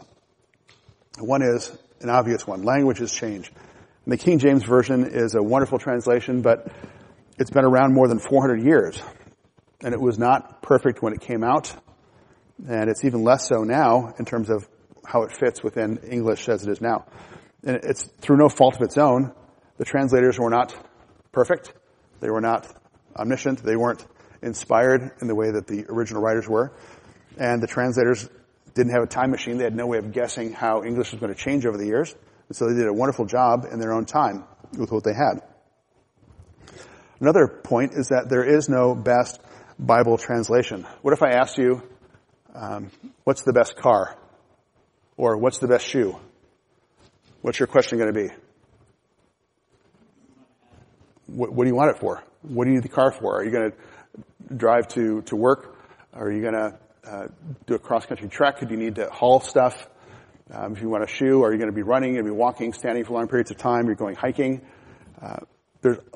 One 1.19 1.41
is 1.41 1.75
an 2.01 2.09
obvious 2.09 2.45
one. 2.45 2.63
Languages 2.63 3.11
change. 3.11 3.51
And 4.05 4.11
the 4.11 4.17
King 4.17 4.39
James 4.39 4.63
Version 4.63 5.05
is 5.05 5.35
a 5.35 5.41
wonderful 5.41 5.79
translation, 5.79 6.41
but 6.41 6.67
it's 7.37 7.49
been 7.49 7.65
around 7.65 7.93
more 7.93 8.07
than 8.07 8.19
400 8.19 8.63
years. 8.63 9.01
And 9.81 9.93
it 9.93 9.99
was 9.99 10.17
not 10.17 10.61
perfect 10.61 11.01
when 11.01 11.13
it 11.13 11.21
came 11.21 11.43
out. 11.43 11.73
And 12.67 12.89
it's 12.89 13.03
even 13.03 13.23
less 13.23 13.47
so 13.47 13.63
now 13.63 14.13
in 14.17 14.25
terms 14.25 14.49
of 14.49 14.67
how 15.05 15.23
it 15.23 15.35
fits 15.35 15.63
within 15.63 15.97
English 16.09 16.47
as 16.47 16.65
it 16.65 16.71
is 16.71 16.81
now. 16.81 17.05
And 17.63 17.77
it's 17.83 18.03
through 18.21 18.37
no 18.37 18.49
fault 18.49 18.75
of 18.75 18.81
its 18.81 18.97
own. 18.97 19.33
The 19.77 19.85
translators 19.85 20.39
were 20.39 20.49
not 20.49 20.75
perfect. 21.31 21.73
They 22.19 22.29
were 22.29 22.41
not 22.41 22.67
omniscient. 23.15 23.63
They 23.63 23.75
weren't 23.75 24.05
inspired 24.41 25.11
in 25.21 25.27
the 25.27 25.35
way 25.35 25.51
that 25.51 25.67
the 25.67 25.85
original 25.89 26.21
writers 26.21 26.47
were. 26.47 26.71
And 27.37 27.61
the 27.61 27.67
translators 27.67 28.29
didn't 28.73 28.93
have 28.93 29.03
a 29.03 29.07
time 29.07 29.31
machine. 29.31 29.57
They 29.57 29.63
had 29.63 29.75
no 29.75 29.87
way 29.87 29.97
of 29.97 30.11
guessing 30.11 30.53
how 30.53 30.83
English 30.83 31.11
was 31.11 31.19
going 31.19 31.33
to 31.33 31.39
change 31.39 31.65
over 31.65 31.77
the 31.77 31.85
years. 31.85 32.13
And 32.47 32.55
so 32.55 32.67
they 32.67 32.75
did 32.75 32.87
a 32.87 32.93
wonderful 32.93 33.25
job 33.25 33.65
in 33.71 33.79
their 33.79 33.93
own 33.93 34.05
time 34.05 34.45
with 34.77 34.91
what 34.91 35.03
they 35.03 35.13
had. 35.13 35.41
Another 37.23 37.47
point 37.47 37.93
is 37.93 38.09
that 38.09 38.27
there 38.27 38.43
is 38.43 38.67
no 38.67 38.93
best 38.93 39.39
Bible 39.79 40.17
translation. 40.17 40.85
What 41.03 41.13
if 41.13 41.23
I 41.23 41.29
asked 41.29 41.57
you, 41.57 41.81
um, 42.53 42.91
what's 43.23 43.43
the 43.43 43.53
best 43.53 43.77
car? 43.77 44.17
Or 45.15 45.37
what's 45.37 45.59
the 45.59 45.69
best 45.69 45.87
shoe? 45.87 46.19
What's 47.41 47.59
your 47.59 47.67
question 47.67 47.97
going 47.97 48.13
to 48.13 48.27
be? 48.27 48.33
What, 51.27 51.53
what, 51.53 51.63
do 51.63 51.69
you 51.69 51.75
want 51.75 51.95
it 51.95 51.99
for? 52.01 52.21
What 52.41 52.65
do 52.65 52.71
you 52.71 52.75
need 52.75 52.83
the 52.83 52.89
car 52.89 53.13
for? 53.13 53.37
Are 53.37 53.45
you 53.45 53.51
going 53.51 53.71
to 53.71 54.55
drive 54.57 54.89
to, 54.89 55.21
to 55.21 55.37
work? 55.37 55.77
Are 56.13 56.29
you 56.29 56.41
going 56.41 56.55
to 56.55 56.77
uh, 57.09 57.27
do 57.67 57.75
a 57.75 57.79
cross 57.79 58.05
country 58.05 58.27
trek? 58.27 58.59
Do 58.59 58.67
you 58.69 58.75
need 58.75 58.95
to 58.95 59.09
haul 59.09 59.39
stuff? 59.39 59.87
Um, 60.51 60.73
if 60.73 60.81
you 60.81 60.89
want 60.89 61.05
a 61.05 61.07
shoe, 61.07 61.41
are 61.41 61.53
you 61.53 61.57
going 61.57 61.71
to 61.71 61.75
be 61.75 61.83
running? 61.83 62.09
Are 62.09 62.15
you 62.15 62.21
going 62.23 62.31
to 62.31 62.33
be 62.33 62.37
walking, 62.37 62.73
standing 62.73 63.05
for 63.05 63.13
long 63.13 63.29
periods 63.29 63.49
of 63.49 63.55
time? 63.55 63.85
You're 63.85 63.95
going 63.95 64.15
hiking. 64.15 64.59
Uh, 65.21 65.37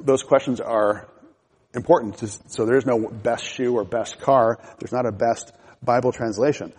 those 0.01 0.24
questions 0.24 0.59
are 0.59 1.07
important. 1.74 2.18
So 2.47 2.65
there's 2.65 2.86
no 2.86 3.09
best 3.09 3.45
shoe 3.45 3.76
or 3.76 3.84
best 3.84 4.20
car. 4.20 4.59
There's 4.80 4.91
not 4.91 5.05
a 5.05 5.11
best 5.11 5.53
Bible 5.82 6.11
translation. 6.11 6.74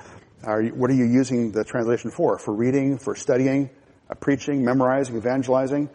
Are 0.45 0.63
you, 0.63 0.75
what 0.75 0.91
are 0.91 0.95
you 0.95 1.07
using 1.07 1.53
the 1.53 1.65
translation 1.65 2.11
for? 2.11 2.39
For 2.39 2.55
reading, 2.55 2.99
for 2.99 3.15
studying, 3.15 3.71
uh, 4.09 4.15
preaching, 4.15 4.65
memorizing, 4.65 5.17
evangelizing? 5.17 5.91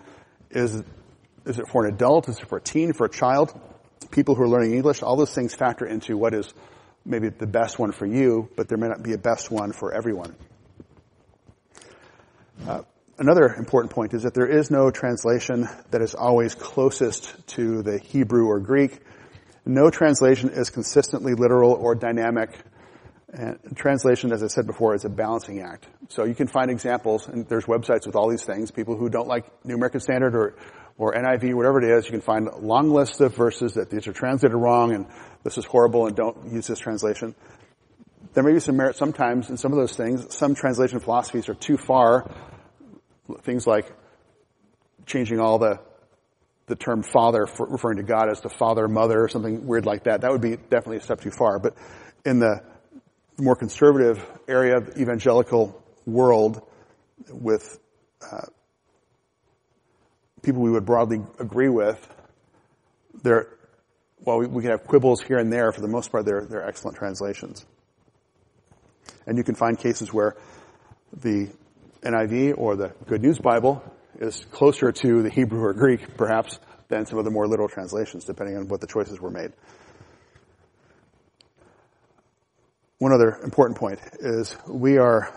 Is, 0.51 0.83
is 1.45 1.59
it 1.59 1.67
for 1.67 1.85
an 1.85 1.93
adult? 1.93 2.29
Is 2.29 2.39
it 2.39 2.47
for 2.47 2.57
a 2.57 2.61
teen, 2.61 2.93
for 2.93 3.05
a 3.05 3.09
child? 3.09 3.57
People 4.11 4.35
who 4.35 4.43
are 4.43 4.49
learning 4.49 4.73
English? 4.73 5.01
All 5.01 5.15
those 5.15 5.33
things 5.33 5.55
factor 5.55 5.85
into 5.85 6.17
what 6.17 6.33
is 6.33 6.53
maybe 7.05 7.29
the 7.29 7.47
best 7.47 7.79
one 7.79 7.91
for 7.91 8.05
you, 8.05 8.49
but 8.55 8.67
there 8.67 8.77
may 8.77 8.87
not 8.87 9.01
be 9.01 9.13
a 9.13 9.17
best 9.17 9.49
one 9.49 9.71
for 9.71 9.93
everyone. 9.93 10.35
Uh, 12.67 12.83
another 13.17 13.53
important 13.53 13.93
point 13.93 14.13
is 14.13 14.23
that 14.23 14.33
there 14.33 14.47
is 14.47 14.71
no 14.71 14.91
translation 14.91 15.67
that 15.91 16.01
is 16.01 16.15
always 16.15 16.55
closest 16.55 17.47
to 17.47 17.81
the 17.81 17.99
Hebrew 17.99 18.47
or 18.47 18.59
Greek. 18.59 18.99
No 19.65 19.89
translation 19.89 20.49
is 20.49 20.69
consistently 20.69 21.33
literal 21.33 21.73
or 21.73 21.95
dynamic. 21.95 22.57
And 23.31 23.57
translation, 23.75 24.31
as 24.31 24.43
I 24.43 24.47
said 24.47 24.67
before, 24.67 24.93
is 24.93 25.05
a 25.05 25.09
balancing 25.09 25.61
act. 25.61 25.87
So 26.09 26.23
you 26.23 26.35
can 26.35 26.47
find 26.47 26.69
examples, 26.69 27.27
and 27.27 27.47
there's 27.47 27.65
websites 27.65 28.05
with 28.05 28.15
all 28.15 28.29
these 28.29 28.43
things. 28.43 28.69
People 28.69 28.95
who 28.95 29.09
don't 29.09 29.27
like 29.27 29.45
New 29.65 29.73
American 29.73 30.01
Standard 30.01 30.35
or, 30.35 30.55
or 30.97 31.13
NIV, 31.13 31.55
whatever 31.55 31.81
it 31.81 31.97
is, 31.97 32.05
you 32.05 32.11
can 32.11 32.21
find 32.21 32.47
long 32.61 32.91
lists 32.91 33.19
of 33.21 33.35
verses 33.35 33.73
that 33.73 33.89
these 33.89 34.07
are 34.07 34.13
translated 34.13 34.55
wrong 34.55 34.93
and 34.93 35.07
this 35.43 35.57
is 35.57 35.65
horrible 35.65 36.05
and 36.05 36.15
don't 36.15 36.51
use 36.51 36.67
this 36.67 36.79
translation. 36.79 37.33
There 38.33 38.43
may 38.43 38.53
be 38.53 38.59
some 38.59 38.77
merit 38.77 38.95
sometimes 38.95 39.49
in 39.49 39.57
some 39.57 39.71
of 39.71 39.77
those 39.77 39.95
things. 39.95 40.35
Some 40.35 40.53
translation 40.53 40.99
philosophies 40.99 41.49
are 41.49 41.55
too 41.55 41.77
far. 41.77 42.29
Things 43.41 43.65
like 43.65 43.91
changing 45.05 45.39
all 45.39 45.59
the 45.59 45.79
the 46.65 46.75
term 46.75 47.03
father 47.03 47.45
referring 47.59 47.97
to 47.97 48.03
God 48.03 48.29
as 48.29 48.41
the 48.41 48.49
father, 48.49 48.87
mother, 48.87 49.23
or 49.23 49.27
something 49.27 49.67
weird 49.67 49.85
like 49.85 50.05
that. 50.05 50.21
That 50.21 50.31
would 50.31 50.41
be 50.41 50.55
definitely 50.55 50.97
a 50.97 51.01
step 51.01 51.21
too 51.21 51.31
far. 51.31 51.59
But 51.59 51.75
in 52.25 52.39
the 52.39 52.63
more 53.37 53.55
conservative 53.55 54.25
area 54.47 54.77
of 54.77 54.93
the 54.93 55.01
evangelical 55.01 55.83
world 56.05 56.61
with 57.29 57.79
uh, 58.21 58.45
people 60.41 60.61
we 60.61 60.71
would 60.71 60.85
broadly 60.85 61.21
agree 61.39 61.69
with, 61.69 62.07
there, 63.23 63.47
while 64.19 64.37
we, 64.37 64.47
we 64.47 64.61
can 64.61 64.71
have 64.71 64.85
quibbles 64.85 65.21
here 65.21 65.37
and 65.37 65.51
there, 65.51 65.71
for 65.71 65.81
the 65.81 65.87
most 65.87 66.11
part, 66.11 66.25
they're, 66.25 66.45
they're 66.45 66.65
excellent 66.65 66.97
translations. 66.97 67.65
And 69.27 69.37
you 69.37 69.43
can 69.43 69.55
find 69.55 69.77
cases 69.77 70.13
where 70.13 70.35
the 71.13 71.49
NIV 72.03 72.57
or 72.57 72.75
the 72.75 72.93
Good 73.07 73.21
News 73.21 73.39
Bible 73.39 73.83
is 74.19 74.45
closer 74.51 74.91
to 74.91 75.23
the 75.23 75.29
Hebrew 75.29 75.61
or 75.63 75.73
Greek, 75.73 76.17
perhaps, 76.17 76.59
than 76.89 77.05
some 77.05 77.17
of 77.17 77.25
the 77.25 77.31
more 77.31 77.47
literal 77.47 77.67
translations, 77.69 78.25
depending 78.25 78.57
on 78.57 78.67
what 78.67 78.81
the 78.81 78.87
choices 78.87 79.19
were 79.19 79.31
made. 79.31 79.51
One 82.99 83.13
other 83.13 83.39
important 83.43 83.77
point 83.77 83.99
is 84.19 84.55
we 84.69 84.97
are 84.97 85.33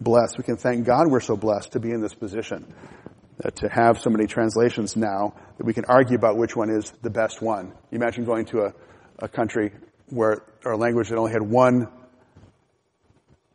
blessed. 0.00 0.38
We 0.38 0.44
can 0.44 0.56
thank 0.56 0.86
God 0.86 1.08
we're 1.08 1.20
so 1.20 1.36
blessed 1.36 1.72
to 1.72 1.80
be 1.80 1.90
in 1.90 2.00
this 2.00 2.14
position, 2.14 2.72
to 3.54 3.68
have 3.68 4.00
so 4.00 4.10
many 4.10 4.26
translations 4.26 4.96
now 4.96 5.34
that 5.58 5.64
we 5.64 5.74
can 5.74 5.84
argue 5.84 6.16
about 6.16 6.36
which 6.36 6.56
one 6.56 6.70
is 6.70 6.90
the 7.02 7.10
best 7.10 7.42
one. 7.42 7.72
Imagine 7.92 8.24
going 8.24 8.46
to 8.46 8.62
a, 8.62 8.72
a 9.20 9.28
country 9.28 9.72
where 10.08 10.42
our 10.64 10.76
language 10.76 11.08
that 11.10 11.18
only 11.18 11.32
had 11.32 11.42
one 11.42 11.88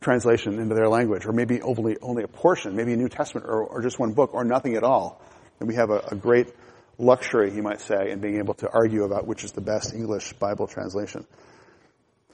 translation 0.04 0.60
into 0.60 0.76
their 0.76 0.90
language, 0.90 1.26
or 1.26 1.32
maybe 1.32 1.62
only, 1.62 1.98
only 2.02 2.24
a 2.24 2.28
portion, 2.28 2.76
maybe 2.76 2.94
a 2.94 2.98
New 2.98 3.10
Testament, 3.10 3.48
or, 3.48 3.64
or 3.64 3.82
just 3.82 3.98
one 3.98 4.14
book, 4.14 4.34
or 4.34 4.44
nothing 4.44 4.76
at 4.76 4.84
all. 4.84 5.22
And 5.60 5.68
we 5.68 5.76
have 5.76 5.90
a, 5.90 6.00
a 6.12 6.16
great 6.16 6.54
luxury, 6.98 7.54
you 7.54 7.64
might 7.64 7.82
say, 7.82 8.12
in 8.12 8.20
being 8.20 8.38
able 8.38 8.54
to 8.56 8.70
argue 8.72 9.04
about 9.04 9.26
which 9.26 9.44
is 9.44 9.52
the 9.54 9.62
best 9.62 9.94
English 9.94 10.34
Bible 10.34 10.68
translation. 10.68 11.26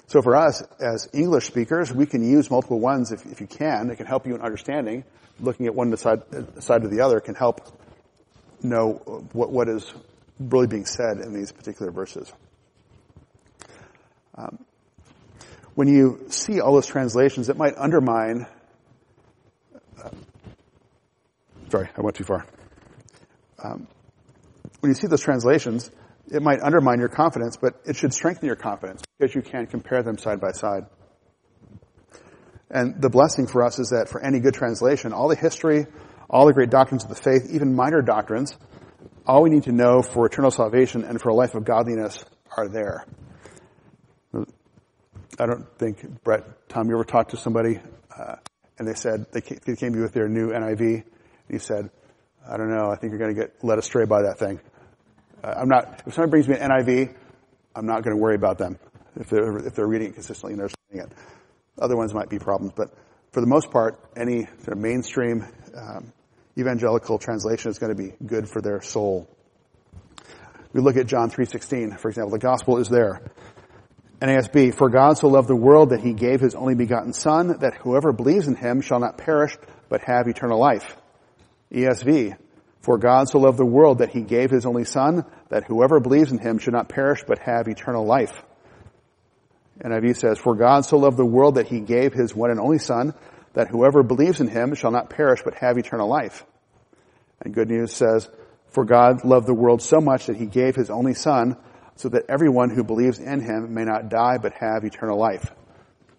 So 0.07 0.21
for 0.21 0.35
us, 0.35 0.63
as 0.79 1.07
English 1.13 1.45
speakers, 1.45 1.93
we 1.93 2.07
can 2.07 2.27
use 2.27 2.49
multiple 2.49 2.79
ones 2.79 3.11
if, 3.11 3.25
if 3.27 3.41
you 3.41 3.47
can. 3.47 3.91
It 3.91 3.97
can 3.97 4.07
help 4.07 4.25
you 4.25 4.35
in 4.35 4.41
understanding. 4.41 5.03
Looking 5.39 5.67
at 5.67 5.75
one 5.75 5.95
side, 5.97 6.23
side 6.61 6.81
to 6.81 6.87
the 6.87 7.01
other 7.01 7.19
can 7.19 7.35
help 7.35 7.61
know 8.63 8.93
what, 9.33 9.51
what 9.51 9.69
is 9.69 9.93
really 10.39 10.67
being 10.67 10.85
said 10.85 11.19
in 11.19 11.33
these 11.33 11.51
particular 11.51 11.91
verses. 11.91 12.31
Um, 14.35 14.65
when 15.79 15.87
you 15.87 16.25
see 16.27 16.59
all 16.59 16.73
those 16.73 16.87
translations, 16.87 17.47
it 17.47 17.55
might 17.55 17.73
undermine. 17.77 18.45
Uh, 19.97 20.09
sorry, 21.69 21.87
I 21.97 22.01
went 22.01 22.17
too 22.17 22.25
far. 22.25 22.45
Um, 23.63 23.87
when 24.81 24.89
you 24.89 24.93
see 24.93 25.07
those 25.07 25.21
translations, 25.21 25.89
it 26.29 26.41
might 26.41 26.59
undermine 26.59 26.99
your 26.99 27.07
confidence, 27.07 27.55
but 27.55 27.79
it 27.85 27.95
should 27.95 28.13
strengthen 28.13 28.45
your 28.45 28.57
confidence 28.57 29.03
because 29.17 29.33
you 29.33 29.41
can 29.41 29.67
compare 29.67 30.03
them 30.03 30.17
side 30.17 30.41
by 30.41 30.51
side. 30.51 30.85
And 32.69 33.01
the 33.01 33.09
blessing 33.09 33.47
for 33.47 33.63
us 33.63 33.79
is 33.79 33.91
that 33.91 34.09
for 34.09 34.21
any 34.21 34.41
good 34.41 34.55
translation, 34.55 35.13
all 35.13 35.29
the 35.29 35.37
history, 35.37 35.85
all 36.29 36.45
the 36.45 36.53
great 36.53 36.71
doctrines 36.71 37.05
of 37.05 37.09
the 37.09 37.15
faith, 37.15 37.49
even 37.53 37.73
minor 37.73 38.01
doctrines, 38.01 38.53
all 39.25 39.43
we 39.43 39.49
need 39.49 39.63
to 39.63 39.71
know 39.71 40.01
for 40.01 40.25
eternal 40.25 40.51
salvation 40.51 41.05
and 41.05 41.21
for 41.21 41.29
a 41.29 41.33
life 41.33 41.55
of 41.55 41.63
godliness 41.63 42.25
are 42.57 42.67
there. 42.67 43.05
I 45.39 45.45
don't 45.45 45.65
think, 45.77 46.23
Brett, 46.23 46.43
Tom, 46.67 46.89
you 46.89 46.95
ever 46.95 47.05
talked 47.05 47.31
to 47.31 47.37
somebody 47.37 47.79
uh, 48.17 48.35
and 48.77 48.87
they 48.87 48.93
said, 48.93 49.25
they 49.31 49.41
came 49.41 49.59
to 49.91 49.97
you 49.97 50.01
with 50.01 50.13
their 50.13 50.27
new 50.27 50.49
NIV, 50.49 50.79
and 50.79 51.03
you 51.49 51.59
said, 51.59 51.89
I 52.49 52.57
don't 52.57 52.69
know. 52.69 52.89
I 52.89 52.95
think 52.95 53.11
you're 53.11 53.19
going 53.19 53.35
to 53.35 53.39
get 53.39 53.63
led 53.63 53.77
astray 53.77 54.05
by 54.05 54.23
that 54.23 54.39
thing. 54.39 54.59
Uh, 55.43 55.53
I'm 55.57 55.69
not, 55.69 56.03
if 56.05 56.13
somebody 56.13 56.31
brings 56.31 56.47
me 56.47 56.57
an 56.57 56.69
NIV, 56.69 57.13
I'm 57.75 57.85
not 57.85 58.03
going 58.03 58.15
to 58.15 58.21
worry 58.21 58.35
about 58.35 58.57
them 58.57 58.79
if 59.17 59.29
they're, 59.29 59.57
if 59.59 59.75
they're 59.75 59.87
reading 59.87 60.09
it 60.09 60.13
consistently 60.13 60.53
and 60.53 60.61
they're 60.61 60.69
saying 60.91 61.05
it. 61.07 61.11
Other 61.81 61.95
ones 61.95 62.13
might 62.13 62.29
be 62.29 62.39
problems, 62.39 62.73
but 62.75 62.93
for 63.31 63.41
the 63.41 63.47
most 63.47 63.71
part, 63.71 63.99
any 64.17 64.45
sort 64.45 64.69
of 64.73 64.77
mainstream 64.79 65.45
um, 65.77 66.11
evangelical 66.57 67.17
translation 67.17 67.71
is 67.71 67.79
going 67.79 67.95
to 67.95 68.01
be 68.01 68.13
good 68.25 68.49
for 68.49 68.61
their 68.61 68.81
soul. 68.81 69.29
We 70.73 70.81
look 70.81 70.97
at 70.97 71.07
John 71.07 71.31
3.16, 71.31 71.99
for 71.99 72.09
example. 72.09 72.31
The 72.31 72.39
gospel 72.39 72.77
is 72.77 72.89
there. 72.89 73.21
NASB, 74.21 74.75
for 74.75 74.89
God 74.89 75.17
so 75.17 75.27
loved 75.27 75.47
the 75.47 75.55
world 75.55 75.91
that 75.91 76.01
he 76.01 76.13
gave 76.13 76.41
his 76.41 76.53
only 76.53 76.75
begotten 76.75 77.13
son, 77.13 77.59
that 77.59 77.75
whoever 77.75 78.11
believes 78.11 78.47
in 78.47 78.55
him 78.55 78.81
shall 78.81 78.99
not 78.99 79.17
perish, 79.17 79.55
but 79.87 80.01
have 80.01 80.27
eternal 80.27 80.59
life. 80.59 80.97
ESV, 81.71 82.35
for 82.81 82.97
God 82.97 83.29
so 83.29 83.39
loved 83.39 83.57
the 83.57 83.65
world 83.65 83.99
that 83.99 84.09
he 84.09 84.21
gave 84.21 84.51
his 84.51 84.65
only 84.65 84.83
son, 84.83 85.23
that 85.49 85.65
whoever 85.65 85.99
believes 85.99 86.31
in 86.31 86.37
him 86.37 86.59
should 86.59 86.73
not 86.73 86.89
perish, 86.89 87.23
but 87.25 87.39
have 87.39 87.67
eternal 87.67 88.05
life. 88.05 88.43
NIV 89.83 90.17
says, 90.17 90.37
for 90.37 90.55
God 90.55 90.81
so 90.81 90.97
loved 90.97 91.17
the 91.17 91.25
world 91.25 91.55
that 91.55 91.67
he 91.67 91.79
gave 91.79 92.13
his 92.13 92.35
one 92.35 92.51
and 92.51 92.59
only 92.59 92.79
son, 92.79 93.13
that 93.53 93.69
whoever 93.69 94.03
believes 94.03 94.41
in 94.41 94.47
him 94.47 94.75
shall 94.75 94.91
not 94.91 95.09
perish, 95.09 95.41
but 95.45 95.55
have 95.55 95.77
eternal 95.77 96.09
life. 96.09 96.45
And 97.41 97.53
Good 97.53 97.69
News 97.69 97.93
says, 97.93 98.29
for 98.67 98.83
God 98.83 99.23
loved 99.23 99.47
the 99.47 99.53
world 99.53 99.81
so 99.81 100.01
much 100.01 100.25
that 100.25 100.35
he 100.35 100.45
gave 100.45 100.75
his 100.75 100.89
only 100.89 101.13
son, 101.13 101.55
so 101.99 102.07
that 102.07 102.23
everyone 102.29 102.69
who 102.69 102.81
believes 102.81 103.19
in 103.19 103.41
him 103.41 103.73
may 103.73 103.83
not 103.83 104.07
die 104.07 104.37
but 104.37 104.53
have 104.53 104.85
eternal 104.85 105.19
life. 105.19 105.51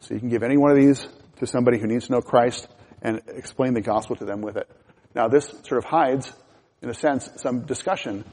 So 0.00 0.12
you 0.12 0.20
can 0.20 0.28
give 0.28 0.42
any 0.42 0.58
one 0.58 0.70
of 0.70 0.76
these 0.76 1.08
to 1.38 1.46
somebody 1.46 1.78
who 1.78 1.86
needs 1.86 2.04
to 2.06 2.12
know 2.12 2.20
Christ 2.20 2.68
and 3.00 3.22
explain 3.28 3.72
the 3.72 3.80
gospel 3.80 4.14
to 4.16 4.26
them 4.26 4.42
with 4.42 4.58
it. 4.58 4.68
Now 5.14 5.28
this 5.28 5.46
sort 5.62 5.78
of 5.78 5.84
hides, 5.84 6.30
in 6.82 6.90
a 6.90 6.94
sense, 6.94 7.30
some 7.36 7.62
discussion 7.62 8.26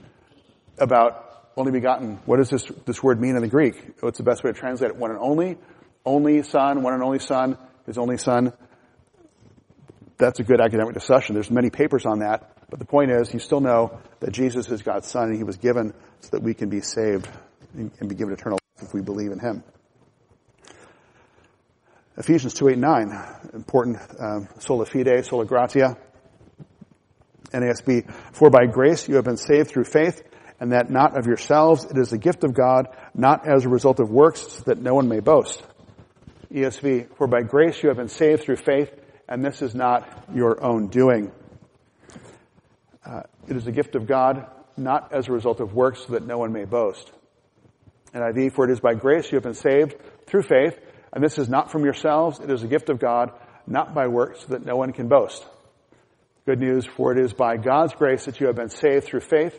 about 0.77 1.23
only 1.55 1.71
begotten. 1.71 2.19
What 2.25 2.35
does 2.35 2.49
this, 2.49 2.65
this 2.85 3.01
word 3.01 3.21
mean 3.21 3.37
in 3.37 3.41
the 3.41 3.47
Greek? 3.47 3.75
What's 4.01 4.17
the 4.17 4.25
best 4.25 4.43
way 4.43 4.51
to 4.51 4.59
translate 4.59 4.91
it? 4.91 4.97
One 4.97 5.11
and 5.11 5.19
only? 5.21 5.57
Only 6.05 6.43
son, 6.43 6.83
one 6.83 6.95
and 6.95 7.01
only 7.01 7.19
son, 7.19 7.57
his 7.85 7.97
only 7.97 8.17
son. 8.17 8.51
That's 10.17 10.41
a 10.41 10.43
good 10.43 10.59
academic 10.59 10.95
discussion. 10.95 11.35
There's 11.35 11.49
many 11.49 11.69
papers 11.69 12.05
on 12.05 12.19
that. 12.19 12.56
But 12.69 12.79
the 12.79 12.85
point 12.85 13.11
is, 13.11 13.33
you 13.33 13.39
still 13.39 13.61
know 13.61 13.99
that 14.19 14.31
Jesus 14.31 14.69
is 14.69 14.81
God's 14.81 15.07
son 15.07 15.29
and 15.29 15.37
he 15.37 15.43
was 15.43 15.57
given 15.57 15.93
so 16.19 16.29
that 16.31 16.43
we 16.43 16.53
can 16.53 16.69
be 16.69 16.81
saved 16.81 17.27
and 17.73 18.09
be 18.09 18.15
given 18.15 18.33
eternal 18.33 18.59
life 18.77 18.87
if 18.87 18.93
we 18.93 19.01
believe 19.01 19.31
in 19.31 19.39
him. 19.39 19.63
Ephesians 22.17 22.53
2, 22.55 22.69
8, 22.69 22.77
9, 22.77 23.25
important, 23.53 23.99
um, 24.19 24.49
sola 24.59 24.85
fide, 24.85 25.23
sola 25.25 25.45
gratia. 25.45 25.97
NASB, 27.53 28.11
for 28.33 28.49
by 28.49 28.65
grace 28.65 29.07
you 29.07 29.15
have 29.15 29.23
been 29.23 29.37
saved 29.37 29.69
through 29.69 29.85
faith, 29.85 30.21
and 30.59 30.73
that 30.73 30.89
not 30.89 31.17
of 31.17 31.27
yourselves, 31.27 31.85
it 31.85 31.97
is 31.97 32.11
a 32.11 32.17
gift 32.17 32.43
of 32.43 32.53
God, 32.53 32.87
not 33.13 33.47
as 33.47 33.65
a 33.65 33.69
result 33.69 33.99
of 33.99 34.09
works, 34.09 34.41
so 34.41 34.63
that 34.65 34.79
no 34.79 34.95
one 34.95 35.07
may 35.07 35.19
boast. 35.19 35.63
ESV, 36.51 37.15
for 37.15 37.27
by 37.27 37.43
grace 37.43 37.81
you 37.81 37.89
have 37.89 37.97
been 37.97 38.09
saved 38.09 38.41
through 38.41 38.57
faith, 38.57 38.91
and 39.29 39.45
this 39.45 39.61
is 39.61 39.75
not 39.75 40.25
your 40.33 40.61
own 40.63 40.87
doing. 40.87 41.31
Uh, 43.07 43.21
it 43.47 43.55
is 43.55 43.65
a 43.67 43.71
gift 43.71 43.95
of 43.95 44.05
God, 44.05 44.47
not 44.75 45.13
as 45.13 45.29
a 45.29 45.31
result 45.31 45.61
of 45.61 45.73
works, 45.73 46.03
so 46.05 46.13
that 46.13 46.25
no 46.25 46.37
one 46.37 46.51
may 46.51 46.65
boast. 46.65 47.09
And 48.13 48.21
NIV, 48.21 48.53
for 48.53 48.65
it 48.65 48.71
is 48.71 48.81
by 48.81 48.95
grace 48.95 49.31
you 49.31 49.37
have 49.37 49.43
been 49.43 49.53
saved 49.53 49.95
through 50.25 50.43
faith, 50.43 50.77
and 51.13 51.23
this 51.23 51.37
is 51.37 51.47
not 51.47 51.71
from 51.71 51.85
yourselves, 51.85 52.41
it 52.41 52.49
is 52.49 52.63
a 52.63 52.67
gift 52.67 52.89
of 52.89 52.99
God, 52.99 53.31
not 53.65 53.93
by 53.93 54.07
works, 54.07 54.41
so 54.41 54.47
that 54.47 54.65
no 54.65 54.75
one 54.75 54.91
can 54.91 55.07
boast. 55.07 55.45
Good 56.45 56.59
news, 56.59 56.85
for 56.85 57.13
it 57.13 57.19
is 57.23 57.33
by 57.33 57.55
God's 57.55 57.93
grace 57.93 58.25
that 58.25 58.41
you 58.41 58.47
have 58.47 58.57
been 58.57 58.69
saved 58.69 59.05
through 59.05 59.21
faith. 59.21 59.57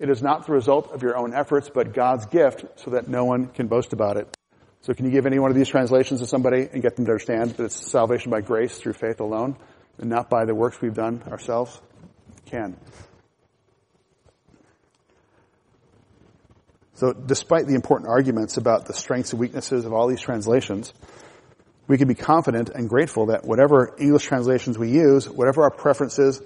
It 0.00 0.10
is 0.10 0.20
not 0.20 0.46
the 0.46 0.52
result 0.52 0.90
of 0.90 1.02
your 1.02 1.16
own 1.16 1.34
efforts, 1.34 1.70
but 1.72 1.94
God's 1.94 2.26
gift, 2.26 2.64
so 2.80 2.92
that 2.92 3.06
no 3.06 3.24
one 3.24 3.46
can 3.46 3.68
boast 3.68 3.92
about 3.92 4.16
it. 4.16 4.36
So 4.80 4.92
can 4.92 5.06
you 5.06 5.12
give 5.12 5.26
any 5.26 5.38
one 5.38 5.50
of 5.50 5.56
these 5.56 5.68
translations 5.68 6.20
to 6.20 6.26
somebody 6.26 6.68
and 6.72 6.82
get 6.82 6.96
them 6.96 7.04
to 7.04 7.12
understand 7.12 7.50
that 7.50 7.64
it's 7.64 7.90
salvation 7.90 8.30
by 8.32 8.40
grace 8.40 8.76
through 8.78 8.94
faith 8.94 9.20
alone, 9.20 9.56
and 9.98 10.10
not 10.10 10.28
by 10.28 10.46
the 10.46 10.54
works 10.54 10.80
we've 10.80 10.94
done 10.94 11.22
ourselves? 11.28 11.80
Can. 12.48 12.76
So 16.94 17.12
despite 17.12 17.66
the 17.66 17.74
important 17.74 18.10
arguments 18.10 18.56
about 18.56 18.86
the 18.86 18.92
strengths 18.92 19.32
and 19.32 19.38
weaknesses 19.38 19.84
of 19.84 19.92
all 19.92 20.08
these 20.08 20.20
translations, 20.20 20.92
we 21.86 21.96
can 21.96 22.08
be 22.08 22.14
confident 22.14 22.70
and 22.70 22.88
grateful 22.88 23.26
that 23.26 23.44
whatever 23.44 23.94
English 23.98 24.24
translations 24.24 24.76
we 24.76 24.90
use, 24.90 25.28
whatever 25.28 25.62
our 25.62 25.70
preferences, 25.70 26.42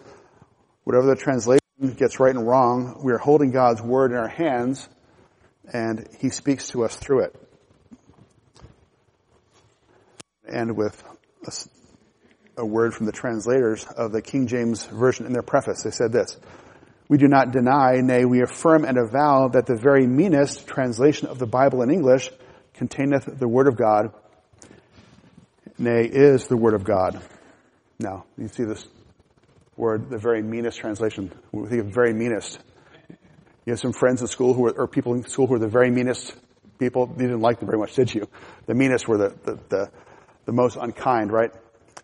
whatever 0.85 1.07
the 1.07 1.17
translation 1.17 1.61
gets 1.97 2.21
right 2.21 2.35
and 2.35 2.47
wrong, 2.47 3.01
we 3.03 3.13
are 3.13 3.19
holding 3.19 3.51
God's 3.51 3.81
word 3.81 4.13
in 4.13 4.19
our 4.19 4.29
hands 4.29 4.89
and 5.73 6.07
He 6.19 6.29
speaks 6.29 6.69
to 6.69 6.85
us 6.85 6.95
through 6.97 7.21
it. 7.21 7.37
And 10.47 10.77
with 10.77 11.03
a 12.57 12.67
word 12.67 12.95
from 12.95 13.07
the 13.07 13.13
translators 13.13 13.85
of 13.85 14.13
the 14.13 14.23
King 14.23 14.47
James 14.47 14.85
Version 14.85 15.27
in 15.27 15.33
their 15.33 15.43
preface. 15.43 15.83
They 15.83 15.91
said 15.91 16.13
this, 16.13 16.37
we 17.09 17.19
do 17.19 17.29
not 17.29 17.53
deny, 17.53 18.01
nay, 18.01 18.25
we 18.25 18.43
affirm 18.43 18.85
and 18.85 18.97
avow 18.97 19.49
that 19.49 19.67
the 19.67 19.77
very 19.77 20.07
meanest 20.07 20.67
translation 20.67 21.29
of 21.29 21.39
the 21.39 21.47
Bible 21.47 21.83
in 21.83 21.91
English 21.91 22.31
containeth 22.75 23.27
the 23.27 23.49
Word 23.49 23.69
of 23.69 23.77
God, 23.77 24.13
nay, 25.79 26.05
is 26.05 26.47
the 26.47 26.57
Word 26.57 26.75
of 26.75 26.85
God. 26.85 27.21
Now, 27.99 28.25
you 28.39 28.49
see 28.49 28.65
this 28.65 28.87
word, 29.77 30.11
the 30.11 30.19
very 30.19 30.43
meanest 30.43 30.79
translation. 30.79 31.33
We 31.53 31.69
think 31.69 31.83
of 31.83 31.89
very 31.89 32.13
meanest. 32.13 32.59
You 33.65 33.73
have 33.73 33.81
some 33.81 33.93
friends 33.93 34.21
in 34.21 34.27
school 34.27 34.55
who 34.55 34.63
were, 34.63 34.73
or 34.73 34.89
people 34.89 35.15
in 35.15 35.25
school 35.25 35.47
who 35.47 35.53
were 35.53 35.59
the 35.59 35.69
very 35.69 35.91
meanest 35.91 36.35
people. 36.79 37.09
You 37.17 37.27
didn't 37.27 37.41
like 37.41 37.61
them 37.61 37.69
very 37.69 37.79
much, 37.79 37.95
did 37.95 38.13
you? 38.13 38.29
The 38.67 38.75
meanest 38.75 39.07
were 39.07 39.19
the, 39.19 39.29
the, 39.45 39.59
the, 39.69 39.91
the 40.47 40.53
most 40.53 40.77
unkind, 40.77 41.31
right? 41.31 41.53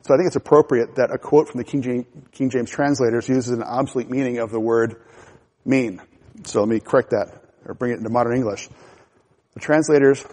So 0.03 0.15
I 0.15 0.17
think 0.17 0.29
it's 0.29 0.37
appropriate 0.37 0.97
that 0.97 1.11
a 1.11 1.19
quote 1.19 1.49
from 1.49 1.59
the 1.59 1.65
King 1.65 1.83
James, 1.83 2.07
King 2.33 2.51
James 2.51 2.71
translators 2.71 3.29
uses 3.29 3.51
an 3.51 3.63
obsolete 3.63 4.09
meaning 4.11 4.39
of 4.39 4.51
the 4.51 4.61
word 4.61 5.03
mean. 5.65 6.01
So 6.45 6.61
let 6.61 6.69
me 6.69 6.81
correct 6.81 7.11
that 7.11 7.43
or 7.67 7.75
bring 7.75 7.93
it 7.93 7.99
into 7.99 8.11
modern 8.11 8.37
English. 8.37 8.69
The 9.55 9.61
translators 9.61 10.25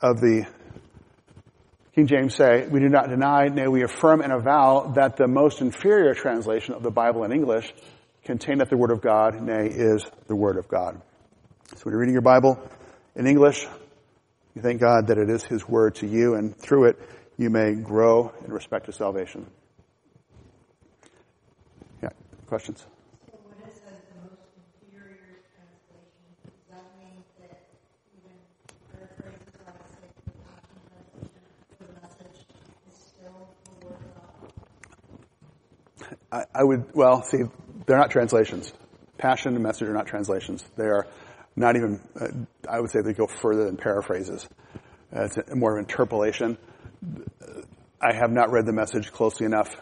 of 0.00 0.20
the 0.20 0.46
King 1.94 2.06
James 2.06 2.34
say, 2.34 2.66
we 2.66 2.80
do 2.80 2.88
not 2.88 3.10
deny, 3.10 3.48
nay, 3.48 3.68
we 3.68 3.82
affirm 3.82 4.22
and 4.22 4.32
avow 4.32 4.92
that 4.96 5.16
the 5.16 5.28
most 5.28 5.60
inferior 5.60 6.14
translation 6.14 6.74
of 6.74 6.82
the 6.82 6.90
Bible 6.90 7.24
in 7.24 7.32
English 7.32 7.72
containeth 8.24 8.70
the 8.70 8.76
Word 8.78 8.90
of 8.90 9.02
God, 9.02 9.40
nay, 9.42 9.66
is 9.66 10.06
the 10.26 10.34
Word 10.34 10.56
of 10.56 10.68
God. 10.68 11.00
So 11.76 11.82
when 11.82 11.92
you're 11.92 12.00
reading 12.00 12.14
your 12.14 12.22
Bible 12.22 12.58
in 13.14 13.26
English, 13.26 13.66
you 14.54 14.62
thank 14.62 14.80
God 14.80 15.08
that 15.08 15.18
it 15.18 15.28
is 15.28 15.42
His 15.44 15.68
Word 15.68 15.96
to 15.96 16.06
you, 16.06 16.34
and 16.34 16.56
through 16.56 16.86
it, 16.86 16.98
you 17.38 17.50
may 17.50 17.74
grow 17.74 18.32
in 18.44 18.52
respect 18.52 18.86
to 18.86 18.92
salvation. 18.92 19.46
Yeah, 22.02 22.10
questions? 22.46 22.86
So 23.26 23.38
when 23.44 23.68
it 23.68 23.74
says 23.74 23.98
the 24.14 24.20
most 24.28 24.42
inferior 24.82 25.40
translation, 25.54 26.28
does 26.44 26.52
that 26.70 26.86
mean 26.98 27.24
that 27.40 27.62
even 28.16 28.36
paraphrased 28.92 29.58
like 29.66 29.80
say 29.88 30.08
the 30.24 30.32
Passion 30.44 30.78
Translation, 30.92 31.40
the 31.78 31.86
message 32.00 32.46
is 32.90 32.96
still 32.98 33.48
the 33.64 33.86
word 33.86 33.96
of 33.96 34.10
God? 36.30 36.46
I, 36.54 36.64
would, 36.64 36.94
well, 36.94 37.22
see, 37.22 37.42
they're 37.86 37.98
not 37.98 38.10
translations. 38.10 38.72
Passion 39.18 39.54
and 39.54 39.62
message 39.62 39.88
are 39.88 39.94
not 39.94 40.06
translations. 40.06 40.64
They 40.76 40.86
are 40.86 41.06
not 41.56 41.76
even, 41.76 42.00
uh, 42.20 42.28
I 42.68 42.80
would 42.80 42.90
say 42.90 43.00
they 43.02 43.12
go 43.12 43.26
further 43.26 43.64
than 43.64 43.76
paraphrases. 43.76 44.48
Uh, 45.14 45.24
it's 45.24 45.36
a, 45.36 45.54
more 45.54 45.76
of 45.76 45.78
interpolation. 45.78 46.56
I 48.00 48.14
have 48.14 48.30
not 48.30 48.50
read 48.50 48.66
the 48.66 48.72
message 48.72 49.12
closely 49.12 49.46
enough 49.46 49.74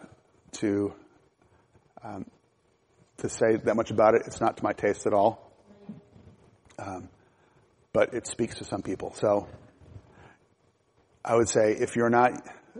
to 0.52 0.92
um, 2.02 2.26
to 3.18 3.28
say 3.28 3.56
that 3.56 3.76
much 3.76 3.90
about 3.90 4.14
it. 4.14 4.22
It's 4.26 4.40
not 4.40 4.56
to 4.58 4.64
my 4.64 4.72
taste 4.72 5.06
at 5.06 5.12
all, 5.12 5.52
um, 6.78 7.08
but 7.92 8.14
it 8.14 8.26
speaks 8.26 8.56
to 8.56 8.64
some 8.64 8.82
people. 8.82 9.14
So 9.14 9.48
I 11.24 11.34
would 11.36 11.48
say 11.48 11.72
if 11.72 11.96
you're 11.96 12.10
not, 12.10 12.32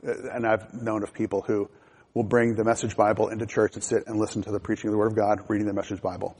uh, 0.06 0.12
and 0.34 0.46
I've 0.46 0.72
known 0.74 1.02
of 1.02 1.12
people 1.12 1.42
who 1.42 1.68
will 2.14 2.24
bring 2.24 2.54
the 2.54 2.64
Message 2.64 2.96
Bible 2.96 3.28
into 3.28 3.46
church 3.46 3.74
and 3.74 3.84
sit 3.84 4.04
and 4.06 4.18
listen 4.18 4.42
to 4.42 4.50
the 4.50 4.60
preaching 4.60 4.88
of 4.88 4.92
the 4.92 4.98
Word 4.98 5.12
of 5.12 5.16
God, 5.16 5.40
reading 5.48 5.66
the 5.66 5.74
Message 5.74 6.00
Bible. 6.02 6.36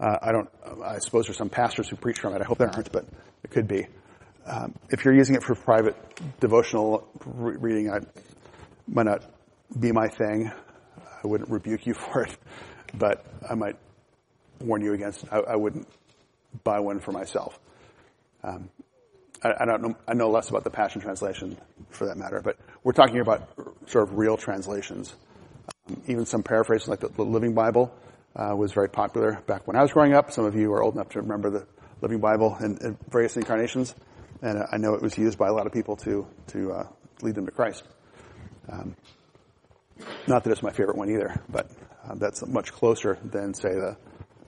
Uh, 0.00 0.18
I 0.22 0.32
don't. 0.32 0.48
I 0.84 0.98
suppose 0.98 1.26
there's 1.26 1.36
some 1.36 1.50
pastors 1.50 1.88
who 1.88 1.96
preach 1.96 2.18
from 2.18 2.34
it. 2.34 2.40
I 2.40 2.44
hope 2.44 2.58
there 2.58 2.70
aren't, 2.70 2.90
but 2.92 3.06
it 3.44 3.50
could 3.50 3.68
be. 3.68 3.86
Um, 4.46 4.74
if 4.90 5.04
you're 5.04 5.14
using 5.14 5.36
it 5.36 5.42
for 5.42 5.54
private 5.54 5.96
devotional 6.40 7.06
re- 7.24 7.56
reading, 7.56 7.90
I 7.90 8.00
might 8.88 9.06
not 9.06 9.24
be 9.78 9.92
my 9.92 10.08
thing. 10.08 10.50
I 11.22 11.26
wouldn't 11.26 11.50
rebuke 11.50 11.86
you 11.86 11.94
for 12.12 12.22
it, 12.22 12.36
but 12.94 13.24
I 13.48 13.54
might 13.54 13.76
warn 14.60 14.82
you 14.82 14.92
against. 14.92 15.24
I, 15.30 15.38
I 15.38 15.56
wouldn't 15.56 15.88
buy 16.64 16.80
one 16.80 17.00
for 17.00 17.12
myself. 17.12 17.58
Um, 18.42 18.68
I, 19.42 19.52
I, 19.60 19.64
don't 19.64 19.82
know. 19.82 19.96
I 20.06 20.14
know 20.14 20.30
less 20.30 20.50
about 20.50 20.64
the 20.64 20.70
Passion 20.70 21.00
Translation, 21.00 21.56
for 21.90 22.06
that 22.06 22.16
matter. 22.16 22.40
But 22.42 22.58
we're 22.82 22.92
talking 22.92 23.20
about 23.20 23.48
sort 23.86 24.08
of 24.08 24.18
real 24.18 24.36
translations. 24.36 25.14
Even 26.06 26.26
some 26.26 26.42
paraphrases 26.42 26.88
like 26.88 27.00
the, 27.00 27.08
the 27.08 27.24
Living 27.24 27.54
Bible 27.54 27.94
uh, 28.36 28.54
was 28.56 28.72
very 28.72 28.88
popular 28.88 29.42
back 29.46 29.66
when 29.66 29.76
I 29.76 29.82
was 29.82 29.92
growing 29.92 30.14
up. 30.14 30.32
Some 30.32 30.44
of 30.44 30.54
you 30.54 30.72
are 30.72 30.82
old 30.82 30.94
enough 30.94 31.10
to 31.10 31.20
remember 31.20 31.50
the 31.50 31.66
Living 32.00 32.18
Bible 32.18 32.56
in, 32.60 32.78
in 32.78 32.98
various 33.10 33.36
incarnations, 33.36 33.94
and 34.42 34.64
I 34.70 34.76
know 34.76 34.94
it 34.94 35.02
was 35.02 35.16
used 35.16 35.38
by 35.38 35.48
a 35.48 35.52
lot 35.52 35.66
of 35.66 35.72
people 35.72 35.96
to 35.98 36.26
to 36.48 36.72
uh, 36.72 36.86
lead 37.22 37.34
them 37.34 37.46
to 37.46 37.52
Christ. 37.52 37.84
Um, 38.70 38.96
not 40.26 40.44
that 40.44 40.50
it's 40.50 40.62
my 40.62 40.72
favorite 40.72 40.96
one 40.96 41.08
either, 41.10 41.40
but 41.48 41.70
uh, 42.04 42.14
that's 42.16 42.46
much 42.46 42.72
closer 42.72 43.18
than 43.24 43.54
say 43.54 43.70
the 43.70 43.96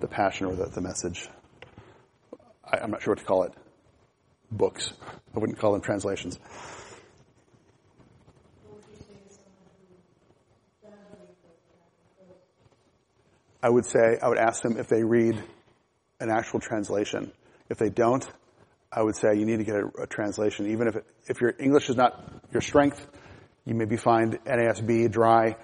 the 0.01 0.09
Passion 0.09 0.47
or 0.47 0.55
the, 0.55 0.66
the 0.66 0.80
Message. 0.80 1.28
I, 2.64 2.78
I'm 2.78 2.90
not 2.90 3.03
sure 3.03 3.12
what 3.12 3.20
to 3.20 3.24
call 3.24 3.45
it. 3.45 3.53
Books. 4.51 4.92
I 5.34 5.38
wouldn't 5.38 5.59
call 5.59 5.72
them 5.72 5.80
translations. 5.80 6.38
I 13.62 13.70
would 13.70 13.86
say, 13.86 14.18
I 14.22 14.28
would 14.28 14.36
ask 14.36 14.62
them 14.62 14.76
if 14.76 14.88
they 14.88 15.03
read 15.03 15.42
an 16.20 16.28
actual 16.28 16.61
translation. 16.61 17.32
If 17.70 17.78
they 17.78 17.88
don't, 17.88 18.22
I 18.97 19.03
would 19.03 19.16
say 19.16 19.34
you 19.34 19.45
need 19.45 19.59
to 19.59 19.64
get 19.64 19.74
a, 19.74 20.03
a 20.03 20.07
translation. 20.07 20.70
Even 20.70 20.86
if, 20.86 20.97
it, 20.97 21.05
if 21.26 21.40
your 21.40 21.53
English 21.59 21.90
is 21.90 21.97
not 21.97 22.32
your 22.53 22.62
strength, 22.62 23.05
you 23.64 23.74
maybe 23.74 23.97
find 23.97 24.38
NASB 24.45 25.11
dry, 25.11 25.57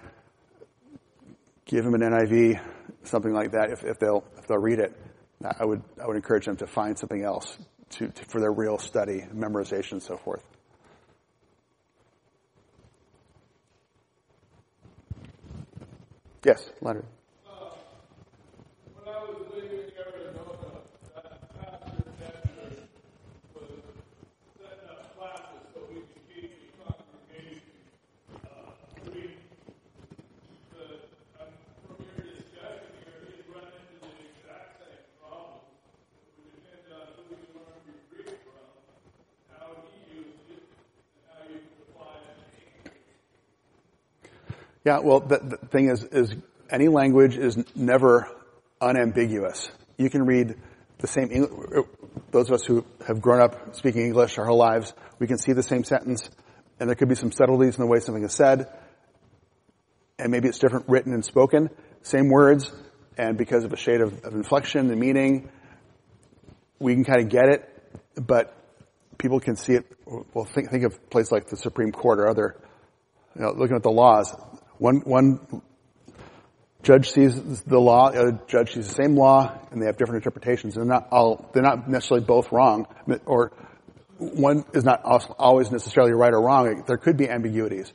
give 1.65 1.85
them 1.85 1.95
an 1.95 2.01
NIV, 2.01 2.61
something 3.05 3.33
like 3.33 3.53
that, 3.53 3.71
if, 3.71 3.85
if 3.85 4.01
they'll, 4.01 4.25
if 4.39 4.49
they'll 4.49 4.59
read 4.59 4.81
it. 4.81 4.97
I 5.43 5.65
would, 5.65 5.83
I 6.03 6.07
would 6.07 6.17
encourage 6.17 6.45
them 6.45 6.57
to 6.57 6.67
find 6.67 6.99
something 6.99 7.23
else 7.23 7.57
to, 7.91 8.09
to, 8.09 8.25
for 8.27 8.41
their 8.41 8.53
real 8.53 8.79
study, 8.79 9.25
memorization, 9.33 9.93
and 9.93 10.03
so 10.03 10.17
forth. 10.17 10.43
Yes, 16.45 16.69
Leonard. 16.81 17.07
Yeah, 44.85 45.01
well, 45.01 45.21
the, 45.21 45.39
the 45.39 45.67
thing 45.67 45.91
is, 45.91 46.05
is 46.05 46.35
any 46.71 46.89
language 46.89 47.37
is 47.37 47.59
never 47.77 48.29
unambiguous. 48.81 49.71
You 49.99 50.09
can 50.09 50.25
read 50.25 50.55
the 50.99 51.07
same, 51.07 51.31
English, 51.31 51.51
uh, 51.77 51.83
those 52.31 52.49
of 52.49 52.55
us 52.55 52.65
who 52.65 52.85
have 53.07 53.21
grown 53.21 53.43
up 53.43 53.75
speaking 53.77 54.03
English 54.03 54.39
our 54.39 54.47
whole 54.47 54.59
lives, 54.59 54.95
we 55.19 55.27
can 55.27 55.39
see 55.39 55.53
the 55.53 55.63
same 55.63 55.85
sentence, 55.85 56.31
and 56.79 56.89
there 56.89 56.97
could 56.97 57.09
be 57.09 57.15
some 57.15 57.33
subtleties 57.33 57.77
in 57.77 57.83
the 57.83 57.87
way 57.87 58.01
something 58.01 58.25
is 58.25 58.33
said, 58.33 58.69
and 60.19 60.31
maybe 60.31 60.49
it's 60.49 60.59
different 60.59 60.89
written 60.89 61.13
and 61.13 61.25
spoken, 61.25 61.69
same 62.03 62.29
words, 62.29 62.73
and 63.19 63.37
because 63.37 63.65
of 63.65 63.73
a 63.73 63.77
shade 63.77 64.01
of, 64.01 64.25
of 64.25 64.35
inflection 64.35 64.91
and 64.91 64.99
meaning, 64.99 65.51
we 66.79 66.95
can 66.95 67.05
kind 67.05 67.21
of 67.21 67.29
get 67.29 67.49
it, 67.49 67.69
but 68.15 68.57
people 69.19 69.41
can 69.41 69.57
see 69.57 69.75
it. 69.75 69.85
Well, 70.07 70.47
think, 70.47 70.71
think 70.71 70.85
of 70.85 71.11
places 71.11 71.31
like 71.31 71.49
the 71.49 71.57
Supreme 71.57 71.93
Court 71.93 72.19
or 72.19 72.29
other, 72.29 72.57
you 73.37 73.43
know, 73.43 73.53
looking 73.53 73.77
at 73.77 73.83
the 73.83 73.91
laws. 73.91 74.35
One, 74.81 75.01
one 75.01 75.63
judge 76.83 77.11
sees 77.11 77.63
the 77.65 77.79
law, 77.79 78.11
the 78.11 78.19
other 78.19 78.41
judge 78.49 78.73
sees 78.73 78.89
the 78.89 78.95
same 78.95 79.15
law, 79.15 79.59
and 79.71 79.83
they 79.83 79.85
have 79.85 79.99
different 79.99 80.25
interpretations. 80.25 80.75
They're 80.75 80.87
not 80.87 81.09
all, 81.11 81.51
they're 81.53 81.63
not 81.63 81.87
necessarily 81.87 82.25
both 82.25 82.51
wrong, 82.51 82.87
or 83.27 83.53
one 84.17 84.65
is 84.73 84.83
not 84.83 85.03
always 85.05 85.71
necessarily 85.71 86.15
right 86.15 86.33
or 86.33 86.41
wrong. 86.41 86.83
There 86.87 86.97
could 86.97 87.19
be 87.19 87.29
ambiguities. 87.29 87.93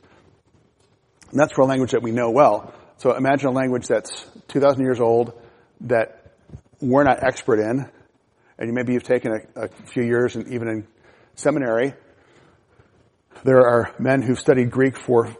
And 1.32 1.40
that's 1.40 1.52
for 1.54 1.62
a 1.62 1.66
language 1.66 1.90
that 1.90 2.04
we 2.04 2.12
know 2.12 2.30
well. 2.30 2.72
So 2.98 3.16
imagine 3.16 3.48
a 3.48 3.52
language 3.52 3.88
that's 3.88 4.24
2,000 4.46 4.80
years 4.80 5.00
old 5.00 5.32
that 5.80 6.34
we're 6.80 7.02
not 7.02 7.24
expert 7.24 7.58
in, 7.58 7.90
and 8.60 8.72
maybe 8.72 8.92
you've 8.92 9.02
taken 9.02 9.32
a, 9.56 9.64
a 9.64 9.68
few 9.86 10.04
years 10.04 10.36
and 10.36 10.46
even 10.52 10.68
in 10.68 10.86
seminary. 11.34 11.94
There 13.42 13.66
are 13.66 13.92
men 13.98 14.22
who've 14.22 14.38
studied 14.38 14.70
Greek 14.70 14.96
for 14.96 15.36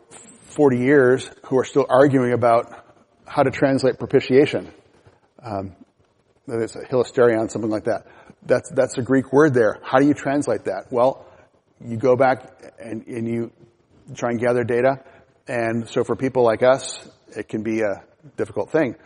40 0.57 0.79
years 0.79 1.31
who 1.45 1.59
are 1.59 1.65
still 1.65 1.87
arguing 1.89 2.33
about 2.33 2.85
how 3.27 3.43
to 3.43 3.51
translate 3.51 3.99
propitiation. 3.99 4.73
Um, 5.45 5.77
it's 6.49 6.75
a 6.75 6.81
hilasterion, 6.81 7.51
something 7.51 7.71
like 7.71 7.85
that. 7.85 8.07
That's, 8.43 8.71
that's 8.71 8.97
a 8.97 9.03
Greek 9.03 9.33
word 9.33 9.53
there. 9.53 9.79
How 9.83 9.99
do 9.99 10.07
you 10.07 10.15
translate 10.15 10.65
that? 10.65 10.87
Well, 10.91 11.27
you 11.85 11.99
go 11.99 12.17
back 12.17 12.73
and, 12.79 13.07
and 13.07 13.29
you 13.29 13.53
try 14.15 14.31
and 14.31 14.41
gather 14.41 14.65
data. 14.65 15.05
And 15.47 15.89
so 15.89 16.05
for 16.05 16.17
people 16.17 16.43
like 16.43 16.63
us, 16.63 17.07
it 17.37 17.49
can 17.49 17.63
be 17.63 17.83
a 17.83 18.03
difficult 18.37 18.71
thing 18.71 18.97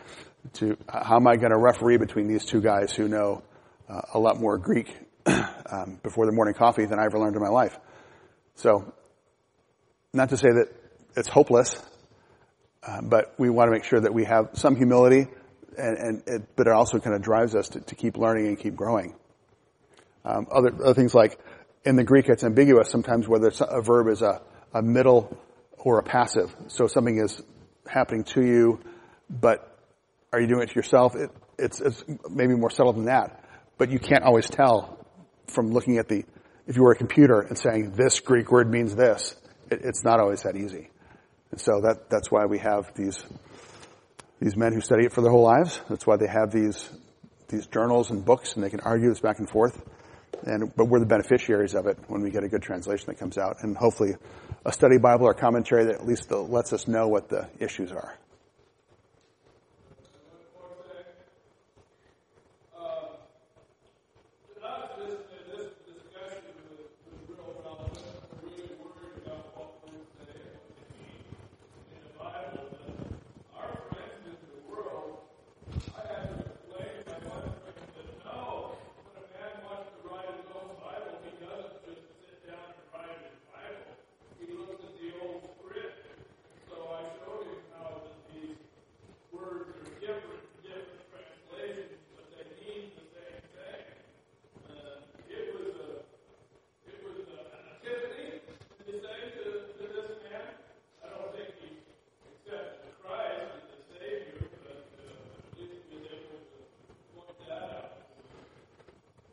to, 0.53 0.77
how 0.87 1.17
am 1.17 1.27
I 1.27 1.35
going 1.35 1.51
to 1.51 1.59
referee 1.59 1.97
between 1.97 2.27
these 2.27 2.45
two 2.45 2.61
guys 2.61 2.93
who 2.93 3.09
know 3.09 3.43
uh, 3.89 4.01
a 4.13 4.19
lot 4.19 4.39
more 4.39 4.57
Greek 4.57 4.95
um, 5.25 5.99
before 6.01 6.25
the 6.25 6.31
morning 6.31 6.53
coffee 6.53 6.85
than 6.85 6.97
I 6.97 7.05
ever 7.05 7.19
learned 7.19 7.35
in 7.35 7.41
my 7.41 7.49
life? 7.49 7.77
So, 8.55 8.93
not 10.13 10.29
to 10.29 10.37
say 10.37 10.49
that 10.49 10.80
it's 11.15 11.27
hopeless, 11.27 11.81
uh, 12.83 13.01
but 13.01 13.33
we 13.37 13.49
want 13.49 13.67
to 13.67 13.71
make 13.71 13.83
sure 13.83 13.99
that 13.99 14.13
we 14.13 14.25
have 14.25 14.49
some 14.53 14.75
humility, 14.75 15.27
and, 15.77 15.97
and 15.97 16.23
it, 16.27 16.55
but 16.55 16.67
it 16.67 16.73
also 16.73 16.99
kind 16.99 17.15
of 17.15 17.21
drives 17.21 17.55
us 17.55 17.69
to, 17.69 17.81
to 17.81 17.95
keep 17.95 18.17
learning 18.17 18.47
and 18.47 18.59
keep 18.59 18.75
growing. 18.75 19.15
Um, 20.23 20.47
other, 20.51 20.73
other 20.83 20.93
things 20.93 21.13
like 21.13 21.39
in 21.83 21.95
the 21.95 22.03
Greek, 22.03 22.29
it's 22.29 22.43
ambiguous 22.43 22.89
sometimes 22.89 23.27
whether 23.27 23.51
a 23.61 23.81
verb 23.81 24.07
is 24.07 24.21
a, 24.21 24.41
a 24.73 24.81
middle 24.81 25.37
or 25.77 25.99
a 25.99 26.03
passive. 26.03 26.55
So 26.67 26.87
something 26.87 27.17
is 27.17 27.41
happening 27.87 28.23
to 28.25 28.41
you, 28.41 28.79
but 29.29 29.67
are 30.31 30.39
you 30.39 30.47
doing 30.47 30.61
it 30.61 30.69
to 30.69 30.75
yourself? 30.75 31.15
It, 31.15 31.31
it's, 31.57 31.81
it's 31.81 32.03
maybe 32.29 32.55
more 32.55 32.69
subtle 32.69 32.93
than 32.93 33.05
that, 33.05 33.43
but 33.77 33.89
you 33.89 33.99
can't 33.99 34.23
always 34.23 34.49
tell 34.49 35.05
from 35.47 35.71
looking 35.71 35.97
at 35.97 36.07
the, 36.07 36.23
if 36.67 36.75
you 36.75 36.83
were 36.83 36.91
a 36.91 36.95
computer 36.95 37.41
and 37.41 37.57
saying 37.57 37.93
this 37.95 38.19
Greek 38.19 38.51
word 38.51 38.69
means 38.69 38.95
this, 38.95 39.35
it, 39.69 39.81
it's 39.83 40.03
not 40.03 40.19
always 40.19 40.43
that 40.43 40.55
easy. 40.55 40.90
And 41.51 41.59
so 41.59 41.81
that, 41.81 42.09
that's 42.09 42.31
why 42.31 42.45
we 42.45 42.59
have 42.59 42.93
these, 42.95 43.23
these 44.39 44.55
men 44.55 44.73
who 44.73 44.81
study 44.81 45.05
it 45.05 45.13
for 45.13 45.21
their 45.21 45.31
whole 45.31 45.43
lives. 45.43 45.81
That's 45.89 46.07
why 46.07 46.17
they 46.17 46.27
have 46.27 46.51
these, 46.51 46.89
these 47.49 47.67
journals 47.67 48.09
and 48.09 48.23
books 48.23 48.55
and 48.55 48.63
they 48.63 48.69
can 48.69 48.79
argue 48.79 49.09
this 49.09 49.19
back 49.19 49.39
and 49.39 49.49
forth. 49.49 49.81
And, 50.43 50.73
but 50.75 50.85
we're 50.85 50.99
the 50.99 51.05
beneficiaries 51.05 51.75
of 51.75 51.85
it 51.85 51.97
when 52.07 52.21
we 52.21 52.31
get 52.31 52.43
a 52.43 52.47
good 52.47 52.63
translation 52.63 53.05
that 53.07 53.19
comes 53.19 53.37
out 53.37 53.57
and 53.61 53.77
hopefully 53.77 54.15
a 54.65 54.71
study 54.71 54.97
Bible 54.97 55.25
or 55.25 55.33
commentary 55.33 55.85
that 55.85 55.95
at 55.95 56.07
least 56.07 56.31
lets 56.31 56.73
us 56.73 56.87
know 56.87 57.07
what 57.07 57.29
the 57.29 57.47
issues 57.59 57.91
are. 57.91 58.17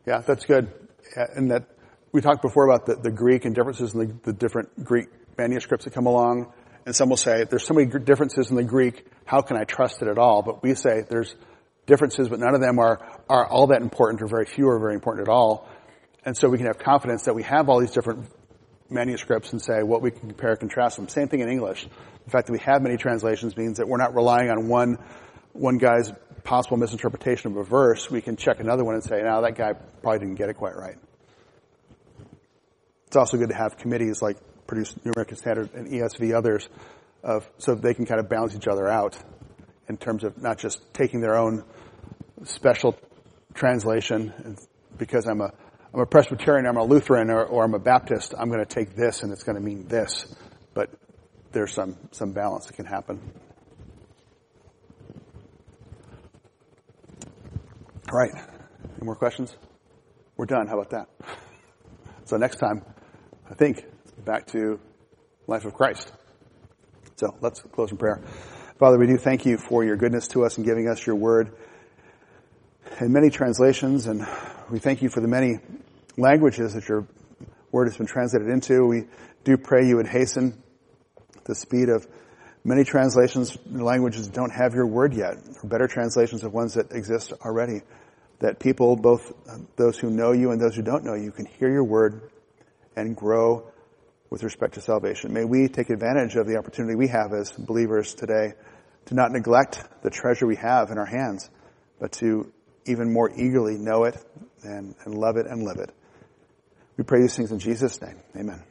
Yeah, 0.08 0.22
that's 0.26 0.46
good. 0.46 0.72
And 1.16 1.50
that 1.50 1.66
we 2.12 2.22
talked 2.22 2.40
before 2.40 2.66
about 2.66 2.86
the, 2.86 2.94
the 2.94 3.10
Greek 3.10 3.44
and 3.44 3.54
differences 3.54 3.92
in 3.92 4.00
the, 4.00 4.14
the, 4.22 4.32
different 4.32 4.82
Greek 4.82 5.08
manuscripts 5.36 5.84
that 5.84 5.92
come 5.92 6.06
along. 6.06 6.50
And 6.86 6.96
some 6.96 7.10
will 7.10 7.18
say, 7.18 7.44
there's 7.44 7.66
so 7.66 7.74
many 7.74 7.90
differences 7.90 8.48
in 8.48 8.56
the 8.56 8.64
Greek, 8.64 9.06
how 9.26 9.42
can 9.42 9.58
I 9.58 9.64
trust 9.64 10.00
it 10.00 10.08
at 10.08 10.16
all? 10.16 10.40
But 10.40 10.62
we 10.62 10.74
say 10.74 11.02
there's 11.06 11.34
differences, 11.84 12.30
but 12.30 12.40
none 12.40 12.54
of 12.54 12.62
them 12.62 12.78
are, 12.78 13.06
are 13.28 13.46
all 13.46 13.66
that 13.66 13.82
important 13.82 14.22
or 14.22 14.28
very 14.28 14.46
few 14.46 14.66
are 14.70 14.78
very 14.78 14.94
important 14.94 15.28
at 15.28 15.30
all. 15.30 15.68
And 16.24 16.34
so 16.34 16.48
we 16.48 16.56
can 16.56 16.68
have 16.68 16.78
confidence 16.78 17.24
that 17.24 17.34
we 17.34 17.42
have 17.42 17.68
all 17.68 17.78
these 17.78 17.90
different 17.90 18.30
manuscripts 18.88 19.52
and 19.52 19.60
say 19.60 19.82
what 19.82 20.00
we 20.00 20.10
can 20.10 20.20
compare 20.20 20.52
and 20.52 20.60
contrast 20.60 20.96
them. 20.96 21.06
Same 21.08 21.28
thing 21.28 21.40
in 21.40 21.50
English. 21.50 21.86
The 22.24 22.30
fact 22.30 22.46
that 22.46 22.54
we 22.54 22.60
have 22.60 22.80
many 22.80 22.96
translations 22.96 23.58
means 23.58 23.76
that 23.76 23.86
we're 23.86 23.98
not 23.98 24.14
relying 24.14 24.48
on 24.48 24.68
one, 24.68 24.96
one 25.58 25.78
guy's 25.78 26.12
possible 26.44 26.76
misinterpretation 26.76 27.50
of 27.50 27.56
a 27.56 27.64
verse. 27.64 28.10
We 28.10 28.22
can 28.22 28.36
check 28.36 28.60
another 28.60 28.84
one 28.84 28.94
and 28.94 29.04
say, 29.04 29.20
now 29.22 29.40
that 29.42 29.56
guy 29.56 29.74
probably 30.02 30.20
didn't 30.20 30.36
get 30.36 30.48
it 30.48 30.54
quite 30.54 30.76
right. 30.76 30.96
It's 33.06 33.16
also 33.16 33.36
good 33.36 33.48
to 33.48 33.54
have 33.54 33.76
committees 33.76 34.22
like 34.22 34.36
produce 34.66 34.94
New 35.04 35.12
American 35.12 35.36
Standard 35.36 35.74
and 35.74 35.88
ESV 35.88 36.34
others 36.34 36.68
of, 37.22 37.48
so 37.58 37.74
they 37.74 37.94
can 37.94 38.06
kind 38.06 38.20
of 38.20 38.28
balance 38.28 38.54
each 38.54 38.68
other 38.68 38.86
out 38.86 39.18
in 39.88 39.96
terms 39.96 40.24
of 40.24 40.40
not 40.40 40.58
just 40.58 40.80
taking 40.94 41.20
their 41.20 41.36
own 41.36 41.64
special 42.44 42.96
translation 43.54 44.56
because 44.96 45.26
I'm 45.26 45.40
a 45.40 45.52
I'm 45.92 46.00
a 46.00 46.06
Presbyterian, 46.06 46.66
I'm 46.66 46.76
a 46.76 46.84
Lutheran, 46.84 47.30
or, 47.30 47.44
or 47.44 47.64
I'm 47.64 47.72
a 47.72 47.78
Baptist. 47.78 48.34
I'm 48.38 48.50
going 48.50 48.62
to 48.62 48.66
take 48.66 48.94
this, 48.94 49.22
and 49.22 49.32
it's 49.32 49.42
going 49.42 49.56
to 49.56 49.62
mean 49.62 49.88
this. 49.88 50.34
But 50.74 50.90
there's 51.52 51.72
some 51.72 51.96
some 52.10 52.32
balance 52.32 52.66
that 52.66 52.74
can 52.74 52.84
happen. 52.84 53.20
All 58.10 58.18
right. 58.18 58.32
Any 58.32 59.04
more 59.04 59.16
questions? 59.16 59.54
We're 60.38 60.46
done. 60.46 60.66
How 60.66 60.80
about 60.80 60.90
that? 60.90 61.08
So 62.24 62.38
next 62.38 62.56
time, 62.56 62.82
I 63.50 63.52
think 63.52 63.84
back 64.24 64.46
to 64.52 64.80
life 65.46 65.66
of 65.66 65.74
Christ. 65.74 66.10
So 67.16 67.36
let's 67.42 67.60
close 67.60 67.90
in 67.90 67.98
prayer. 67.98 68.22
Father, 68.78 68.98
we 68.98 69.06
do 69.06 69.18
thank 69.18 69.44
you 69.44 69.58
for 69.58 69.84
your 69.84 69.96
goodness 69.96 70.26
to 70.28 70.46
us 70.46 70.56
and 70.56 70.64
giving 70.64 70.88
us 70.88 71.06
your 71.06 71.16
word 71.16 71.54
in 72.98 73.12
many 73.12 73.28
translations, 73.28 74.06
and 74.06 74.26
we 74.70 74.78
thank 74.78 75.02
you 75.02 75.10
for 75.10 75.20
the 75.20 75.28
many 75.28 75.58
languages 76.16 76.72
that 76.72 76.88
your 76.88 77.06
word 77.72 77.88
has 77.88 77.98
been 77.98 78.06
translated 78.06 78.48
into. 78.48 78.86
We 78.86 79.04
do 79.44 79.58
pray 79.58 79.86
you 79.86 79.96
would 79.96 80.08
hasten 80.08 80.62
the 81.44 81.54
speed 81.54 81.90
of 81.90 82.06
many 82.64 82.84
translations 82.84 83.56
languages 83.66 84.28
don't 84.28 84.50
have 84.50 84.74
your 84.74 84.86
word 84.86 85.14
yet, 85.14 85.36
or 85.62 85.68
better 85.68 85.86
translations 85.86 86.44
of 86.44 86.52
ones 86.52 86.74
that 86.74 86.92
exist 86.92 87.32
already. 87.44 87.82
That 88.40 88.60
people, 88.60 88.94
both 88.94 89.32
um, 89.48 89.66
those 89.76 89.98
who 89.98 90.10
know 90.10 90.32
you 90.32 90.52
and 90.52 90.60
those 90.60 90.76
who 90.76 90.82
don't 90.82 91.04
know 91.04 91.14
you, 91.14 91.32
can 91.32 91.46
hear 91.46 91.70
your 91.70 91.84
word 91.84 92.30
and 92.94 93.16
grow 93.16 93.70
with 94.30 94.42
respect 94.42 94.74
to 94.74 94.80
salvation. 94.80 95.32
May 95.32 95.44
we 95.44 95.68
take 95.68 95.90
advantage 95.90 96.36
of 96.36 96.46
the 96.46 96.56
opportunity 96.56 96.94
we 96.94 97.08
have 97.08 97.32
as 97.32 97.50
believers 97.50 98.14
today 98.14 98.52
to 99.06 99.14
not 99.14 99.32
neglect 99.32 99.82
the 100.02 100.10
treasure 100.10 100.46
we 100.46 100.56
have 100.56 100.90
in 100.90 100.98
our 100.98 101.06
hands, 101.06 101.50
but 101.98 102.12
to 102.12 102.52
even 102.86 103.12
more 103.12 103.30
eagerly 103.30 103.76
know 103.76 104.04
it 104.04 104.16
and, 104.62 104.94
and 105.04 105.14
love 105.14 105.36
it 105.36 105.46
and 105.46 105.62
live 105.62 105.78
it. 105.78 105.90
We 106.96 107.04
pray 107.04 107.20
these 107.22 107.36
things 107.36 107.52
in 107.52 107.58
Jesus' 107.58 108.00
name. 108.00 108.16
Amen. 108.36 108.62